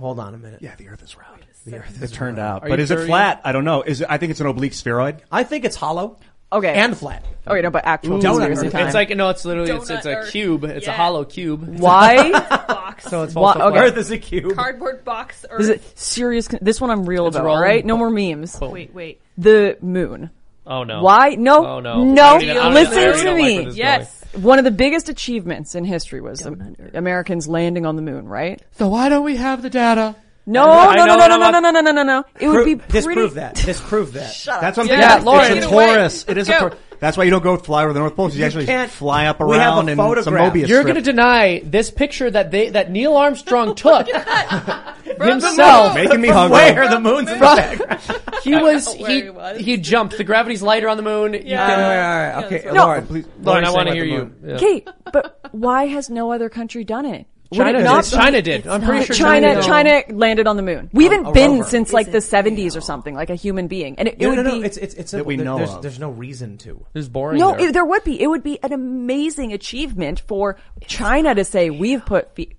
Hold 0.01 0.19
on 0.19 0.33
a 0.33 0.37
minute. 0.37 0.61
Yeah, 0.61 0.75
the 0.75 0.89
Earth 0.89 1.01
is 1.03 1.15
round. 1.17 1.41
The 1.65 1.77
Earth 1.77 1.95
It 1.95 2.03
is 2.03 2.11
turned 2.11 2.37
round. 2.37 2.63
out. 2.63 2.69
But 2.69 2.79
is 2.79 2.91
it 2.91 3.05
flat? 3.05 3.39
I 3.45 3.51
don't 3.53 3.63
know. 3.65 3.83
Is 3.83 4.01
it, 4.01 4.07
I 4.09 4.17
think 4.17 4.31
it's 4.31 4.39
an 4.41 4.47
oblique 4.47 4.73
spheroid. 4.73 5.21
I 5.31 5.43
think 5.43 5.63
it's 5.63 5.75
hollow. 5.75 6.17
Okay. 6.53 6.73
And 6.73 6.97
flat. 6.97 7.23
Okay, 7.47 7.61
no, 7.61 7.69
but 7.69 7.85
actual 7.85 8.17
Donut 8.19 8.47
conspiracy 8.47 8.65
Earth. 8.67 8.71
time. 8.73 8.85
It's 8.87 8.93
like 8.95 9.09
no, 9.15 9.29
it's 9.29 9.45
literally 9.45 9.71
it's, 9.71 9.89
Donut 9.89 9.97
it's 9.97 10.05
a 10.05 10.15
Earth. 10.17 10.31
cube. 10.31 10.63
It's 10.65 10.85
a 10.85 10.89
Yeah. 10.89 10.97
hollow 10.97 11.23
cube. 11.23 11.63
Why? 11.79 12.31
Box. 12.67 13.05
So 13.05 13.23
it's 13.23 13.33
Why- 13.35 13.53
false 13.53 13.71
okay. 13.73 13.79
Earth 13.79 13.97
is 13.97 14.11
a 14.11 14.17
cube. 14.17 14.55
Cardboard 14.55 15.05
box. 15.05 15.45
Earth. 15.49 15.59
This 15.67 15.69
is 15.69 15.81
serious. 15.95 16.47
con- 16.49 16.59
This 16.61 16.81
one 16.81 16.89
I'm 16.91 17.05
real 17.05 17.27
It's 17.27 17.35
about. 17.37 17.45
rolling. 17.45 17.57
All 17.63 17.69
right, 17.69 17.85
no 17.85 17.95
more 17.95 18.09
memes. 18.09 18.59
Wait, 18.59 18.93
wait. 18.93 19.21
The 19.37 19.77
moon. 19.81 20.29
Oh 20.67 20.83
no. 20.83 21.01
Why? 21.03 21.35
No, 21.35 21.65
Oh 21.65 21.79
no. 21.79 22.03
no. 22.03 22.21
I 22.23 22.33
don't 22.33 22.41
even- 22.41 22.49
I 22.49 22.53
don't- 22.63 22.65
I 22.65 22.73
Listen 22.73 22.97
already 22.97 23.17
to 23.19 23.23
don't 23.23 23.33
like 23.39 23.43
me. 23.45 23.57
this 23.65 23.67
is 23.73 23.77
Yes. 23.77 24.20
One 24.33 24.59
of 24.59 24.65
the 24.65 24.71
biggest 24.71 25.09
achievements 25.09 25.75
in 25.75 25.83
history 25.83 26.21
was 26.21 26.45
um, 26.45 26.75
Americans 26.93 27.47
landing 27.47 27.85
on 27.85 27.95
the 27.95 28.01
moon. 28.01 28.27
Right? 28.27 28.61
So 28.73 28.87
why 28.87 29.09
don't 29.09 29.23
we 29.25 29.35
have 29.37 29.61
the 29.61 29.69
data? 29.69 30.15
No, 30.45 30.69
I 30.71 30.95
no, 30.95 31.05
know, 31.05 31.17
no, 31.17 31.27
no, 31.27 31.37
no, 31.37 31.49
no, 31.51 31.59
no, 31.59 31.71
no, 31.71 31.81
no, 31.81 31.91
no, 31.91 32.03
no. 32.03 32.23
It 32.39 32.47
would 32.47 32.65
be 32.65 32.75
pretty. 32.75 32.91
disprove 32.93 33.35
that. 33.35 33.55
Disprove 33.55 34.13
that. 34.13 34.41
That's 34.45 34.75
what 34.77 34.79
I'm 34.79 34.99
Yeah, 34.99 35.09
thinking. 35.09 35.25
Lauren, 35.25 35.51
it's 35.57 35.65
a 35.65 35.69
get 35.69 35.73
away. 35.73 35.87
torus. 35.87 36.29
It 36.29 36.37
is 36.39 36.49
a 36.49 36.51
Go. 36.51 36.59
torus. 36.69 36.77
That's 37.01 37.17
why 37.17 37.23
you 37.25 37.31
don't 37.31 37.41
go 37.43 37.57
fly 37.57 37.83
over 37.83 37.93
the 37.93 37.99
North 37.99 38.15
Pole. 38.15 38.29
You, 38.29 38.45
actually 38.45 38.67
can't- 38.67 38.89
fly 38.89 39.25
up 39.25 39.39
we 39.41 39.57
have 39.57 39.73
a 39.73 39.77
around 39.79 39.89
and 39.89 39.97
some 39.97 40.07
photograph. 40.07 40.53
Mobius 40.53 40.67
You're 40.67 40.83
going 40.83 40.95
to 40.95 41.01
deny 41.01 41.59
this 41.65 41.89
picture 41.91 42.29
that 42.29 42.51
they 42.51 42.69
that 42.69 42.91
Neil 42.91 43.17
Armstrong 43.17 43.69
oh 43.71 43.73
took 43.73 44.07
himself. 45.21 45.95
making 45.95 46.21
me 46.21 46.29
hungry. 46.29 46.59
Where 46.59 46.89
the 46.89 46.99
moon's 46.99 47.29
in 47.29 47.39
the 47.39 47.45
background. 47.45 48.01
He 48.43 48.55
was 48.55 48.91
he 48.93 49.21
he 49.21 49.29
was. 49.29 49.59
he 49.59 49.77
jumped. 49.77 50.17
The 50.17 50.23
gravity's 50.23 50.63
lighter 50.63 50.89
on 50.89 50.97
the 50.97 51.03
moon. 51.03 51.33
Yeah. 51.45 51.61
All 51.61 51.69
can- 51.69 51.79
right, 51.79 51.99
all 51.99 52.35
right, 52.41 52.45
okay, 52.45 52.57
that's 52.63 52.75
Lauren, 52.75 53.05
please- 53.07 53.25
Lauren, 53.43 53.65
I 53.65 53.69
want 53.71 53.87
to 53.89 53.93
hear 53.93 54.03
you. 54.03 54.17
moon. 54.17 54.35
Yeah. 54.43 54.55
Okay, 54.55 54.85
but 55.13 55.39
why 55.51 55.85
has 55.85 56.09
no 56.09 56.31
other 56.31 56.49
country 56.49 56.83
done 56.83 57.05
it? 57.05 57.27
China 57.53 57.83
did. 57.83 58.03
China 58.05 58.41
did. 58.41 58.67
I'm 58.67 58.81
pretty 58.81 59.05
sure 59.05 59.15
China 59.15 59.61
China, 59.61 59.61
China, 59.61 60.03
landed 60.17 60.47
on 60.47 60.55
the 60.55 60.63
moon. 60.63 60.89
We 60.93 61.05
haven't 61.05 61.25
a, 61.25 61.31
been 61.31 61.51
rover. 61.59 61.69
since 61.69 61.93
like 61.93 62.11
the 62.11 62.19
70s 62.19 62.77
or 62.77 62.81
something, 62.81 63.13
like 63.13 63.29
a 63.29 63.35
human 63.35 63.67
being. 63.67 63.97
And 63.99 64.07
it, 64.07 64.19
no, 64.19 64.29
would 64.29 64.35
no, 64.37 64.43
no. 64.43 64.59
be 64.59 64.65
it's 64.65 64.77
it's, 64.77 64.93
it's 64.95 65.13
a, 65.13 65.23
we 65.23 65.35
there, 65.35 65.45
know 65.45 65.57
there's, 65.57 65.71
of. 65.71 65.81
there's 65.81 65.99
no 65.99 66.09
reason 66.09 66.57
to. 66.59 66.85
There's 66.93 67.09
boring. 67.09 67.39
No, 67.39 67.51
there. 67.51 67.69
It, 67.69 67.73
there 67.73 67.85
would 67.85 68.03
be. 68.03 68.21
It 68.21 68.27
would 68.27 68.43
be 68.43 68.61
an 68.63 68.73
amazing 68.73 69.53
achievement 69.53 70.21
for 70.21 70.57
China 70.85 71.35
to 71.35 71.43
say 71.43 71.69
we've 71.69 72.05
put 72.05 72.33
feet, 72.35 72.55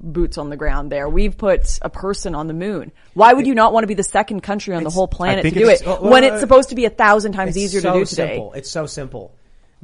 boots 0.00 0.38
on 0.38 0.50
the 0.50 0.56
ground 0.56 0.90
there. 0.90 1.08
We've 1.08 1.36
put 1.36 1.78
a 1.82 1.90
person 1.90 2.34
on 2.34 2.46
the 2.46 2.54
moon. 2.54 2.92
Why 3.14 3.32
would 3.32 3.46
you 3.46 3.54
not 3.54 3.72
want 3.72 3.84
to 3.84 3.88
be 3.88 3.94
the 3.94 4.04
second 4.04 4.42
country 4.42 4.74
on 4.74 4.84
the 4.84 4.90
whole 4.90 5.08
planet 5.08 5.44
to 5.44 5.50
do 5.50 5.68
it 5.68 5.84
well, 5.84 6.02
when 6.02 6.24
it's 6.24 6.40
supposed 6.40 6.70
to 6.70 6.74
be 6.74 6.84
a 6.84 6.90
thousand 6.90 7.32
times 7.32 7.56
easier 7.56 7.80
so 7.80 7.92
to 7.92 7.98
do 8.00 8.04
today? 8.04 8.34
Simple. 8.34 8.52
It's 8.52 8.70
so 8.70 8.86
simple. 8.86 9.34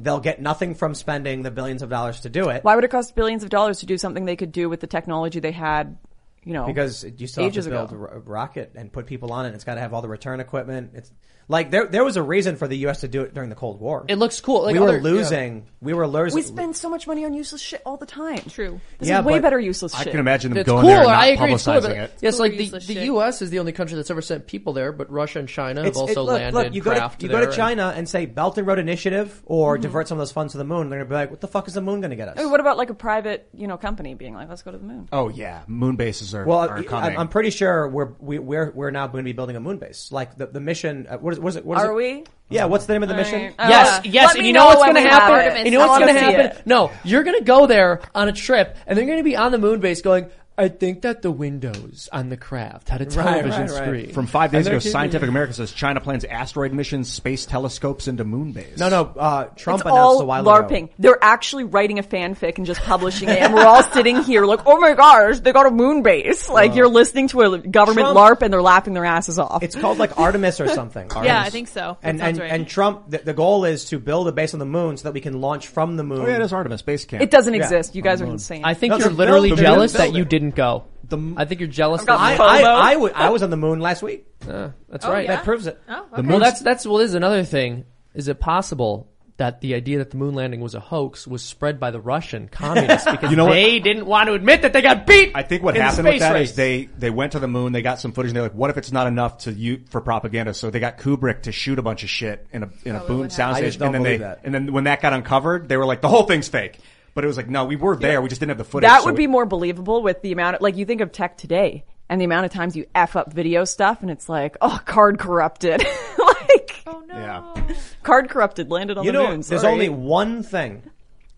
They'll 0.02 0.20
get 0.20 0.40
nothing 0.40 0.74
from 0.74 0.94
spending 0.94 1.42
the 1.42 1.50
billions 1.50 1.82
of 1.82 1.90
dollars 1.90 2.20
to 2.20 2.28
do 2.28 2.48
it. 2.48 2.64
Why 2.64 2.74
would 2.74 2.84
it 2.84 2.90
cost 2.90 3.14
billions 3.14 3.42
of 3.44 3.50
dollars 3.50 3.80
to 3.80 3.86
do 3.86 3.96
something 3.96 4.24
they 4.24 4.36
could 4.36 4.52
do 4.52 4.68
with 4.68 4.80
the 4.80 4.86
technology 4.86 5.40
they 5.40 5.52
had? 5.52 5.96
You 6.44 6.54
know, 6.54 6.66
because 6.66 7.04
you 7.04 7.28
still 7.28 7.44
have 7.44 7.52
to 7.52 7.62
build 7.62 7.92
ago. 7.92 8.08
a 8.12 8.18
rocket 8.18 8.72
and 8.74 8.92
put 8.92 9.06
people 9.06 9.32
on 9.32 9.46
it. 9.46 9.54
It's 9.54 9.62
got 9.62 9.76
to 9.76 9.80
have 9.80 9.94
all 9.94 10.02
the 10.02 10.08
return 10.08 10.40
equipment. 10.40 10.90
It's 10.94 11.12
like 11.48 11.70
there, 11.70 11.86
there 11.86 12.04
was 12.04 12.16
a 12.16 12.22
reason 12.22 12.56
for 12.56 12.68
the 12.68 12.76
U.S. 12.78 13.00
to 13.00 13.08
do 13.08 13.22
it 13.22 13.34
during 13.34 13.50
the 13.50 13.56
Cold 13.56 13.80
War. 13.80 14.04
It 14.08 14.16
looks 14.16 14.40
cool. 14.40 14.64
Like 14.64 14.72
we 14.72 14.78
other- 14.78 14.92
were 14.94 15.00
losing. 15.00 15.56
yeah. 15.56 15.62
We 15.80 15.94
were 15.94 16.06
losing. 16.06 16.36
We 16.36 16.42
spend 16.42 16.76
so 16.76 16.88
much 16.88 17.06
money 17.06 17.24
on 17.24 17.34
useless 17.34 17.60
shit 17.60 17.82
all 17.84 17.96
the 17.96 18.06
time. 18.06 18.38
True. 18.48 18.80
This 18.98 19.08
Yeah, 19.08 19.20
is 19.20 19.26
way 19.26 19.40
better 19.40 19.58
useless 19.58 19.92
shit. 19.96 20.06
I 20.06 20.10
can 20.10 20.20
imagine 20.20 20.50
them 20.50 20.58
It's 20.58 20.68
going 20.68 20.86
there 20.86 20.98
and 20.98 21.08
not 21.08 21.18
I 21.18 21.26
agree. 21.26 21.52
It's 21.54 21.64
cool, 21.64 21.74
publicizing 21.74 21.96
it. 21.96 22.12
yes, 22.20 22.38
like 22.38 22.56
the, 22.56 22.68
the. 22.78 23.02
U.S. 23.06 23.42
is 23.42 23.50
the 23.50 23.58
only 23.58 23.72
country 23.72 23.96
that's 23.96 24.10
ever 24.10 24.22
sent 24.22 24.46
people 24.46 24.72
there, 24.72 24.92
but 24.92 25.10
Russia 25.10 25.40
and 25.40 25.48
China 25.48 25.82
have 25.82 25.96
also 25.96 26.12
it- 26.12 26.24
look, 26.24 26.34
landed 26.34 26.54
look, 26.54 26.74
you 26.74 26.82
go 26.82 26.92
craft 26.92 27.20
to 27.20 27.26
you 27.26 27.32
go 27.32 27.44
to 27.44 27.52
China 27.52 27.92
and 27.96 28.08
say 28.08 28.26
Belt 28.26 28.58
and 28.58 28.66
Road 28.66 28.78
Initiative 28.78 29.42
or 29.44 29.74
mm-hmm. 29.74 29.82
divert 29.82 30.08
some 30.08 30.18
of 30.18 30.20
those 30.20 30.32
funds 30.32 30.52
to 30.52 30.58
the 30.58 30.64
moon. 30.64 30.88
They're 30.88 31.00
gonna 31.00 31.08
be 31.08 31.14
like, 31.14 31.30
what 31.30 31.40
the 31.40 31.48
fuck 31.48 31.66
is 31.66 31.74
the 31.74 31.80
moon 31.80 32.00
gonna 32.00 32.16
get 32.16 32.28
us? 32.28 32.38
I 32.38 32.42
mean, 32.42 32.50
what 32.50 32.60
about 32.60 32.76
like 32.76 32.90
a 32.90 32.94
private, 32.94 33.48
you 33.52 33.66
know, 33.66 33.76
company 33.76 34.14
being 34.14 34.34
like, 34.34 34.48
let's 34.48 34.62
go 34.62 34.70
to 34.70 34.78
the 34.78 34.84
moon? 34.84 35.08
Oh 35.12 35.28
yeah, 35.28 35.62
moon 35.66 35.96
bases 35.96 36.34
are, 36.34 36.44
well, 36.44 36.58
are 36.58 36.78
I- 36.78 36.82
coming. 36.84 37.18
I'm 37.18 37.28
pretty 37.28 37.50
sure 37.50 37.88
we're 37.88 38.12
we, 38.20 38.38
we're 38.38 38.70
we're 38.70 38.90
now 38.90 39.08
going 39.08 39.24
to 39.24 39.28
be 39.28 39.32
building 39.32 39.56
a 39.56 39.60
moon 39.60 39.78
base. 39.78 40.12
Like 40.12 40.36
the 40.36 40.46
the 40.46 40.60
mission, 40.60 41.06
uh, 41.08 41.18
what 41.18 41.31
what 41.38 41.38
is, 41.38 41.40
what 41.40 41.48
is 41.50 41.56
it? 41.56 41.64
What 41.64 41.78
is 41.78 41.84
Are 41.84 41.92
it? 41.92 41.94
we? 41.94 42.24
Yeah, 42.48 42.66
what's 42.66 42.84
the 42.84 42.92
name 42.92 43.02
of 43.02 43.08
the 43.08 43.14
mission? 43.14 43.54
Yes, 43.58 44.04
yes, 44.04 44.34
and 44.34 44.46
you 44.46 44.52
know, 44.52 44.60
know 44.60 44.66
what's 44.66 44.82
going 44.82 44.94
to 44.96 45.00
happen? 45.00 45.64
You 45.64 45.72
know 45.72 45.86
what's 45.86 46.04
going 46.04 46.14
to 46.14 46.20
happen? 46.20 46.62
No, 46.66 46.90
you're 47.02 47.22
going 47.22 47.38
to 47.38 47.44
go 47.44 47.66
there 47.66 48.02
on 48.14 48.28
a 48.28 48.32
trip, 48.32 48.76
and 48.86 48.98
they're 48.98 49.06
going 49.06 49.18
to 49.18 49.24
be 49.24 49.36
on 49.36 49.52
the 49.52 49.58
moon 49.58 49.80
base 49.80 50.02
going, 50.02 50.30
I 50.58 50.68
think 50.68 51.02
that 51.02 51.22
the 51.22 51.30
windows 51.30 52.10
on 52.12 52.28
the 52.28 52.36
craft 52.36 52.90
had 52.90 53.00
a 53.00 53.06
television 53.06 53.50
right, 53.50 53.70
right, 53.70 53.70
right. 53.70 53.86
screen. 53.86 54.12
From 54.12 54.26
five 54.26 54.52
days 54.52 54.66
ago, 54.66 54.78
Scientific 54.80 55.28
America 55.28 55.54
says 55.54 55.72
China 55.72 56.00
plans 56.00 56.24
asteroid 56.24 56.72
missions, 56.74 57.10
space 57.10 57.46
telescopes 57.46 58.06
into 58.06 58.24
moon 58.24 58.52
base. 58.52 58.76
No, 58.76 58.90
no, 58.90 59.04
uh, 59.16 59.44
Trump 59.56 59.80
it's 59.80 59.86
announced 59.86 59.86
all 59.86 60.20
a 60.20 60.24
while 60.26 60.44
LARPing. 60.44 60.84
Ago. 60.84 60.92
They're 60.98 61.24
actually 61.24 61.64
writing 61.64 61.98
a 61.98 62.02
fanfic 62.02 62.58
and 62.58 62.66
just 62.66 62.82
publishing 62.82 63.30
it, 63.30 63.38
and 63.40 63.54
we're 63.54 63.64
all 63.64 63.82
sitting 63.82 64.22
here 64.24 64.44
like, 64.44 64.60
oh 64.66 64.78
my 64.78 64.92
gosh, 64.92 65.40
they 65.40 65.52
got 65.52 65.66
a 65.66 65.70
moon 65.70 66.02
base. 66.02 66.48
Like, 66.48 66.72
uh, 66.72 66.74
you're 66.74 66.88
listening 66.88 67.28
to 67.28 67.40
a 67.40 67.58
government 67.58 68.08
Trump, 68.08 68.18
LARP 68.18 68.42
and 68.42 68.52
they're 68.52 68.60
laughing 68.60 68.92
their 68.92 69.06
asses 69.06 69.38
off. 69.38 69.62
It's 69.62 69.74
called 69.74 69.96
like 69.96 70.18
Artemis 70.18 70.60
or 70.60 70.68
something. 70.74 71.04
Artemis. 71.04 71.26
Yeah, 71.26 71.40
I 71.40 71.48
think 71.48 71.68
so. 71.68 71.96
And, 72.02 72.20
and, 72.20 72.38
and, 72.40 72.68
Trump, 72.68 73.08
the, 73.08 73.18
the, 73.18 73.32
goal 73.32 73.64
is 73.64 73.86
to 73.86 73.98
build 73.98 74.28
a 74.28 74.32
base 74.32 74.52
on 74.52 74.60
the 74.60 74.66
moon 74.66 74.98
so 74.98 75.04
that 75.04 75.14
we 75.14 75.20
can 75.20 75.40
launch 75.40 75.68
from 75.68 75.96
the 75.96 76.04
moon. 76.04 76.20
Oh 76.20 76.26
yeah, 76.26 76.36
it 76.36 76.42
is 76.42 76.52
Artemis 76.52 76.82
Base 76.82 77.06
Camp. 77.06 77.22
It 77.22 77.30
doesn't 77.30 77.54
yeah. 77.54 77.62
exist. 77.62 77.94
You 77.94 78.02
guys 78.02 78.20
are 78.20 78.26
insane. 78.26 78.64
I 78.64 78.74
think 78.74 78.90
no, 78.90 78.98
you're 78.98 79.10
literally 79.10 79.54
jealous 79.54 79.94
that 79.94 80.12
you 80.12 80.24
did 80.26 80.41
didn't 80.42 80.56
go. 80.56 80.84
The, 81.08 81.34
I 81.36 81.44
think 81.44 81.60
you're 81.60 81.68
jealous. 81.68 82.04
I, 82.08 82.96
was 82.96 83.42
on 83.42 83.50
the 83.50 83.56
moon 83.56 83.80
last 83.80 84.02
week. 84.02 84.26
Uh, 84.46 84.70
that's 84.88 85.04
oh, 85.04 85.12
right. 85.12 85.24
yeah? 85.24 85.36
That 85.36 85.44
proves 85.44 85.66
it. 85.66 85.80
Oh, 85.88 86.06
okay. 86.12 86.26
Well, 86.26 86.40
that's 86.40 86.60
that's 86.60 86.86
well. 86.86 87.00
Another 87.00 87.44
thing. 87.44 87.84
Is 88.14 88.28
it 88.28 88.40
possible 88.40 89.08
that 89.38 89.62
the 89.62 89.74
idea 89.74 89.98
that 89.98 90.10
the 90.10 90.18
moon 90.18 90.34
landing 90.34 90.60
was 90.60 90.74
a 90.74 90.80
hoax 90.80 91.26
was 91.26 91.42
spread 91.42 91.80
by 91.80 91.90
the 91.90 92.00
Russian 92.00 92.48
communists 92.48 93.10
because 93.10 93.30
You 93.30 93.36
know 93.36 93.46
what? 93.46 93.54
they 93.54 93.80
didn't 93.80 94.04
want 94.04 94.28
to 94.28 94.34
admit 94.34 94.62
that 94.62 94.74
they 94.74 94.82
got 94.82 95.06
beat? 95.06 95.32
I 95.34 95.42
think 95.42 95.62
what 95.62 95.74
in 95.74 95.80
happened 95.80 96.08
with 96.08 96.18
that 96.20 96.34
that 96.34 96.42
is 96.42 96.54
they 96.54 96.90
they 96.98 97.10
went 97.10 97.32
to 97.32 97.38
the 97.38 97.48
moon, 97.48 97.72
they 97.72 97.82
got 97.82 97.98
some 97.98 98.12
footage, 98.12 98.30
and 98.30 98.36
they're 98.36 98.42
like, 98.42 98.54
"What 98.54 98.70
if 98.70 98.76
it's 98.76 98.92
not 98.92 99.06
enough 99.06 99.38
to 99.38 99.52
you 99.52 99.82
for 99.88 100.00
propaganda?" 100.00 100.54
So 100.54 100.70
they 100.70 100.80
got 100.80 100.98
Kubrick 100.98 101.42
to 101.42 101.52
shoot 101.52 101.78
a 101.78 101.82
bunch 101.82 102.02
of 102.02 102.10
shit 102.10 102.46
in 102.52 102.64
a 102.64 102.70
in 102.84 102.96
a 102.96 103.00
boom 103.00 103.28
soundstage, 103.28 103.80
and 103.80 103.94
then 103.94 104.02
they 104.02 104.18
that. 104.18 104.40
and 104.44 104.54
then 104.54 104.72
when 104.72 104.84
that 104.84 105.00
got 105.00 105.12
uncovered, 105.12 105.68
they 105.68 105.76
were 105.76 105.86
like, 105.86 106.02
"The 106.02 106.08
whole 106.08 106.24
thing's 106.24 106.48
fake." 106.48 106.78
But 107.14 107.24
it 107.24 107.26
was 107.26 107.36
like, 107.36 107.48
no, 107.48 107.64
we 107.66 107.76
were 107.76 107.96
there. 107.96 108.22
We 108.22 108.28
just 108.28 108.40
didn't 108.40 108.50
have 108.50 108.58
the 108.58 108.64
footage. 108.64 108.88
That 108.88 109.00
so 109.00 109.06
would 109.06 109.16
be 109.16 109.26
more 109.26 109.44
believable 109.44 110.02
with 110.02 110.22
the 110.22 110.32
amount 110.32 110.56
of, 110.56 110.62
like, 110.62 110.76
you 110.76 110.86
think 110.86 111.02
of 111.02 111.12
tech 111.12 111.36
today 111.36 111.84
and 112.08 112.20
the 112.20 112.24
amount 112.24 112.46
of 112.46 112.52
times 112.52 112.74
you 112.74 112.86
F 112.94 113.16
up 113.16 113.32
video 113.32 113.64
stuff 113.64 114.00
and 114.02 114.10
it's 114.10 114.28
like, 114.28 114.56
oh, 114.60 114.80
card 114.84 115.18
corrupted. 115.18 115.80
like, 116.18 116.82
oh 116.86 117.02
no. 117.06 117.14
Yeah. 117.14 117.74
Card 118.02 118.30
corrupted 118.30 118.70
landed 118.70 118.96
on 118.96 119.04
you 119.04 119.12
the 119.12 119.18
know, 119.18 119.28
moon. 119.28 119.42
Sorry. 119.42 119.60
There's 119.60 119.70
only 119.70 119.88
one 119.90 120.42
thing 120.42 120.82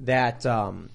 that, 0.01 0.47
um, 0.47 0.91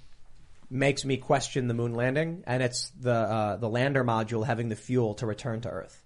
makes 0.69 1.03
me 1.03 1.17
question 1.17 1.67
the 1.67 1.73
moon 1.73 1.93
landing 1.93 2.43
and 2.45 2.61
it's 2.61 2.91
the, 2.91 3.11
uh, 3.11 3.55
the 3.57 3.67
lander 3.67 4.03
module 4.03 4.45
having 4.45 4.69
the 4.69 4.75
fuel 4.75 5.15
to 5.15 5.25
return 5.25 5.61
to 5.61 5.69
Earth. 5.69 6.01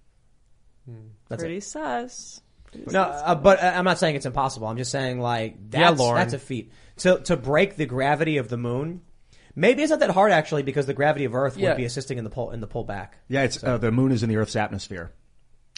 Hmm. 0.85 1.09
That's 1.29 1.41
Pretty 1.41 1.57
it. 1.57 1.63
sus. 1.63 2.41
Pretty 2.65 2.85
no, 2.87 2.91
sus. 2.91 3.21
Uh, 3.23 3.35
but 3.35 3.61
uh, 3.61 3.73
I'm 3.75 3.85
not 3.85 3.99
saying 3.99 4.15
it's 4.15 4.25
impossible. 4.25 4.67
I'm 4.67 4.77
just 4.77 4.91
saying 4.91 5.19
like 5.19 5.69
that's, 5.69 5.99
yeah, 6.01 6.13
that's 6.15 6.33
a 6.33 6.39
feat 6.39 6.71
to 6.97 7.19
to 7.19 7.37
break 7.37 7.75
the 7.75 7.85
gravity 7.85 8.37
of 8.37 8.49
the 8.49 8.57
moon. 8.57 9.01
Maybe 9.55 9.83
it's 9.83 9.91
not 9.91 9.99
that 9.99 10.09
hard 10.09 10.31
actually, 10.31 10.63
because 10.63 10.85
the 10.87 10.93
gravity 10.93 11.25
of 11.25 11.35
Earth 11.35 11.57
Yeah. 11.57 11.69
would 11.69 11.77
be 11.77 11.85
assisting 11.85 12.17
in 12.17 12.23
the 12.23 12.29
pull 12.29 12.51
in 12.51 12.59
the 12.59 12.67
pullback. 12.67 13.09
Yeah, 13.27 13.43
it's 13.43 13.63
uh, 13.63 13.77
the 13.77 13.91
moon 13.91 14.11
is 14.11 14.23
in 14.23 14.29
the 14.29 14.37
Earth's 14.37 14.55
atmosphere. 14.55 15.11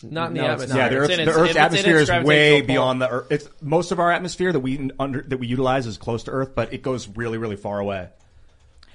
Not 0.03 0.29
in 0.29 0.35
the 0.35 0.41
No, 0.41 0.47
atmosphere. 0.47 0.77
Yeah, 0.77 0.89
the 0.89 0.95
Earth's, 0.97 1.15
the 1.17 1.29
Earth's 1.31 1.55
atmosphere 1.55 1.97
is 1.97 2.09
way 2.25 2.61
beyond 2.61 3.01
the 3.01 3.09
Earth. 3.09 3.27
It's 3.31 3.49
most 3.61 3.91
of 3.91 3.99
our 3.99 4.11
atmosphere 4.11 4.51
that 4.51 4.59
we 4.59 4.89
under 4.99 5.21
that 5.21 5.37
we 5.37 5.47
utilize 5.47 5.87
is 5.87 5.97
close 5.97 6.23
to 6.23 6.31
Earth, 6.31 6.53
but 6.55 6.73
it 6.73 6.81
goes 6.81 7.07
really, 7.07 7.37
really 7.37 7.55
far 7.55 7.79
away. 7.79 8.09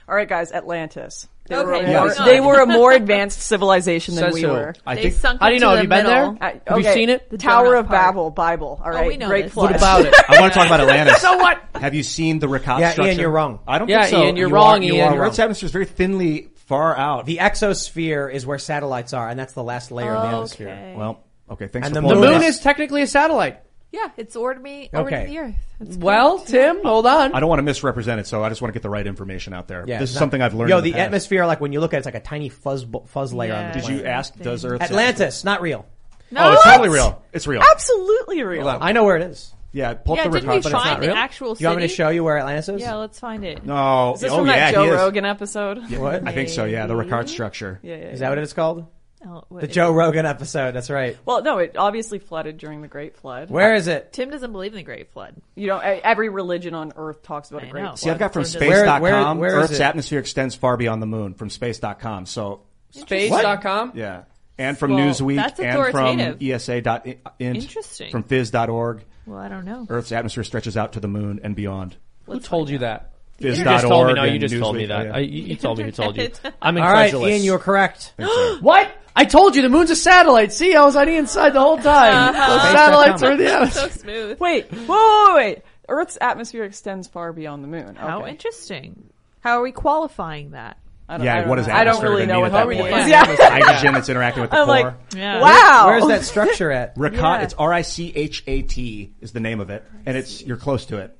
All 0.09 0.15
right, 0.15 0.29
guys, 0.29 0.51
Atlantis. 0.53 1.29
They, 1.51 1.57
okay, 1.57 1.67
were, 1.67 1.73
a 1.75 1.83
more, 1.83 2.07
yes. 2.07 2.19
they 2.25 2.41
were 2.41 2.61
a 2.61 2.67
more 2.67 2.93
advanced 2.93 3.41
civilization 3.41 4.15
than 4.15 4.33
we 4.33 4.47
were. 4.47 4.73
I 4.87 4.95
They 4.95 5.03
think. 5.03 5.15
sunk 5.17 5.41
How 5.41 5.49
do 5.49 5.55
you 5.55 5.61
know? 5.61 5.71
Have 5.71 5.83
you 5.83 5.89
been 5.89 6.07
there? 6.07 6.37
Have 6.67 6.79
you 6.79 6.85
seen 6.85 7.11
it? 7.11 7.29
The 7.29 7.39
Tower 7.39 7.75
of 7.75 7.89
Babel, 7.89 8.31
Bible. 8.31 8.81
All 8.83 8.89
oh, 8.89 8.91
right, 8.91 9.09
we 9.09 9.17
know 9.17 9.27
great. 9.27 9.55
What 9.57 9.75
about 9.75 10.07
it? 10.07 10.15
I 10.29 10.41
want 10.41 10.53
to 10.53 10.59
talk 10.59 10.67
about 10.67 10.81
Atlantis. 10.89 11.21
so 11.21 11.37
what? 11.37 11.61
Have 11.75 11.95
you 11.95 12.03
seen 12.05 12.39
the 12.39 12.47
Richat 12.47 12.79
Yeah, 12.79 13.05
Ian, 13.05 13.19
you're 13.19 13.31
wrong. 13.31 13.59
I 13.67 13.79
don't 13.79 13.89
Yeah, 13.89 14.03
think 14.03 14.11
so. 14.11 14.25
Ian, 14.25 14.37
you're 14.37 14.49
You 14.49 14.55
are- 14.55 14.59
wrong, 14.59 14.83
you 14.83 14.95
Ian. 14.95 15.09
are 15.09 15.19
wrong. 15.19 15.27
Earth's 15.29 15.39
atmosphere 15.41 15.67
is 15.67 15.73
very 15.73 15.87
thinly 15.87 16.49
far 16.67 16.97
out. 16.97 17.27
The 17.27 17.39
exosphere 17.39 18.33
is 18.33 18.47
where 18.47 18.59
satellites 18.59 19.13
are, 19.13 19.29
and 19.29 19.39
that's 19.39 19.55
the 19.55 19.65
last 19.65 19.91
layer 19.91 20.15
of 20.15 20.23
the 20.23 20.29
atmosphere. 20.29 20.69
Okay. 20.69 20.95
well, 20.97 21.25
okay, 21.51 21.67
thanks 21.67 21.89
And 21.89 21.97
for 21.97 22.03
the 22.15 22.15
moon 22.15 22.43
is 22.43 22.61
technically 22.61 23.03
a 23.03 23.07
satellite. 23.09 23.61
Yeah, 23.93 24.09
it's 24.17 24.37
ordered 24.37 24.63
me 24.63 24.89
over 24.95 25.09
Okay. 25.09 25.25
to 25.25 25.29
the 25.31 25.39
earth. 25.39 25.55
It's 25.81 25.97
Well. 25.97 26.39
Tim, 26.39 26.81
hold 26.83 27.07
on. 27.07 27.33
I 27.35 27.41
don't 27.41 27.49
want 27.49 27.59
to 27.59 27.65
misrepresent 27.65 28.21
it, 28.21 28.27
so 28.29 28.45
I 28.45 28.49
just 28.49 28.63
want 28.63 28.71
to 28.71 28.79
get 28.79 28.83
the 28.85 28.91
right 28.91 29.07
information 29.07 29.53
out 29.53 29.67
there. 29.67 29.85
Yeah, 29.87 29.99
this 29.99 30.11
is 30.11 30.17
not- 30.17 30.21
something 30.21 30.41
I've 30.43 30.55
learned. 30.55 30.71
Yo, 30.71 30.79
in 30.79 30.85
the, 30.85 30.91
the, 30.91 30.97
past. 30.97 31.07
atmosphere, 31.07 31.45
like 31.47 31.61
when 31.61 31.73
you 31.73 31.81
look 31.81 31.93
at 31.93 31.97
it, 31.97 31.99
it's 31.99 32.07
like 32.07 32.15
a 32.15 32.21
tiny 32.21 32.49
fuzz 32.51 32.87
fuzz 33.07 33.33
layer 33.35 33.53
on 33.55 33.73
the 33.73 33.79
Yeah. 33.81 33.87
Did 33.87 33.89
you 33.89 34.05
ask? 34.07 34.37
Does 34.39 34.65
Earth 34.65 34.81
Atlantis, 34.81 35.43
not 35.45 35.61
real. 35.61 35.87
No, 36.31 36.51
Oh, 36.51 36.53
it's 36.53 36.63
totally 36.65 36.89
real. 36.91 37.21
It's 37.33 37.47
real. 37.49 37.63
Absolutely 37.69 38.43
real. 38.45 38.69
I 38.69 38.93
know 38.93 39.03
where 39.05 39.17
it 39.17 39.23
is. 39.23 39.53
Yeah, 39.73 39.95
pull 39.95 40.15
up 40.15 40.19
Yeah, 40.19 40.25
the 40.29 40.31
didn't 40.41 40.51
we 40.51 40.57
record. 40.57 40.73
find 40.73 41.03
the 41.03 41.07
real? 41.09 41.17
actual 41.17 41.55
city? 41.55 41.63
You 41.65 41.69
want 41.69 41.81
me 41.81 41.89
to 41.89 41.95
show 41.95 42.09
you 42.09 42.25
where 42.25 42.39
Atlantis 42.39 42.69
is? 42.69 42.81
Yeah, 42.81 42.95
let's 42.97 43.21
find 43.21 43.45
it. 43.45 43.65
No. 43.65 44.15
Is 44.15 44.21
this 44.21 44.33
oh, 44.33 44.39
from 44.39 44.47
yeah, 44.49 44.73
that 44.73 44.75
Joe. 44.75 44.91
Rogan 44.93 45.25
episode? 45.25 45.79
What? 45.97 46.27
I 46.27 46.33
think 46.33 46.49
so. 46.49 46.65
Yeah, 46.65 46.87
the 46.89 46.95
Richat 46.95 47.29
structure. 47.29 47.79
Yeah, 47.83 47.97
yeah, 47.97 48.05
Is 48.09 48.21
that 48.21 48.29
what 48.31 48.39
it's 48.39 48.53
called? 48.53 48.87
Oh, 49.27 49.45
the 49.51 49.65
it- 49.65 49.73
Joe 49.73 49.93
Rogan 49.93 50.25
episode. 50.27 50.73
That's 50.73 50.89
right. 50.89 51.17
Well, 51.27 51.43
no, 51.43 51.59
it 51.59 51.77
obviously 51.77 52.19
flooded 52.19 52.57
during 52.59 52.81
the 52.81 52.89
Great 52.89 53.17
Flood. 53.17 53.51
Where 53.51 53.75
is 53.75 53.87
it? 53.87 54.13
Tim 54.13 54.31
doesn't 54.31 54.51
believe 54.53 54.73
in 54.73 54.77
the 54.79 54.83
Great 54.83 55.13
Flood. 55.13 55.35
You 55.55 55.67
know, 55.67 55.79
every 55.79 56.29
religion 56.31 56.75
on 56.75 56.93
Earth 56.97 57.23
talks 57.23 57.51
about 57.51 57.65
a 57.65 57.67
Great 57.67 57.83
know. 57.83 57.95
See, 57.97 58.09
I've 58.11 58.19
got 58.19 58.33
from 58.33 58.45
space.com. 58.45 59.43
Earth's 59.43 59.73
it? 59.75 59.81
atmosphere 59.83 60.21
extends 60.21 60.55
far 60.55 60.77
beyond 60.79 61.03
the 61.03 61.07
moon 61.07 61.35
from 61.35 61.51
space.com. 61.51 62.25
So, 62.27 62.63
Space.com. 62.91 63.93
yeah. 63.95 64.23
And 64.59 64.77
from 64.77 64.93
Well, 64.95 65.07
Newsweek 65.09 65.37
that's 65.37 65.59
and 65.61 65.73
from 65.91 66.19
authoritative. 66.19 66.43
ESA.int. 66.43 67.17
Interesting. 67.39 68.11
From 68.11 68.25
Phys.org. 68.25 69.05
Well, 69.27 69.39
I 69.39 69.49
don't 69.49 69.65
know. 69.65 69.87
Earth's 69.89 70.13
atmosphere 70.13 70.45
stretches 70.45 70.77
out 70.77 70.95
to 70.95 71.01
the 71.01 71.09
moon 71.09 71.41
and 71.43 71.55
beyond. 71.57 71.97
Who 72.27 72.41
told 72.41 72.69
you 72.69 72.79
that? 72.79 73.13
You 73.39 73.55
just 73.55 73.87
told 73.87 74.09
me. 74.09 74.13
No, 74.15 74.25
you 74.25 74.39
just 74.39 74.55
told 74.59 74.77
me 74.77 74.87
that. 74.87 75.07
Yeah. 75.07 75.17
I- 75.17 75.19
you, 75.21 75.43
you 75.45 75.57
told 75.57 75.79
me 75.79 75.85
who 75.85 75.93
told 75.93 76.17
you. 76.19 76.31
I'm 76.63 76.77
All 76.77 76.93
right. 76.93 77.13
Ian, 77.15 77.43
you 77.43 77.55
are 77.55 77.59
correct. 77.59 78.13
what? 78.61 78.93
I 79.17 79.25
told 79.25 79.57
you 79.57 79.63
the 79.63 79.69
moon's 79.69 79.91
a 79.91 79.97
satellite. 79.97 80.53
See, 80.53 80.75
I 80.75 80.85
was 80.85 80.97
on 80.97 81.07
the 81.07 81.17
inside 81.17 81.51
the 81.55 81.61
whole 81.61 81.77
time. 81.79 82.35
Uh-huh. 82.35 82.55
The 82.55 82.73
satellites 82.73 83.23
are 83.23 83.37
the 83.37 83.53
atmosphere. 83.53 83.83
so 83.91 83.99
smooth. 84.01 84.39
Wait, 84.41 84.71
whoa, 84.73 84.87
whoa, 84.87 85.35
wait. 85.37 85.63
Earth's 85.89 86.17
atmosphere 86.21 86.65
extends 86.65 87.09
far 87.09 87.33
beyond 87.33 87.65
the 87.65 87.69
moon. 87.69 87.97
How 87.97 88.27
interesting. 88.27 89.11
How 89.41 89.59
are 89.59 89.63
we 89.63 89.73
qualifying 89.73 90.51
that? 90.53 90.79
I 91.09 91.17
don't, 91.19 91.23
I 91.23 91.25
Yeah, 91.25 91.41
don't 91.41 91.49
what 91.49 91.59
is 91.59 91.67
atmosphere? 91.67 91.81
I 91.81 91.85
don't 91.93 92.03
really 92.13 92.27
know 92.27 92.35
mean 92.35 92.43
what 92.43 92.53
that 92.53 92.71
at 92.71 92.79
point? 92.79 92.97
is. 93.03 93.09
Yeah. 93.09 93.27
Hydrogen 93.51 93.95
that's 93.95 94.09
interacting 94.09 94.43
with 94.43 94.51
the 94.53 94.57
I'm 94.59 94.67
core. 94.67 94.75
like, 94.77 94.95
Yeah. 95.17 95.41
wow. 95.41 95.87
Where's 95.89 96.07
that 96.07 96.23
structure 96.25 96.71
at? 96.71 96.95
Richat, 96.97 97.15
Yeah. 97.17 97.43
it's 97.43 97.55
R 97.55 97.73
I 97.73 97.83
C 97.83 98.13
H 98.15 98.45
A 98.47 98.63
T 98.63 99.13
is 99.21 99.33
the 99.33 99.41
name 99.41 99.59
of 99.59 99.71
it, 99.71 99.85
and 100.07 100.17
it's 100.17 100.41
you're 100.43 100.57
close 100.57 100.87
to 100.87 100.99
it. 100.99 101.17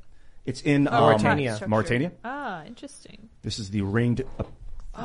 It's 0.47 0.61
in 0.63 0.87
oh, 0.87 0.93
um, 0.93 1.01
Mauritania. 1.01 1.61
Mauritania. 1.67 2.13
Ah, 2.25 2.63
interesting. 2.65 3.29
This 3.43 3.59
is 3.59 3.71
the 3.71 3.83
ringed 3.83 4.23
uh, 4.39 4.45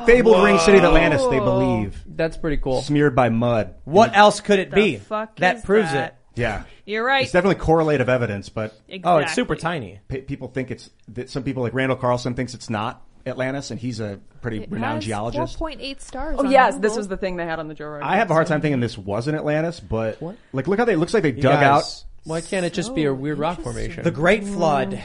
fabled 0.06 0.42
Ring 0.42 0.58
City 0.58 0.78
of 0.78 0.84
Atlantis, 0.84 1.22
they 1.26 1.38
believe. 1.38 2.02
That's 2.06 2.36
pretty 2.36 2.58
cool. 2.58 2.82
Smeared 2.82 3.14
by 3.14 3.28
mud. 3.28 3.74
What 3.84 4.16
else 4.16 4.40
could 4.40 4.58
it 4.58 4.70
The 4.70 4.76
be? 4.76 4.96
fuck 4.96 5.36
that 5.36 5.56
is 5.56 5.64
proves 5.64 5.92
that? 5.92 6.18
it. 6.34 6.40
Yeah. 6.40 6.64
You're 6.84 7.04
right. 7.04 7.22
It's 7.22 7.32
definitely 7.32 7.62
correlative 7.62 8.08
evidence, 8.08 8.48
but 8.48 8.78
Exactly. 8.88 9.02
Oh, 9.04 9.18
it's 9.18 9.34
super 9.34 9.56
tiny. 9.56 10.00
people 10.08 10.48
think 10.48 10.70
it's, 10.70 10.90
that 11.08 11.30
some 11.30 11.42
people 11.42 11.62
like 11.62 11.74
Randall 11.74 11.96
Carlson 11.96 12.34
thinks 12.34 12.54
it's 12.54 12.70
not 12.70 13.02
Atlantis, 13.26 13.70
and 13.70 13.80
he's 13.80 14.00
a 14.00 14.20
pretty 14.40 14.64
renowned 14.68 15.02
geologist. 15.02 15.58
Four 15.58 15.68
point 15.68 15.80
eight 15.82 16.00
stars. 16.00 16.36
Oh 16.38 16.44
on 16.44 16.50
yes, 16.50 16.78
this 16.78 16.96
was 16.96 17.08
the 17.08 17.16
thing 17.16 17.36
they 17.36 17.44
had 17.44 17.58
on 17.58 17.68
the 17.68 17.74
Joe 17.74 17.86
Rogan. 17.86 18.06
I 18.06 18.16
have 18.16 18.30
a 18.30 18.34
hard 18.34 18.46
time 18.46 18.60
thinking 18.60 18.80
this 18.80 18.96
wasn't 18.96 19.36
Atlantis, 19.36 19.80
but 19.80 20.22
like, 20.52 20.68
look 20.68 20.78
how 20.78 20.84
they 20.84 20.94
it 20.94 20.98
looks 20.98 21.12
like 21.12 21.22
they 21.24 21.32
You 21.32 21.42
dug 21.42 21.60
guys, 21.60 22.04
Why 22.24 22.40
can't 22.40 22.64
it 22.64 22.72
just 22.72 22.94
be 22.94 23.04
a 23.04 23.12
weird 23.12 23.38
rock 23.38 23.60
formation? 23.60 24.04
The 24.04 24.10
Great 24.10 24.44
Flood 24.44 24.94
hmm. 24.94 25.00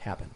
happened. 0.00 0.31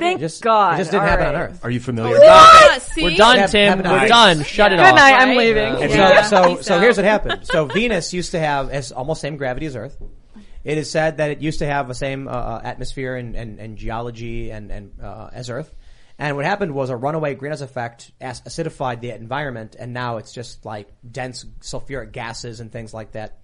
Thank 0.00 0.18
It 0.18 0.20
just, 0.20 0.42
God. 0.42 0.74
It 0.74 0.78
just 0.78 0.90
didn't 0.90 1.02
All 1.04 1.08
happen 1.08 1.26
on 1.26 1.34
right. 1.34 1.40
Earth. 1.50 1.60
Are 1.64 1.70
you 1.70 1.80
familiar? 1.80 2.18
Ah, 2.22 2.78
see? 2.80 3.02
We're 3.02 3.16
done, 3.16 3.38
Hap- 3.38 3.50
Tim. 3.50 3.68
happened 3.68 3.86
on 3.86 3.92
We're 3.94 4.02
Earth. 4.02 4.08
done. 4.08 4.42
Shut 4.44 4.72
it 4.72 4.76
Good 4.76 4.84
off. 4.86 4.94
night. 4.96 5.14
I'm 5.14 5.28
Right? 5.28 5.38
leaving. 5.38 5.82
And 5.82 5.90
Yeah. 5.92 6.22
so, 6.22 6.56
so, 6.56 6.60
so 6.62 6.80
here's 6.80 6.96
what 6.96 7.04
happened. 7.04 7.40
So 7.46 7.66
Venus 7.66 8.12
used 8.12 8.32
to 8.32 8.38
have 8.40 8.70
as 8.70 8.92
almost 8.92 9.20
same 9.20 9.36
gravity 9.36 9.66
as 9.66 9.76
Earth. 9.76 9.96
It 10.64 10.78
is 10.78 10.90
said 10.90 11.18
that 11.18 11.30
it 11.30 11.40
used 11.40 11.58
to 11.58 11.66
have 11.66 11.88
the 11.88 11.94
same 11.94 12.26
uh, 12.26 12.30
uh, 12.30 12.60
atmosphere 12.64 13.16
and, 13.16 13.36
and, 13.36 13.58
and 13.60 13.76
geology 13.76 14.50
and, 14.50 14.70
and 14.70 14.92
uh, 15.02 15.28
as 15.32 15.50
Earth. 15.50 15.74
And 16.18 16.36
what 16.36 16.44
happened 16.44 16.72
was 16.74 16.90
a 16.90 16.96
runaway 16.96 17.34
greenhouse 17.34 17.60
effect 17.60 18.10
as- 18.20 18.40
acidified 18.42 19.00
the 19.00 19.10
environment, 19.10 19.74
and 19.78 19.92
now 19.92 20.16
it's 20.18 20.32
just 20.32 20.64
like 20.64 20.88
dense 21.08 21.44
sulfuric 21.60 22.12
gases 22.12 22.60
and 22.60 22.70
things 22.72 22.94
like 22.94 23.12
that. 23.12 23.38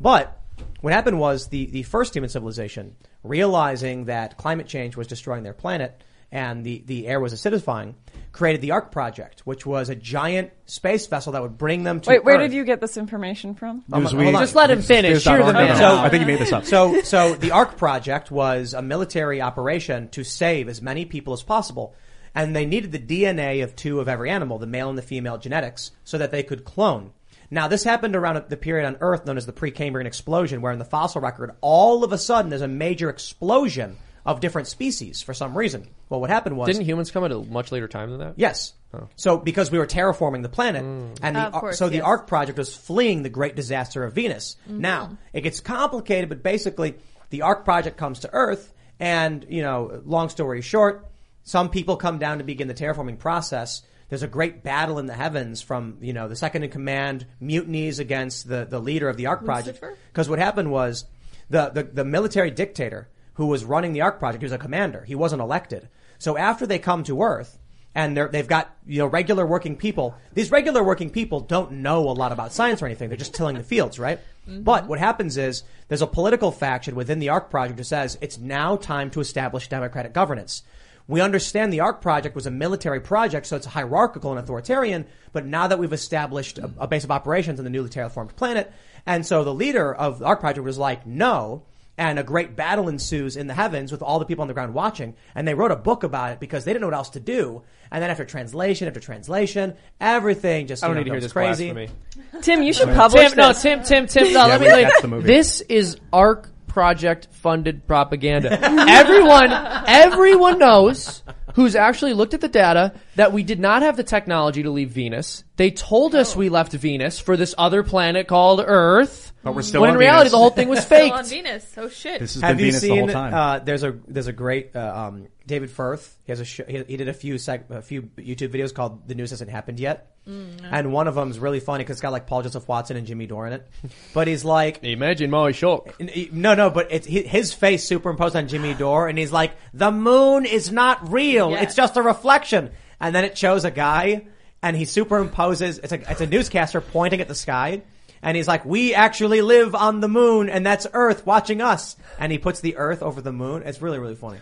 But 0.00 0.40
what 0.80 0.92
happened 0.92 1.18
was 1.18 1.48
the, 1.48 1.66
the 1.66 1.82
first 1.82 2.14
human 2.14 2.30
civilization, 2.30 2.96
realizing 3.22 4.04
that 4.06 4.36
climate 4.36 4.66
change 4.66 4.96
was 4.96 5.06
destroying 5.06 5.42
their 5.42 5.54
planet 5.54 6.02
and 6.32 6.64
the, 6.64 6.82
the 6.86 7.06
air 7.06 7.20
was 7.20 7.32
acidifying, 7.32 7.94
created 8.32 8.60
the 8.60 8.72
Ark 8.72 8.90
Project, 8.90 9.40
which 9.40 9.64
was 9.64 9.88
a 9.88 9.94
giant 9.94 10.50
space 10.66 11.06
vessel 11.06 11.32
that 11.32 11.42
would 11.42 11.56
bring 11.56 11.84
them 11.84 12.00
to 12.00 12.10
Wait, 12.10 12.24
where 12.24 12.36
Earth. 12.36 12.50
did 12.50 12.52
you 12.52 12.64
get 12.64 12.80
this 12.80 12.96
information 12.96 13.54
from? 13.54 13.84
Um, 13.92 14.04
Newsweek. 14.04 14.24
hold 14.24 14.34
on. 14.34 14.42
Just 14.42 14.54
let 14.54 14.70
him 14.70 14.82
finish. 14.82 15.12
News.org. 15.12 15.38
You're 15.38 15.46
the 15.46 15.52
man. 15.52 15.76
So 15.76 15.96
I 15.96 16.08
think 16.08 16.22
you 16.22 16.26
made 16.26 16.40
this 16.40 16.52
up. 16.52 16.64
So, 16.64 17.00
so 17.02 17.34
the 17.34 17.52
Ark 17.52 17.76
Project 17.76 18.30
was 18.30 18.74
a 18.74 18.82
military 18.82 19.40
operation 19.40 20.08
to 20.10 20.24
save 20.24 20.68
as 20.68 20.82
many 20.82 21.04
people 21.04 21.32
as 21.32 21.42
possible. 21.42 21.94
And 22.34 22.54
they 22.54 22.66
needed 22.66 22.92
the 22.92 22.98
DNA 22.98 23.64
of 23.64 23.74
two 23.76 24.00
of 24.00 24.08
every 24.08 24.28
animal, 24.28 24.58
the 24.58 24.66
male 24.66 24.90
and 24.90 24.98
the 24.98 25.02
female 25.02 25.38
genetics, 25.38 25.92
so 26.04 26.18
that 26.18 26.32
they 26.32 26.42
could 26.42 26.64
clone. 26.64 27.12
Now, 27.50 27.68
this 27.68 27.84
happened 27.84 28.16
around 28.16 28.44
the 28.48 28.56
period 28.56 28.86
on 28.86 28.96
Earth 29.00 29.26
known 29.26 29.36
as 29.36 29.46
the 29.46 29.52
Precambrian 29.52 30.06
explosion, 30.06 30.62
where 30.62 30.72
in 30.72 30.78
the 30.78 30.84
fossil 30.84 31.20
record, 31.20 31.52
all 31.60 32.04
of 32.04 32.12
a 32.12 32.18
sudden 32.18 32.50
there's 32.50 32.62
a 32.62 32.68
major 32.68 33.10
explosion 33.10 33.96
of 34.26 34.40
different 34.40 34.66
species 34.66 35.22
for 35.22 35.32
some 35.32 35.56
reason. 35.56 35.88
Well, 36.08 36.20
what 36.20 36.30
happened 36.30 36.56
was 36.56 36.66
Didn't 36.66 36.84
humans 36.84 37.12
come 37.12 37.24
at 37.24 37.30
a 37.30 37.38
much 37.38 37.70
later 37.70 37.86
time 37.86 38.10
than 38.10 38.18
that? 38.18 38.34
Yes. 38.36 38.74
Oh. 38.92 39.08
So 39.14 39.38
because 39.38 39.70
we 39.70 39.78
were 39.78 39.86
terraforming 39.86 40.42
the 40.42 40.48
planet, 40.48 40.84
mm. 40.84 41.16
and 41.22 41.36
the, 41.36 41.40
Of 41.42 41.52
course, 41.52 41.78
so 41.78 41.88
the 41.88 41.96
yes. 41.96 42.04
Ark 42.04 42.26
project 42.26 42.58
was 42.58 42.74
fleeing 42.74 43.22
the 43.22 43.28
great 43.28 43.54
disaster 43.54 44.02
of 44.02 44.14
Venus. 44.14 44.56
Mm-hmm. 44.68 44.80
Now 44.80 45.16
it 45.32 45.42
gets 45.42 45.60
complicated, 45.60 46.28
but 46.28 46.42
basically 46.42 46.96
the 47.30 47.42
Ark 47.42 47.64
project 47.64 47.96
comes 47.96 48.20
to 48.20 48.30
Earth, 48.32 48.72
and 48.98 49.46
you 49.48 49.62
know, 49.62 50.02
long 50.04 50.28
story 50.28 50.60
short, 50.60 51.06
some 51.44 51.70
people 51.70 51.96
come 51.96 52.18
down 52.18 52.38
to 52.38 52.44
begin 52.44 52.66
the 52.66 52.74
terraforming 52.74 53.18
process. 53.20 53.82
There's 54.08 54.22
a 54.22 54.28
great 54.28 54.62
battle 54.62 54.98
in 54.98 55.06
the 55.06 55.14
heavens 55.14 55.62
from 55.62 55.98
you 56.00 56.12
know 56.12 56.28
the 56.28 56.36
second 56.36 56.62
in 56.62 56.70
command 56.70 57.26
mutinies 57.40 57.98
against 57.98 58.48
the 58.48 58.64
the 58.64 58.78
leader 58.78 59.08
of 59.08 59.16
the 59.16 59.26
Ark 59.26 59.44
project. 59.44 59.82
Because 60.12 60.28
what 60.28 60.38
happened 60.38 60.70
was 60.70 61.04
the, 61.50 61.70
the 61.70 61.82
the 61.82 62.04
military 62.04 62.50
dictator 62.50 63.08
who 63.34 63.46
was 63.46 63.64
running 63.64 63.92
the 63.92 64.00
Ark 64.00 64.18
project, 64.18 64.42
he 64.42 64.46
was 64.46 64.52
a 64.52 64.58
commander. 64.58 65.04
He 65.04 65.14
wasn't 65.14 65.42
elected. 65.42 65.88
So 66.18 66.36
after 66.36 66.66
they 66.66 66.78
come 66.78 67.04
to 67.04 67.22
Earth 67.22 67.58
and 67.96 68.14
they're, 68.14 68.28
they've 68.28 68.46
got 68.46 68.76
you 68.86 68.98
know 68.98 69.06
regular 69.06 69.46
working 69.46 69.74
people. 69.74 70.14
These 70.34 70.50
regular 70.50 70.84
working 70.84 71.10
people 71.10 71.40
don't 71.40 71.72
know 71.72 72.08
a 72.08 72.12
lot 72.12 72.30
about 72.30 72.52
science 72.52 72.82
or 72.82 72.86
anything. 72.86 73.08
They're 73.08 73.18
just 73.18 73.34
tilling 73.34 73.56
the 73.56 73.64
fields, 73.64 73.98
right? 73.98 74.20
Mm-hmm. 74.46 74.62
But 74.62 74.86
what 74.86 74.98
happens 74.98 75.36
is 75.36 75.64
there's 75.88 76.02
a 76.02 76.06
political 76.06 76.52
faction 76.52 76.94
within 76.94 77.18
the 77.18 77.30
Ark 77.30 77.50
project 77.50 77.78
who 77.78 77.84
says 77.84 78.18
it's 78.20 78.38
now 78.38 78.76
time 78.76 79.10
to 79.10 79.20
establish 79.20 79.68
democratic 79.68 80.12
governance. 80.12 80.62
We 81.08 81.20
understand 81.20 81.72
the 81.72 81.80
Ark 81.80 82.00
project 82.00 82.34
was 82.34 82.46
a 82.46 82.50
military 82.50 83.00
project, 83.00 83.46
so 83.46 83.56
it's 83.56 83.66
hierarchical 83.66 84.30
and 84.32 84.40
authoritarian. 84.40 85.06
But 85.32 85.46
now 85.46 85.68
that 85.68 85.78
we've 85.78 85.92
established 85.92 86.58
a, 86.58 86.70
a 86.78 86.88
base 86.88 87.04
of 87.04 87.10
operations 87.12 87.60
on 87.60 87.64
the 87.64 87.70
newly 87.70 87.90
terraformed 87.90 88.34
planet, 88.36 88.72
and 89.06 89.24
so 89.24 89.44
the 89.44 89.54
leader 89.54 89.94
of 89.94 90.18
the 90.18 90.24
Ark 90.24 90.40
project 90.40 90.64
was 90.64 90.78
like, 90.78 91.06
no. 91.06 91.62
And 91.98 92.18
a 92.18 92.22
great 92.22 92.56
battle 92.56 92.90
ensues 92.90 93.36
in 93.38 93.46
the 93.46 93.54
heavens 93.54 93.90
with 93.90 94.02
all 94.02 94.18
the 94.18 94.26
people 94.26 94.42
on 94.42 94.48
the 94.48 94.52
ground 94.54 94.74
watching. 94.74 95.14
And 95.34 95.48
they 95.48 95.54
wrote 95.54 95.70
a 95.70 95.76
book 95.76 96.02
about 96.02 96.32
it 96.32 96.40
because 96.40 96.64
they 96.66 96.72
didn't 96.74 96.82
know 96.82 96.88
what 96.88 96.94
else 96.96 97.08
to 97.10 97.20
do. 97.20 97.62
And 97.90 98.02
then 98.02 98.10
after 98.10 98.26
translation 98.26 98.86
after 98.86 99.00
translation, 99.00 99.72
everything 99.98 100.66
just 100.66 100.84
I 100.84 100.88
don't 100.88 100.96
you 100.98 101.04
need 101.04 101.08
know, 101.08 101.14
to 101.14 101.20
hear 101.20 101.20
this 101.22 101.32
crazy. 101.32 101.72
blasphemy. 101.72 102.42
Tim, 102.42 102.62
you 102.62 102.74
should 102.74 102.88
publish 102.94 103.28
Tim, 103.30 103.36
no, 103.38 103.48
this. 103.48 103.62
Tim, 103.62 103.82
Tim, 103.82 104.06
Tim. 104.08 104.24
No, 104.24 104.30
Yeah, 104.40 104.44
let 104.46 104.60
me. 104.60 104.66
we- 104.66 104.72
Like, 104.74 104.86
that's 104.88 105.00
the 105.00 105.08
movie. 105.08 105.26
this 105.26 105.62
is 105.62 105.96
Arc 106.12 106.50
Project 106.76 107.28
funded 107.30 107.86
propaganda. 107.86 108.52
everyone, 108.62 109.50
everyone 109.86 110.58
knows 110.58 111.22
who's 111.54 111.74
actually 111.74 112.12
looked 112.12 112.34
at 112.34 112.42
the 112.42 112.48
data 112.48 112.92
that 113.16 113.32
we 113.32 113.42
did 113.42 113.58
not 113.60 113.82
have 113.82 113.96
the 113.96 114.04
technology 114.04 114.62
to 114.62 114.70
leave 114.70 114.90
Venus. 114.90 115.42
They 115.56 115.70
told 115.70 116.14
us 116.14 116.36
we 116.36 116.48
left 116.48 116.72
Venus 116.72 117.18
for 117.18 117.36
this 117.36 117.54
other 117.58 117.82
planet 117.82 118.26
called 118.28 118.62
Earth. 118.64 119.32
But 119.42 119.54
we're 119.54 119.62
still 119.62 119.80
when 119.82 119.90
on 119.90 119.96
in 119.96 120.00
reality 120.00 120.24
Venus. 120.24 120.32
the 120.32 120.38
whole 120.38 120.50
thing 120.50 120.68
was 120.68 120.80
Still 120.84 121.12
on 121.12 121.18
faked. 121.24 121.30
Venus. 121.30 121.72
Oh 121.76 121.88
shit. 121.88 122.20
This 122.20 122.34
has 122.34 122.42
Have 122.42 122.56
been 122.56 122.66
you 122.66 122.72
Venus 122.72 122.82
the 122.82 122.88
seen? 122.88 122.98
whole 122.98 123.08
time. 123.08 123.34
Uh, 123.34 123.58
there's 123.60 123.82
a 123.84 123.92
there's 124.08 124.26
a 124.26 124.32
great 124.32 124.74
uh, 124.76 124.92
um, 125.08 125.28
David 125.46 125.70
Firth. 125.70 126.16
He 126.24 126.32
has 126.32 126.40
a 126.40 126.44
show, 126.44 126.64
he, 126.68 126.82
he 126.88 126.96
did 126.96 127.08
a 127.08 127.12
few 127.14 127.34
seg- 127.36 127.70
a 127.70 127.80
few 127.80 128.02
YouTube 128.18 128.48
videos 128.48 128.74
called 128.74 129.06
"The 129.08 129.14
News 129.14 129.30
Hasn't 129.30 129.48
Happened 129.50 129.78
Yet," 129.78 130.10
and 130.26 130.92
one 130.92 131.06
of 131.06 131.14
them 131.14 131.30
is 131.30 131.38
really 131.38 131.60
funny 131.60 131.84
because 131.84 131.94
it's 131.94 132.00
got 132.02 132.10
like 132.10 132.26
Paul 132.26 132.42
Joseph 132.42 132.66
Watson 132.66 132.96
and 132.96 133.06
Jimmy 133.06 133.26
Dore 133.26 133.46
in 133.46 133.52
it. 133.52 133.66
But 134.12 134.26
he's 134.26 134.44
like, 134.44 134.82
Imagine 134.82 135.30
my 135.30 135.52
shock. 135.52 135.94
N- 136.00 136.08
he- 136.08 136.28
No, 136.32 136.54
no, 136.54 136.68
but 136.68 136.88
it's 136.90 137.06
hi- 137.06 137.20
his 137.20 137.54
face 137.54 137.84
superimposed 137.84 138.34
on 138.34 138.48
Jimmy 138.48 138.74
Dore, 138.74 139.06
and 139.08 139.16
he's 139.16 139.32
like, 139.32 139.52
"The 139.72 139.92
moon 139.92 140.44
is 140.44 140.72
not 140.72 141.12
real; 141.12 141.52
Yeah. 141.52 141.62
it's 141.62 141.76
just 141.76 141.96
a 141.96 142.02
reflection." 142.02 142.72
And 143.00 143.14
then 143.14 143.24
it 143.24 143.36
shows 143.36 143.64
a 143.64 143.70
guy, 143.70 144.26
and 144.62 144.76
he 144.76 144.84
superimposes. 144.84 145.80
It's 145.82 145.92
a 145.92 146.10
it's 146.10 146.20
a 146.20 146.26
newscaster 146.26 146.80
pointing 146.80 147.20
at 147.20 147.28
the 147.28 147.34
sky, 147.34 147.82
and 148.22 148.36
he's 148.36 148.48
like, 148.48 148.64
"We 148.64 148.94
actually 148.94 149.42
live 149.42 149.74
on 149.74 150.00
the 150.00 150.08
moon, 150.08 150.48
and 150.48 150.64
that's 150.64 150.86
Earth 150.92 151.26
watching 151.26 151.60
us." 151.60 151.96
And 152.18 152.32
he 152.32 152.38
puts 152.38 152.60
the 152.60 152.76
Earth 152.76 153.02
over 153.02 153.20
the 153.20 153.32
moon. 153.32 153.62
It's 153.64 153.82
really 153.82 153.98
really 153.98 154.16
funny. 154.16 154.38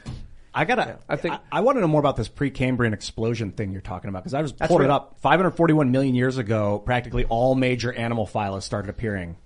I 0.54 0.64
gotta. 0.64 0.98
I 1.08 1.16
think 1.16 1.34
I, 1.50 1.60
want 1.62 1.76
to 1.76 1.80
know 1.80 1.88
more 1.88 1.98
about 1.98 2.16
this 2.16 2.28
Precambrian 2.28 2.92
explosion 2.92 3.50
thing 3.50 3.72
you're 3.72 3.80
talking 3.80 4.08
about 4.08 4.22
because 4.22 4.34
I 4.34 4.42
just 4.42 4.56
That's 4.56 4.68
pulled 4.68 4.82
it 4.82 4.90
up. 4.90 5.18
541 5.20 5.90
million 5.90 6.14
years 6.14 6.38
ago, 6.38 6.78
practically 6.78 7.24
all 7.24 7.56
major 7.56 7.92
animal 7.92 8.24
phyla 8.24 8.62
started 8.62 8.88
appearing. 8.88 9.36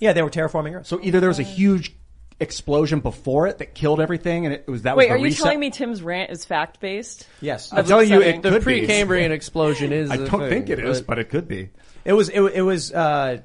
Yeah, 0.00 0.12
they 0.12 0.22
were 0.22 0.30
terraforming 0.30 0.76
Earth. 0.76 0.86
So 0.86 1.00
either 1.02 1.18
there 1.18 1.30
was 1.30 1.38
a 1.38 1.44
huge 1.44 1.94
explosion 2.40 3.00
before 3.00 3.46
it 3.46 3.58
that 3.58 3.74
killed 3.74 4.00
everything, 4.00 4.46
and 4.46 4.54
it 4.54 4.66
was 4.66 4.82
that 4.82 4.96
was 4.96 5.02
Wait, 5.02 5.08
the 5.08 5.14
are 5.14 5.18
you 5.18 5.24
reset. 5.24 5.42
telling 5.44 5.60
me 5.60 5.70
Tim's 5.70 6.02
rant 6.02 6.30
is 6.30 6.44
fact 6.44 6.80
based? 6.80 7.26
Yes, 7.40 7.72
I'm 7.72 7.84
telling 7.84 8.10
you, 8.10 8.20
it 8.22 8.42
The 8.42 8.50
could 8.50 8.64
be. 8.64 8.86
Precambrian 8.86 9.30
explosion 9.30 9.92
is. 9.92 10.10
I 10.10 10.16
don't 10.16 10.28
thing, 10.30 10.48
think 10.48 10.70
it 10.70 10.78
is, 10.78 11.02
but 11.02 11.18
it 11.18 11.28
could 11.28 11.46
be. 11.46 11.70
it 12.04 12.12
was 12.14 12.28
it, 12.30 12.40
it 12.40 12.62
was 12.62 12.92
uh, 12.92 13.42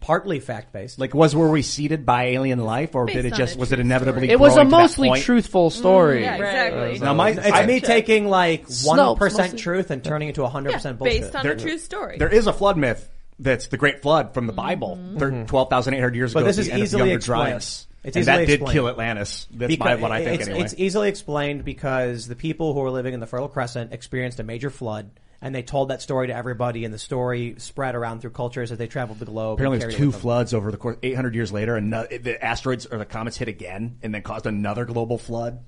partly 0.00 0.38
fact 0.38 0.72
based. 0.72 0.98
Like, 0.98 1.14
was 1.14 1.34
were 1.34 1.50
we 1.50 1.62
seeded 1.62 2.04
by 2.04 2.24
alien 2.24 2.58
life, 2.58 2.94
or 2.94 3.06
Based 3.06 3.16
did 3.16 3.24
it 3.24 3.34
just 3.34 3.56
was 3.56 3.72
it 3.72 3.80
inevitably? 3.80 4.28
It 4.30 4.38
was 4.38 4.52
a 4.52 4.56
growing 4.56 4.68
to 4.68 4.70
that 4.76 4.82
mostly 4.82 5.20
truthful 5.22 5.70
mm, 5.70 5.72
story. 5.72 6.22
yeah, 6.22 6.34
exactly. 6.34 6.98
Now, 6.98 7.14
my 7.14 7.30
It's 7.30 7.40
I- 7.40 7.66
me 7.66 7.80
taking 7.80 8.28
like 8.28 8.66
one 8.84 8.98
Snopes, 8.98 9.18
percent 9.18 9.52
mostly. 9.52 9.58
truth 9.60 9.90
and 9.90 10.04
turning 10.04 10.28
it 10.28 10.34
to 10.36 10.46
hundred 10.46 10.70
Yeah, 10.70 10.76
percent 10.76 10.98
bullshit. 10.98 11.22
based 11.22 11.34
on 11.36 11.46
a 11.46 11.56
true 11.56 11.78
story. 11.78 12.18
There 12.18 12.28
is 12.28 12.46
a 12.46 12.52
flood 12.52 12.76
myth 12.76 13.10
that's 13.38 13.68
the 13.68 13.76
Great 13.76 14.02
Flood 14.02 14.34
from 14.34 14.46
the 14.46 14.52
mm-hmm. 14.52 14.62
Bible, 14.62 14.98
thir- 15.18 15.32
mm-hmm. 15.32 15.46
12,800 15.46 16.14
years 16.14 16.32
But 16.34 16.40
ago. 16.40 16.46
this 16.46 16.58
is 16.58 16.68
the 16.68 16.78
easily 16.78 17.00
Younger 17.00 17.16
explained. 17.16 17.50
Dryas. 17.52 17.86
It's 18.04 18.16
and 18.16 18.26
that 18.26 18.38
did 18.38 18.50
explained. 18.50 18.72
kill 18.72 18.88
Atlantis. 18.88 19.46
That's 19.50 19.78
my, 19.78 19.94
what 19.96 20.12
I 20.12 20.22
think 20.22 20.40
it's, 20.40 20.48
anyway. 20.48 20.64
it's 20.64 20.74
easily 20.76 21.08
explained 21.08 21.64
because 21.64 22.28
the 22.28 22.36
people 22.36 22.74
who 22.74 22.80
were 22.80 22.90
living 22.90 23.14
in 23.14 23.20
the 23.20 23.26
Fertile 23.26 23.48
Crescent 23.48 23.94
experienced 23.94 24.38
a 24.40 24.42
major 24.42 24.68
flood, 24.68 25.10
and 25.40 25.54
they 25.54 25.62
told 25.62 25.88
that 25.88 26.02
story 26.02 26.26
to 26.26 26.34
everybody, 26.34 26.84
and 26.84 26.92
the 26.92 26.98
story 26.98 27.54
spread 27.58 27.94
around 27.94 28.20
through 28.20 28.30
cultures 28.30 28.70
as 28.70 28.76
they 28.76 28.88
traveled 28.88 29.20
the 29.20 29.24
globe. 29.24 29.54
Apparently, 29.54 29.78
there's 29.78 29.96
two 29.96 30.12
floods 30.12 30.52
over 30.52 30.70
the 30.70 30.76
course. 30.76 30.98
800 31.02 31.34
years 31.34 31.50
later, 31.50 31.76
and 31.76 31.92
the 31.92 32.38
asteroids 32.42 32.84
or 32.84 32.98
the 32.98 33.06
comets 33.06 33.38
hit 33.38 33.48
again, 33.48 33.98
and 34.02 34.14
then 34.14 34.20
caused 34.20 34.46
another 34.46 34.84
global 34.84 35.16
flood. 35.16 35.64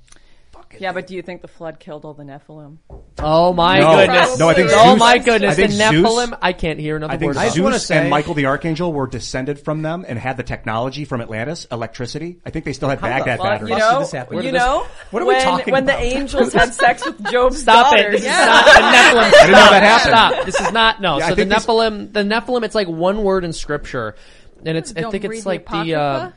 Yeah, 0.79 0.93
but 0.93 1.07
do 1.07 1.15
you 1.15 1.23
think 1.23 1.41
the 1.43 1.49
flood 1.49 1.79
killed 1.79 2.05
all 2.05 2.13
the 2.15 2.23
Nephilim? 2.25 2.77
Oh 3.19 3.53
my 3.53 3.79
No. 3.81 3.97
goodness! 3.97 4.39
No, 4.39 4.49
I 4.51 4.55
think 4.55 4.71
Oh 4.73 4.91
Zeus- 4.91 4.99
my 4.99 5.19
goodness! 5.19 5.53
I 5.53 5.55
think 5.55 5.71
the 5.71 5.77
Zeus- 5.77 5.93
Nephilim. 6.07 6.39
I 6.43 6.53
can't 6.53 6.79
hear 6.79 6.97
another 6.97 7.15
I 7.15 7.17
think 7.17 7.29
word. 7.31 7.37
I 7.39 7.45
just 7.45 7.57
Zeus 7.57 7.65
wanna 7.65 7.79
say- 7.79 7.97
and 7.99 8.11
Michael 8.11 8.35
the 8.35 8.47
Archangel 8.47 8.93
were 8.93 9.07
descended 9.07 9.59
from 9.59 9.83
them 9.83 10.05
and 10.07 10.19
had 10.19 10.37
the 10.37 10.43
technology 10.43 11.05
from 11.05 11.21
Atlantis, 11.23 11.67
electricity. 11.73 12.39
I 12.45 12.51
think 12.51 12.65
they 12.67 12.73
still 12.75 12.89
had 12.91 13.01
How 13.01 13.09
Baghdad 13.09 13.39
fuck 13.39 13.47
batteries. 13.47 13.71
You 13.71 13.79
know, 13.79 13.99
this 14.01 14.13
happen? 14.13 14.37
Where 14.37 14.45
you 14.45 14.51
did 14.53 14.61
this- 14.61 14.67
know, 14.67 14.87
what 15.13 15.23
are 15.23 15.27
we 15.27 15.35
when, 15.35 15.43
talking 15.45 15.73
when 15.73 15.85
about? 15.85 15.99
the 16.01 16.05
angels 16.05 16.53
had 16.53 16.75
sex 16.75 17.07
with 17.07 17.25
Job's 17.33 17.61
Stop 17.63 17.95
it! 17.95 17.97
daughters. 18.03 18.21
This 18.21 18.31
is 18.31 18.37
not 18.47 18.65
the 18.65 18.71
Nephilim. 18.81 19.23
I 19.23 19.31
didn't 19.31 19.53
know 19.53 19.59
Stop. 19.59 19.71
that 19.71 19.83
happened. 19.83 20.15
Stop. 20.37 20.45
This 20.47 20.61
is 20.61 20.73
not 20.73 21.01
no. 21.01 21.19
Yeah, 21.19 21.25
I 21.25 21.29
so 21.31 21.35
the 21.35 21.43
think 21.43 21.55
this- 21.55 21.67
Nephilim, 21.67 22.13
the 22.13 22.23
Nephilim, 22.23 22.65
it's 22.65 22.75
like 22.75 22.89
one 22.89 23.23
word 23.23 23.45
in 23.45 23.53
scripture, 23.53 24.15
and 24.65 24.77
it's 24.77 24.93
I 24.97 25.01
Don't 25.01 25.11
think 25.11 25.23
read 25.25 25.33
it's 25.37 25.43
the 25.45 25.49
like 25.49 25.69
the. 25.71 25.95
Uh, 25.95 26.17
Apocrypha? 26.17 26.35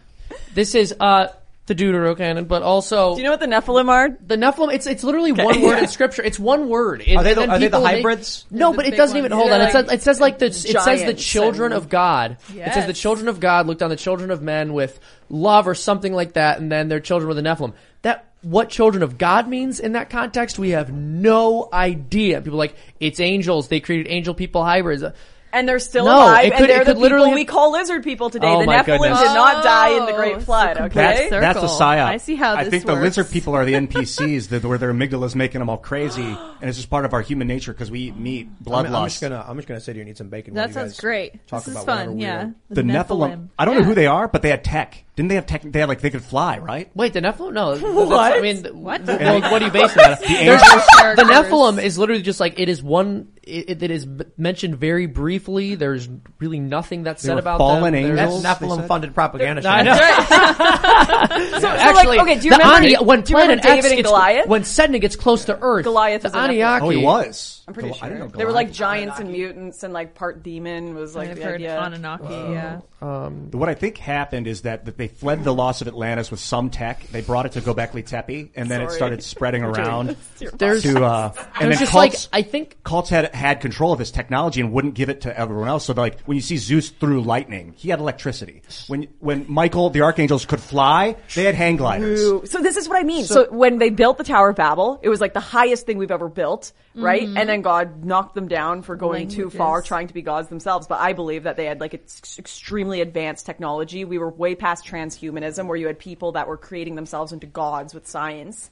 this 0.53 0.75
is 0.75 0.95
uh, 0.99 1.27
the 1.70 1.76
Deuterocanon, 1.76 2.45
but 2.49 2.61
also 2.61 3.13
Do 3.15 3.22
you 3.22 3.24
know 3.26 3.32
what 3.32 3.39
the 3.39 3.45
Nephilim 3.45 3.88
are? 3.88 4.09
the 4.09 4.36
Nephilim. 4.36 4.74
It's 4.74 4.86
it's 4.86 5.03
literally 5.05 5.32
one 5.32 5.61
word 5.61 5.80
in 5.80 5.88
scripture. 5.88 6.22
It's 6.22 6.38
one 6.38 6.67
word. 6.67 7.01
It- 7.07 7.15
Are 7.15 7.24
they 7.24 7.34
the- 7.34 7.41
are 7.49 7.57
they 7.57 7.67
the 7.67 7.78
people 7.78 7.82
make- 7.84 7.95
hybrids? 7.95 8.45
no, 8.51 8.74
but 8.74 8.86
it 8.86 8.97
doesn't 8.97 9.15
ones. 9.15 9.26
even 9.26 9.32
hold 9.38 9.47
Yeah, 9.49 9.55
on. 9.55 9.61
It 9.61 9.72
says 9.72 9.86
like 9.88 9.93
it 9.93 10.01
says 10.01 10.20
like 10.20 10.39
the 10.39 10.45
it 10.47 10.53
says 10.82 11.03
the 11.05 11.13
children 11.13 11.72
of 11.72 11.88
God. 11.88 12.38
It 12.53 12.74
says 12.74 12.86
the 12.86 12.93
children 12.93 13.30
of 13.30 13.39
God 13.39 13.67
looked 13.67 13.82
on 13.82 13.89
the 13.89 13.95
children 13.95 14.30
of 14.32 14.41
men 14.41 14.74
with 14.74 14.99
love 15.30 15.67
or 15.67 15.76
something 15.76 16.11
like 16.13 16.34
that, 16.34 16.59
and 16.59 16.72
then 16.72 16.89
their 16.89 16.99
children 16.99 17.28
were 17.30 17.34
the 17.36 17.41
Nephilim. 17.41 17.74
That 18.01 18.26
what 18.41 18.70
children 18.70 19.03
of 19.03 19.17
God 19.17 19.47
means 19.47 19.80
in 19.80 19.91
that 19.93 20.09
context, 20.09 20.57
we 20.57 20.70
have 20.72 20.91
no 20.93 21.70
idea. 21.72 22.41
People 22.41 22.55
are 22.55 22.57
like 22.65 22.76
it's 22.99 23.20
angels. 23.20 23.67
They 23.67 23.80
created 23.80 24.11
angel 24.11 24.34
people 24.34 24.63
hybrids. 24.63 25.03
And 25.52 25.68
they're 25.68 25.80
still 25.80 26.06
No, 26.06 26.16
alive, 26.16 26.45
it 26.45 26.52
could- 26.52 26.62
and 26.62 26.70
they're 26.70 26.82
it 26.82 26.86
the 26.86 26.93
could 26.93 27.02
literally 27.02 27.26
people 27.26 27.30
have- 27.32 27.36
we 27.36 27.45
call 27.45 27.72
lizard 27.72 28.04
people 28.04 28.30
today. 28.30 28.47
Oh 28.47 28.60
the 28.60 28.68
Nephilim 28.68 28.86
goodness. 29.00 29.20
did 29.20 29.26
not 29.34 29.58
oh, 29.58 29.64
die 29.64 29.89
in 29.89 30.06
the 30.06 30.14
Oh, 30.14 30.16
Great 30.18 30.41
Flood. 30.43 30.78
Okay, 30.78 31.28
circle. 31.30 31.39
That's 31.41 31.60
a 31.60 31.62
psyop. 31.84 32.06
I 32.06 32.18
see 32.18 32.36
how 32.36 32.54
I 32.56 32.64
this 32.66 32.72
think 32.72 32.86
the 32.86 32.93
lizard 32.95 33.32
people 33.32 33.56
are 33.56 33.66
the 33.66 33.74
NPCs, 33.88 34.50
that 34.50 34.64
where 34.64 34.78
their 34.78 34.93
amygdala's 34.93 35.36
making 35.36 35.60
them 35.60 35.70
all 35.70 35.78
crazy, 35.78 36.22
and 36.62 36.70
it's 36.70 36.78
just 36.78 36.89
part 36.89 37.06
of 37.06 37.14
our 37.14 37.22
human 37.22 37.47
nature 37.47 37.74
because 37.74 37.89
we 37.89 38.00
eat 38.02 38.16
meat, 38.16 38.47
I'm. 38.68 38.86
I'm 38.86 39.06
just 39.08 39.22
gonna 39.22 39.43
I'm 39.47 39.56
just 39.56 39.68
gonna 39.68 39.80
sit 39.82 39.95
here 39.95 40.02
and 40.04 40.10
eat 40.12 40.18
some 40.18 40.30
bacon. 40.30 40.54
while 40.54 40.64
That 40.64 40.70
you 40.70 40.74
sounds 40.76 40.91
guys 40.93 41.00
great. 41.00 41.47
Talk 41.47 41.64
This 41.64 41.76
is 41.76 41.84
about 41.84 41.86
fun. 42.08 42.20
Yeah. 42.20 42.50
the 42.70 42.84
Nephilim. 42.84 43.47
I 43.58 43.66
don't 43.66 43.76
know 43.76 43.84
who 43.84 43.95
they 43.95 44.08
are, 44.08 44.28
but 44.28 44.41
they 44.43 44.50
had 44.50 44.64
tech. 44.64 45.04
Didn't 45.20 45.28
they 45.28 45.36
have 45.36 45.47
tech? 45.47 45.63
They 45.63 45.82
had 45.82 45.89
like 45.89 45.99
they 45.99 46.11
could 46.11 46.24
fly, 46.24 46.59
right? 46.59 46.89
Wait, 46.95 47.11
the 47.11 47.20
Nephilim? 47.20 47.51
No. 47.51 47.78
What? 48.07 48.38
I 48.38 48.39
mean, 48.39 48.63
What? 48.82 49.03
Well, 49.03 49.41
what 49.51 49.59
do 49.59 49.65
you 49.65 49.72
base 49.72 49.93
that 49.95 50.11
on? 50.11 50.17
The 50.22 50.28
There's- 50.34 50.63
angels- 50.63 51.15
the 51.17 51.24
Nephilim 51.24 51.84
is 51.84 51.97
literally 51.97 52.22
just 52.22 52.39
like 52.39 52.57
it 52.57 52.70
is 52.70 52.82
one. 52.82 53.34
It, 53.43 53.82
it 53.84 53.91
is 53.91 54.07
mentioned 54.38 54.76
very 54.76 55.07
briefly. 55.07 55.76
There's 55.76 56.07
really 56.39 56.59
nothing 56.61 57.03
that's 57.03 57.22
They 57.24 57.28
said 57.30 57.38
about 57.38 57.57
fallen 57.57 57.91
them. 57.93 58.01
There's- 58.01 58.17
angels? 58.17 58.43
That's 58.43 58.61
Nephilim-funded 58.61 59.13
propaganda. 59.13 59.67
I 59.67 59.82
know. 59.84 59.97
So, 61.39 61.59
so 61.59 61.67
Actually, 61.67 62.17
like, 62.17 62.22
okay, 62.22 62.39
do 62.39 62.45
you 62.45 62.51
the 62.51 62.57
remember, 62.57 62.76
Ani- 62.88 62.95
when 63.05 63.22
do 63.22 63.32
you 63.32 63.38
remember 63.39 63.61
Planet 63.61 63.65
X 63.65 63.76
David 63.76 63.91
and 63.91 63.97
gets, 63.97 64.09
Goliath? 64.09 64.47
when 64.47 64.61
Sedna 64.63 65.01
gets 65.01 65.15
close 65.15 65.45
to 65.45 65.57
Earth, 65.59 65.84
Goliath 65.84 66.26
is 66.26 66.34
a 66.34 66.38
Nephilim. 66.38 66.43
Anunnaki. 66.49 66.86
Oh, 66.86 66.89
he 66.89 67.03
was. 67.03 67.63
I'm 67.67 67.74
pretty 67.74 67.89
Gol- 67.89 67.97
I 68.01 68.09
didn't 68.09 68.20
sure. 68.22 68.30
know 68.30 68.38
They 68.38 68.45
were 68.45 68.51
like 68.51 68.72
giants 68.72 69.20
and 69.20 69.32
mutants 69.32 69.84
and 69.84 69.93
like 69.93 70.15
part 70.15 70.43
demon 70.43 70.95
was 70.95 71.15
like 71.15 71.30
I've 71.30 71.38
the 71.38 71.43
heard 71.43 71.55
idea. 71.55 71.80
Anunnaki. 71.80 72.34
yeah. 72.53 72.82
Um, 73.01 73.51
What 73.51 73.70
I 73.70 73.74
think 73.74 73.97
happened 73.97 74.47
is 74.47 74.61
that, 74.61 74.86
that 74.86 74.97
they 74.97 75.07
fled 75.10 75.43
the 75.43 75.53
loss 75.53 75.82
of 75.82 75.88
Atlantis 75.88 76.32
with 76.32 76.39
some 76.39 76.70
tech. 76.70 77.05
They 77.12 77.22
brought 77.22 77.45
it 77.45 77.51
to 77.53 77.62
Gobekli 77.62 78.05
Tepe, 78.05 78.51
and 78.55 78.70
then 78.70 78.82
it 78.82 78.86
Sorry. 78.88 78.95
started 78.97 79.24
spreading 79.24 79.64
around 79.70 80.16
There's- 80.57 80.84
to. 80.84 81.03
Uh, 81.03 81.32
and 81.60 81.70
there's 81.70 81.80
then 81.80 81.80
just 81.80 81.91
cults, 81.91 82.30
like 82.32 82.45
I 82.45 82.47
think 82.47 82.78
cults 82.84 83.10
had 83.10 83.34
had 83.36 83.60
control 83.62 83.91
of 83.93 83.99
this 83.99 84.12
technology 84.12 84.62
and 84.62 84.72
wouldn't 84.72 84.93
give 84.93 85.10
it 85.10 85.22
to 85.22 85.38
everyone 85.38 85.68
else. 85.68 85.86
So 85.86 85.93
like 85.93 86.22
when 86.22 86.36
you 86.36 86.41
see 86.41 86.57
Zeus 86.57 86.89
threw 86.89 87.22
lightning, 87.22 87.74
he 87.78 87.89
had 87.89 87.99
electricity. 87.99 88.62
When 88.88 89.07
when 89.20 89.45
Michael 89.49 89.89
the 89.89 90.01
archangels 90.01 90.45
could 90.45 90.62
fly, 90.62 91.16
they 91.36 91.43
had 91.43 91.55
hang 91.55 91.76
gliders. 91.78 92.22
Ooh. 92.22 92.41
So 92.45 92.60
this 92.62 92.78
is 92.78 92.88
what 92.88 92.97
I 92.97 93.03
mean. 93.03 93.26
So, 93.26 93.51
when 93.51 93.78
they 93.78 93.89
built 93.89 94.18
the 94.18 94.24
Tower 94.24 94.49
of 94.49 94.55
Babel, 94.55 94.99
it 95.03 95.10
was 95.10 95.20
like 95.22 95.34
the 95.34 95.39
highest 95.39 95.86
thing 95.86 95.97
we've 95.97 96.12
ever 96.12 96.30
built, 96.30 96.72
right? 96.95 97.24
And 97.28 97.49
then 97.49 97.62
God 97.62 98.05
knocked 98.05 98.36
them 98.36 98.47
down 98.47 98.82
for 98.82 98.95
going 98.95 99.28
too 99.28 99.49
far, 99.49 99.82
trying 99.82 100.07
to 100.07 100.14
be 100.14 100.22
gods 100.22 100.47
themselves. 100.49 100.88
But 100.88 100.99
I 100.99 101.14
believe 101.14 101.43
that 101.43 101.57
they 101.57 101.66
had 101.66 101.80
like 101.80 101.93
ex- 101.93 102.38
extremely 102.39 103.01
advanced 103.01 103.45
technology. 103.45 104.05
We 104.05 104.18
were 104.18 104.30
way 104.30 104.55
past 104.55 104.86
transhumanism, 105.00 105.68
where 105.68 105.78
you 105.78 105.88
had 105.88 106.00
people 106.00 106.34
that 106.34 106.47
were 106.47 106.58
creating 106.58 106.95
themselves 106.95 107.32
into 107.32 107.47
gods 107.47 107.93
with 107.93 108.08
science. 108.08 108.70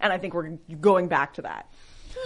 And 0.00 0.12
I 0.12 0.18
think 0.18 0.34
we're 0.34 0.58
going 0.80 1.08
back 1.08 1.34
to 1.34 1.42
that. 1.42 1.70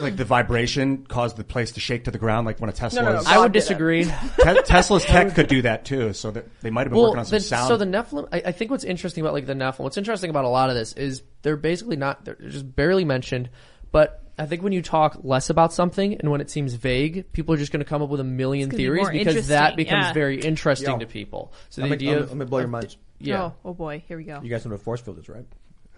Like 0.01 0.17
the 0.17 0.25
vibration 0.25 1.05
caused 1.07 1.37
the 1.37 1.45
place 1.45 1.73
to 1.73 1.81
shake 1.81 2.05
to 2.05 2.11
the 2.11 2.19
ground, 2.19 2.47
like 2.47 2.61
when 2.61 2.71
a 2.71 2.73
Tesla. 2.73 3.03
No, 3.03 3.13
no, 3.13 3.21
no, 3.21 3.25
I 3.27 3.39
would 3.39 3.47
God 3.47 3.53
did 3.53 3.59
it. 3.59 3.63
disagree. 3.63 4.05
Te- 4.41 4.63
Tesla's 4.65 5.05
tech 5.05 5.35
could 5.35 5.49
do 5.49 5.63
that 5.63 5.85
too, 5.85 6.13
so 6.15 6.31
that 6.31 6.47
they 6.63 6.71
might 6.71 6.83
have 6.83 6.91
been 6.91 6.99
well, 6.99 7.11
working 7.11 7.19
on 7.19 7.25
some 7.27 7.37
the, 7.37 7.45
sound. 7.45 7.69
so 7.69 7.77
the 7.77 7.85
Nephilim. 7.85 8.29
I, 8.33 8.43
I 8.47 8.53
think 8.53 8.71
what's 8.71 8.85
interesting 8.85 9.23
about 9.23 9.35
like 9.35 9.45
the 9.47 9.55
Nephilim. 9.55 9.81
What's 9.81 9.99
interesting 9.99 10.31
about 10.31 10.45
a 10.45 10.49
lot 10.49 10.71
of 10.71 10.77
this 10.77 10.93
is 10.95 11.23
they're 11.43 11.57
basically 11.57 11.97
not. 11.97 12.25
They're 12.25 12.37
just 12.37 12.75
barely 12.75 13.05
mentioned. 13.05 13.51
But 13.91 14.23
I 14.39 14.47
think 14.47 14.63
when 14.63 14.73
you 14.73 14.81
talk 14.81 15.19
less 15.23 15.51
about 15.51 15.73
something 15.75 16.15
and 16.15 16.31
when 16.31 16.41
it 16.41 16.51
seems 16.51 16.73
vague, 16.75 17.31
people 17.33 17.55
are 17.55 17.59
just 17.59 17.71
going 17.71 17.85
to 17.85 17.89
come 17.89 18.01
up 18.01 18.09
with 18.09 18.21
a 18.21 18.25
million 18.25 18.71
gonna 18.71 18.79
be 18.79 18.85
theories 18.85 19.11
because 19.11 19.49
that 19.49 19.77
becomes 19.77 20.07
yeah. 20.07 20.13
very 20.15 20.41
interesting 20.41 20.91
Yo. 20.91 20.99
to 20.99 21.07
people. 21.07 21.53
So 21.69 21.83
Let 21.83 21.89
the 21.89 21.91
me, 21.91 21.95
idea 21.97 22.11
let 22.11 22.17
me- 22.17 22.23
of 22.23 22.29
let 22.31 22.39
me 22.39 22.45
blow 22.47 22.59
your 22.61 22.69
minds. 22.69 22.97
Yeah. 23.29 23.43
Oh, 23.43 23.55
oh 23.65 23.75
boy. 23.75 24.03
Here 24.07 24.17
we 24.17 24.25
go. 24.25 24.41
You 24.43 24.49
guys 24.51 24.65
know 24.65 24.71
what 24.73 24.81
a 24.81 24.85
force 24.85 25.01
field 25.01 25.19
is, 25.19 25.29
right? 25.29 25.47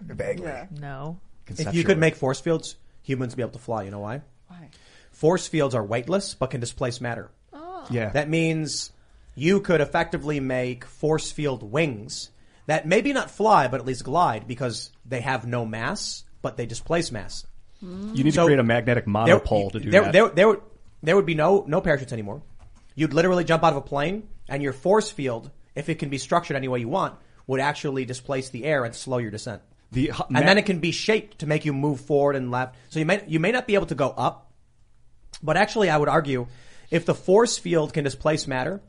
Vaguely. 0.01 0.51
No. 0.79 1.19
If 1.47 1.73
you 1.73 1.83
could 1.83 1.97
make 1.97 2.15
force 2.15 2.39
fields, 2.39 2.75
humans 3.01 3.33
would 3.33 3.37
be 3.37 3.43
able 3.43 3.51
to 3.53 3.59
fly. 3.59 3.83
You 3.83 3.91
know 3.91 3.99
why? 3.99 4.21
Why? 4.47 4.69
Force 5.11 5.47
fields 5.47 5.75
are 5.75 5.83
weightless 5.83 6.33
but 6.35 6.47
can 6.51 6.59
displace 6.59 6.99
matter. 7.01 7.31
Oh. 7.53 7.85
Yeah, 7.89 8.09
That 8.09 8.29
means 8.29 8.91
you 9.35 9.61
could 9.61 9.79
effectively 9.81 10.39
make 10.39 10.85
force 10.85 11.31
field 11.31 11.63
wings 11.63 12.29
that 12.67 12.87
maybe 12.87 13.13
not 13.13 13.29
fly, 13.29 13.67
but 13.67 13.79
at 13.79 13.85
least 13.85 14.03
glide 14.03 14.47
because 14.47 14.91
they 15.05 15.21
have 15.21 15.45
no 15.45 15.65
mass, 15.65 16.23
but 16.41 16.57
they 16.57 16.65
displace 16.65 17.11
mass. 17.11 17.45
you 17.81 18.23
need 18.23 18.33
So- 18.33 18.41
to 18.43 18.45
create 18.47 18.59
a 18.59 18.63
magnetic 18.63 19.05
monopole 19.05 19.69
to 19.69 19.79
do 19.79 19.91
there, 19.91 20.01
that. 20.03 20.13
There, 20.13 20.29
there, 20.29 20.47
would- 20.47 20.61
there 21.03 21.15
would 21.15 21.25
be 21.27 21.35
no, 21.35 21.63
no 21.67 21.81
parachutes 21.81 22.11
anymore. 22.13 22.41
You'd 22.95 23.13
literally 23.13 23.43
jump 23.43 23.63
out 23.63 23.73
of 23.73 23.77
a 23.77 23.81
plane 23.81 24.27
and 24.49 24.63
your 24.63 24.73
force 24.73 25.11
field, 25.11 25.51
if 25.75 25.89
it 25.89 25.99
can 25.99 26.09
be 26.09 26.17
structured 26.17 26.57
any 26.57 26.67
way 26.67 26.79
you 26.79 26.89
want, 26.89 27.15
would 27.47 27.59
actually 27.59 28.05
displace 28.05 28.49
the 28.49 28.65
air 28.65 28.85
and 28.85 28.95
slow 28.95 29.17
your 29.17 29.31
descent. 29.31 29.61
the 29.91 30.11
and 30.29 30.47
then 30.47 30.57
it 30.57 30.65
can 30.65 30.79
be 30.79 30.91
shaped 30.91 31.39
to 31.39 31.47
make 31.47 31.65
you 31.65 31.73
move 31.73 32.01
forward 32.01 32.35
and 32.35 32.51
left. 32.51 32.75
So 32.89 32.99
you 32.99 33.05
may 33.05 33.23
you 33.27 33.39
may 33.39 33.51
not 33.51 33.67
be 33.67 33.75
able 33.75 33.85
to 33.87 33.95
go 33.95 34.09
up, 34.09 34.51
but 35.43 35.57
actually, 35.57 35.89
I 35.89 35.97
would 35.97 36.09
argue 36.09 36.47
if 36.89 37.05
the 37.05 37.15
force 37.15 37.57
field 37.57 37.93
can 37.93 38.03
displace 38.03 38.47
matter, 38.47 38.81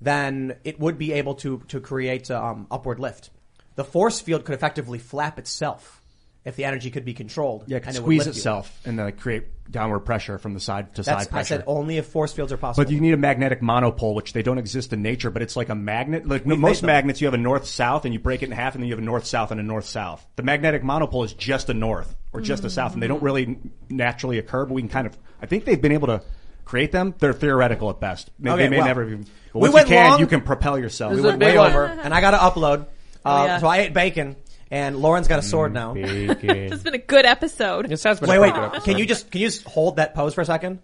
then 0.00 0.56
it 0.64 0.78
would 0.78 0.98
be 0.98 1.12
able 1.12 1.34
to 1.36 1.62
to 1.68 1.80
create 1.80 2.30
um, 2.30 2.66
upward 2.70 3.00
lift. 3.00 3.30
The 3.74 3.84
force 3.84 4.20
field 4.20 4.44
could 4.44 4.54
effectively 4.54 4.98
flap 4.98 5.38
itself 5.38 6.03
if 6.44 6.56
the 6.56 6.64
energy 6.64 6.90
could 6.90 7.04
be 7.04 7.14
controlled. 7.14 7.64
yeah, 7.66 7.78
it 7.78 7.80
can 7.80 7.88
and 7.90 7.96
it 7.96 8.00
would 8.00 8.04
squeeze 8.06 8.26
lift 8.26 8.36
you. 8.36 8.40
itself 8.40 8.80
and 8.84 8.98
then 8.98 9.10
create 9.12 9.44
downward 9.70 10.00
pressure 10.00 10.36
from 10.36 10.52
the 10.52 10.60
side 10.60 10.94
to 10.94 11.02
That's, 11.02 11.24
side 11.24 11.34
I 11.34 11.42
said 11.42 11.64
only 11.66 11.96
if 11.96 12.06
force 12.06 12.34
fields 12.34 12.52
are 12.52 12.58
possible. 12.58 12.84
But 12.84 12.92
you 12.92 13.00
need 13.00 13.14
a 13.14 13.16
magnetic 13.16 13.62
monopole, 13.62 14.14
which 14.14 14.34
they 14.34 14.42
don't 14.42 14.58
exist 14.58 14.92
in 14.92 15.00
nature, 15.00 15.30
but 15.30 15.40
it's 15.40 15.56
like 15.56 15.70
a 15.70 15.74
magnet. 15.74 16.28
Like 16.28 16.44
We've 16.44 16.58
most 16.58 16.82
magnets, 16.82 17.20
you 17.22 17.26
have 17.26 17.34
a 17.34 17.38
north-south, 17.38 18.04
and 18.04 18.12
you 18.12 18.20
break 18.20 18.42
it 18.42 18.46
in 18.46 18.52
half, 18.52 18.74
and 18.74 18.82
then 18.82 18.88
you 18.88 18.94
have 18.94 19.02
a 19.02 19.06
north-south 19.06 19.50
and 19.52 19.58
a 19.60 19.62
north-south. 19.62 20.26
The 20.36 20.42
magnetic 20.42 20.82
monopole 20.84 21.24
is 21.24 21.32
just 21.32 21.70
a 21.70 21.74
north 21.74 22.14
or 22.32 22.40
just 22.42 22.64
a 22.64 22.70
south, 22.70 22.92
and 22.94 23.02
they 23.02 23.06
don't 23.08 23.22
really 23.22 23.58
naturally 23.88 24.38
occur, 24.38 24.66
but 24.66 24.74
we 24.74 24.82
can 24.82 24.88
kind 24.90 25.06
of, 25.06 25.16
I 25.40 25.46
think 25.46 25.64
they've 25.64 25.80
been 25.80 25.92
able 25.92 26.08
to 26.08 26.22
create 26.64 26.92
them. 26.92 27.14
They're 27.18 27.32
theoretical 27.32 27.88
at 27.90 28.00
best. 28.00 28.30
They, 28.38 28.50
Okay, 28.50 28.64
they 28.64 28.68
may 28.68 28.78
well, 28.78 28.86
never 28.86 29.04
even, 29.04 29.26
but 29.52 29.60
we 29.60 29.60
once 29.62 29.74
went 29.74 29.88
you 29.88 29.94
can, 29.94 30.10
long. 30.10 30.20
you 30.20 30.26
can 30.26 30.40
propel 30.42 30.78
yourself. 30.78 31.10
we 31.12 31.16
This 31.16 31.24
is 31.24 31.30
went 31.30 31.42
way 31.42 31.56
over, 31.56 31.84
and 31.86 32.12
I 32.12 32.20
got 32.20 32.32
to 32.32 32.36
upload. 32.38 32.86
Uh, 33.24 33.44
yeah. 33.46 33.58
So 33.58 33.66
I 33.68 33.78
ate 33.78 33.94
bacon, 33.94 34.36
and 34.74 34.96
Lauren's 34.96 35.28
got 35.28 35.38
a 35.38 35.42
sword 35.42 35.72
Mm, 35.72 35.74
now. 35.74 35.94
It's 36.42 36.82
been 36.82 36.94
a 36.94 36.98
good 36.98 37.24
episode. 37.24 37.88
This 37.88 38.02
has 38.04 38.18
been 38.20 38.28
Wait, 38.28 38.36
a 38.36 38.40
wait. 38.40 38.50
pretty 38.52 38.60
good 38.68 38.74
episode. 38.76 38.84
Can 38.84 38.98
you 38.98 39.06
just 39.06 39.30
can 39.30 39.40
you 39.40 39.46
just 39.48 39.64
hold 39.64 39.96
that 39.96 40.14
pose 40.14 40.34
for 40.34 40.40
a 40.40 40.44
second? 40.44 40.80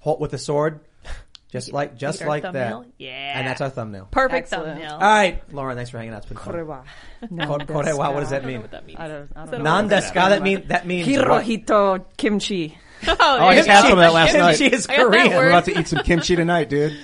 Hold 0.00 0.20
with 0.20 0.30
the 0.32 0.38
sword, 0.38 0.80
just 1.50 1.72
like 1.72 1.96
just 1.96 2.20
our 2.22 2.28
like 2.28 2.42
thumbnail? 2.42 2.80
that. 2.82 2.88
Yeah. 2.98 3.38
And 3.38 3.46
that's 3.46 3.60
our 3.60 3.70
thumbnail. 3.70 4.08
Perfect 4.10 4.52
Excellent. 4.52 4.66
thumbnail. 4.80 4.92
All 4.94 4.98
right, 5.00 5.42
Lauren. 5.52 5.76
Thanks 5.76 5.90
for 5.90 5.98
hanging 5.98 6.12
out. 6.14 6.18
It's 6.18 6.26
been 6.26 6.36
fun. 6.38 6.52
Korewa. 6.54 6.84
Ko- 7.22 7.58
Korewa, 7.58 8.12
what 8.12 8.20
does 8.20 8.30
that 8.30 8.44
mean? 8.44 8.60
What 8.62 8.70
that 8.72 8.86
means. 8.86 8.98
I 9.00 9.08
don't, 9.08 9.30
I 9.36 9.44
don't 9.46 9.50
know. 9.52 9.58
Non 9.58 9.88
deska. 9.88 10.14
That 10.14 10.42
mean 10.42 10.64
that 10.68 10.86
means 10.86 11.06
what? 11.08 11.44
Hirohito 11.44 12.04
kimchi. 12.16 12.78
Oh, 13.06 13.14
Oh, 13.20 13.44
I 13.46 13.56
just 13.56 13.66
you 13.68 13.74
had 13.74 13.82
some 13.82 13.92
of 13.92 13.98
that 13.98 14.14
last 14.14 14.32
Kimchi 14.32 14.64
night. 14.64 14.72
is 14.72 14.86
I 14.86 14.96
got 14.96 15.10
that 15.10 15.10
Korean. 15.10 15.26
I'm 15.32 15.36
word. 15.36 15.48
about 15.48 15.64
to 15.66 15.78
eat 15.78 15.88
some 15.88 16.02
kimchi 16.04 16.36
tonight, 16.36 16.70
dude. 16.70 16.96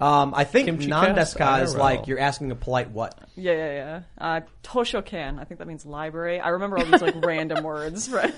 Um, 0.00 0.34
I 0.36 0.44
think 0.44 0.66
Kimchi 0.66 0.88
non 0.88 1.14
cast? 1.14 1.36
deska 1.38 1.62
is 1.62 1.74
IRL. 1.74 1.78
like 1.78 2.06
you're 2.06 2.18
asking 2.18 2.50
a 2.50 2.54
polite 2.54 2.90
what. 2.90 3.18
Yeah, 3.34 3.52
yeah, 3.52 3.72
yeah. 3.72 4.00
Uh, 4.18 4.40
Toshokan. 4.62 5.38
I 5.40 5.44
think 5.44 5.58
that 5.58 5.66
means 5.66 5.86
library. 5.86 6.38
I 6.40 6.48
remember 6.50 6.78
all 6.78 6.84
these 6.84 7.00
like 7.02 7.14
random 7.24 7.64
words. 7.64 8.08
Right? 8.12 8.34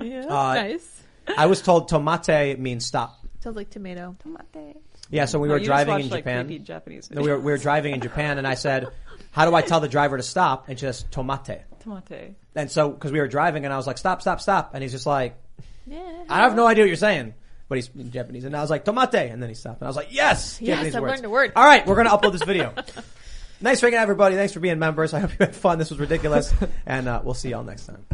Yeah, 0.00 0.20
Uh, 0.26 0.54
nice. 0.54 1.02
I 1.36 1.46
was 1.46 1.60
told 1.62 1.88
tomate 1.90 2.58
means 2.58 2.86
stop. 2.86 3.18
Sounds 3.40 3.56
like 3.56 3.70
tomato. 3.70 4.16
Tomate. 4.24 4.76
Yeah, 5.10 5.26
so 5.26 5.38
we 5.38 5.48
No, 5.48 5.54
were 5.54 5.58
you 5.58 5.64
just 5.64 5.68
driving 5.68 5.92
watched, 5.94 6.04
in 6.06 6.10
like, 6.10 6.20
Japan. 6.24 6.46
creepy 6.46 6.64
Japanese 6.64 7.10
No, 7.10 7.20
we 7.22 7.28
were 7.30 7.38
we 7.38 7.52
were 7.52 7.58
driving 7.58 7.92
in 7.94 8.00
Japan, 8.00 8.38
and 8.38 8.46
I 8.46 8.54
said, 8.54 8.88
"How 9.32 9.44
do 9.44 9.54
I 9.54 9.60
tell 9.62 9.80
the 9.80 9.88
driver 9.88 10.16
to 10.16 10.22
stop?" 10.22 10.68
And 10.68 10.78
she 10.78 10.86
says, 10.86 11.04
"Tomate." 11.10 11.60
Tomate. 11.84 12.34
And 12.54 12.70
so, 12.70 12.88
because 12.90 13.12
we 13.12 13.18
were 13.20 13.28
driving, 13.28 13.64
and 13.64 13.74
I 13.74 13.76
was 13.76 13.86
like, 13.86 13.98
"Stop, 13.98 14.22
stop, 14.22 14.40
stop!" 14.40 14.70
And 14.74 14.82
he's 14.82 14.92
just 14.92 15.04
like, 15.06 15.36
Yeah. 15.86 16.00
"I 16.30 16.40
have 16.40 16.54
no 16.56 16.66
idea 16.66 16.84
what 16.84 16.88
you're 16.88 16.96
saying." 16.96 17.34
But 17.72 17.78
he's 17.78 17.88
in 17.96 18.10
Japanese, 18.10 18.44
and 18.44 18.54
I 18.54 18.60
was 18.60 18.68
like, 18.68 18.84
"Tomate," 18.84 19.32
and 19.32 19.42
then 19.42 19.48
he 19.48 19.54
stopped, 19.54 19.80
and 19.80 19.86
I 19.86 19.88
was 19.88 19.96
like, 19.96 20.08
"Yes, 20.10 20.58
Yes, 20.60 20.76
Japanese 20.76 20.94
I've 20.94 21.00
words. 21.00 21.12
learned 21.14 21.24
a 21.24 21.30
word. 21.30 21.52
All 21.56 21.64
right, 21.64 21.86
we're 21.86 21.94
gonna 21.96 22.10
upload 22.10 22.32
this 22.32 22.42
video. 22.42 22.74
Nice 23.62 23.80
for 23.80 23.86
hanging 23.86 23.98
out, 23.98 24.02
everybody. 24.02 24.34
Thanks 24.34 24.52
for 24.52 24.60
being 24.60 24.78
members. 24.78 25.14
I 25.14 25.20
hope 25.20 25.30
you 25.30 25.36
had 25.38 25.54
fun. 25.56 25.78
This 25.78 25.88
was 25.88 25.98
ridiculous, 26.00 26.52
and 26.84 27.08
uh, 27.08 27.22
we'll 27.24 27.32
see 27.32 27.48
y'all 27.48 27.64
next 27.64 27.86
time. 27.86 28.04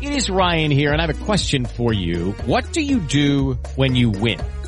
It 0.00 0.12
is 0.12 0.30
Ryan 0.30 0.70
here, 0.70 0.92
and 0.92 1.00
I 1.02 1.06
have 1.06 1.20
a 1.20 1.24
question 1.24 1.64
for 1.66 1.92
you. 1.92 2.32
What 2.46 2.70
do 2.72 2.80
you 2.80 3.00
do 3.00 3.54
when 3.74 3.96
you 3.96 4.10
win? 4.10 4.38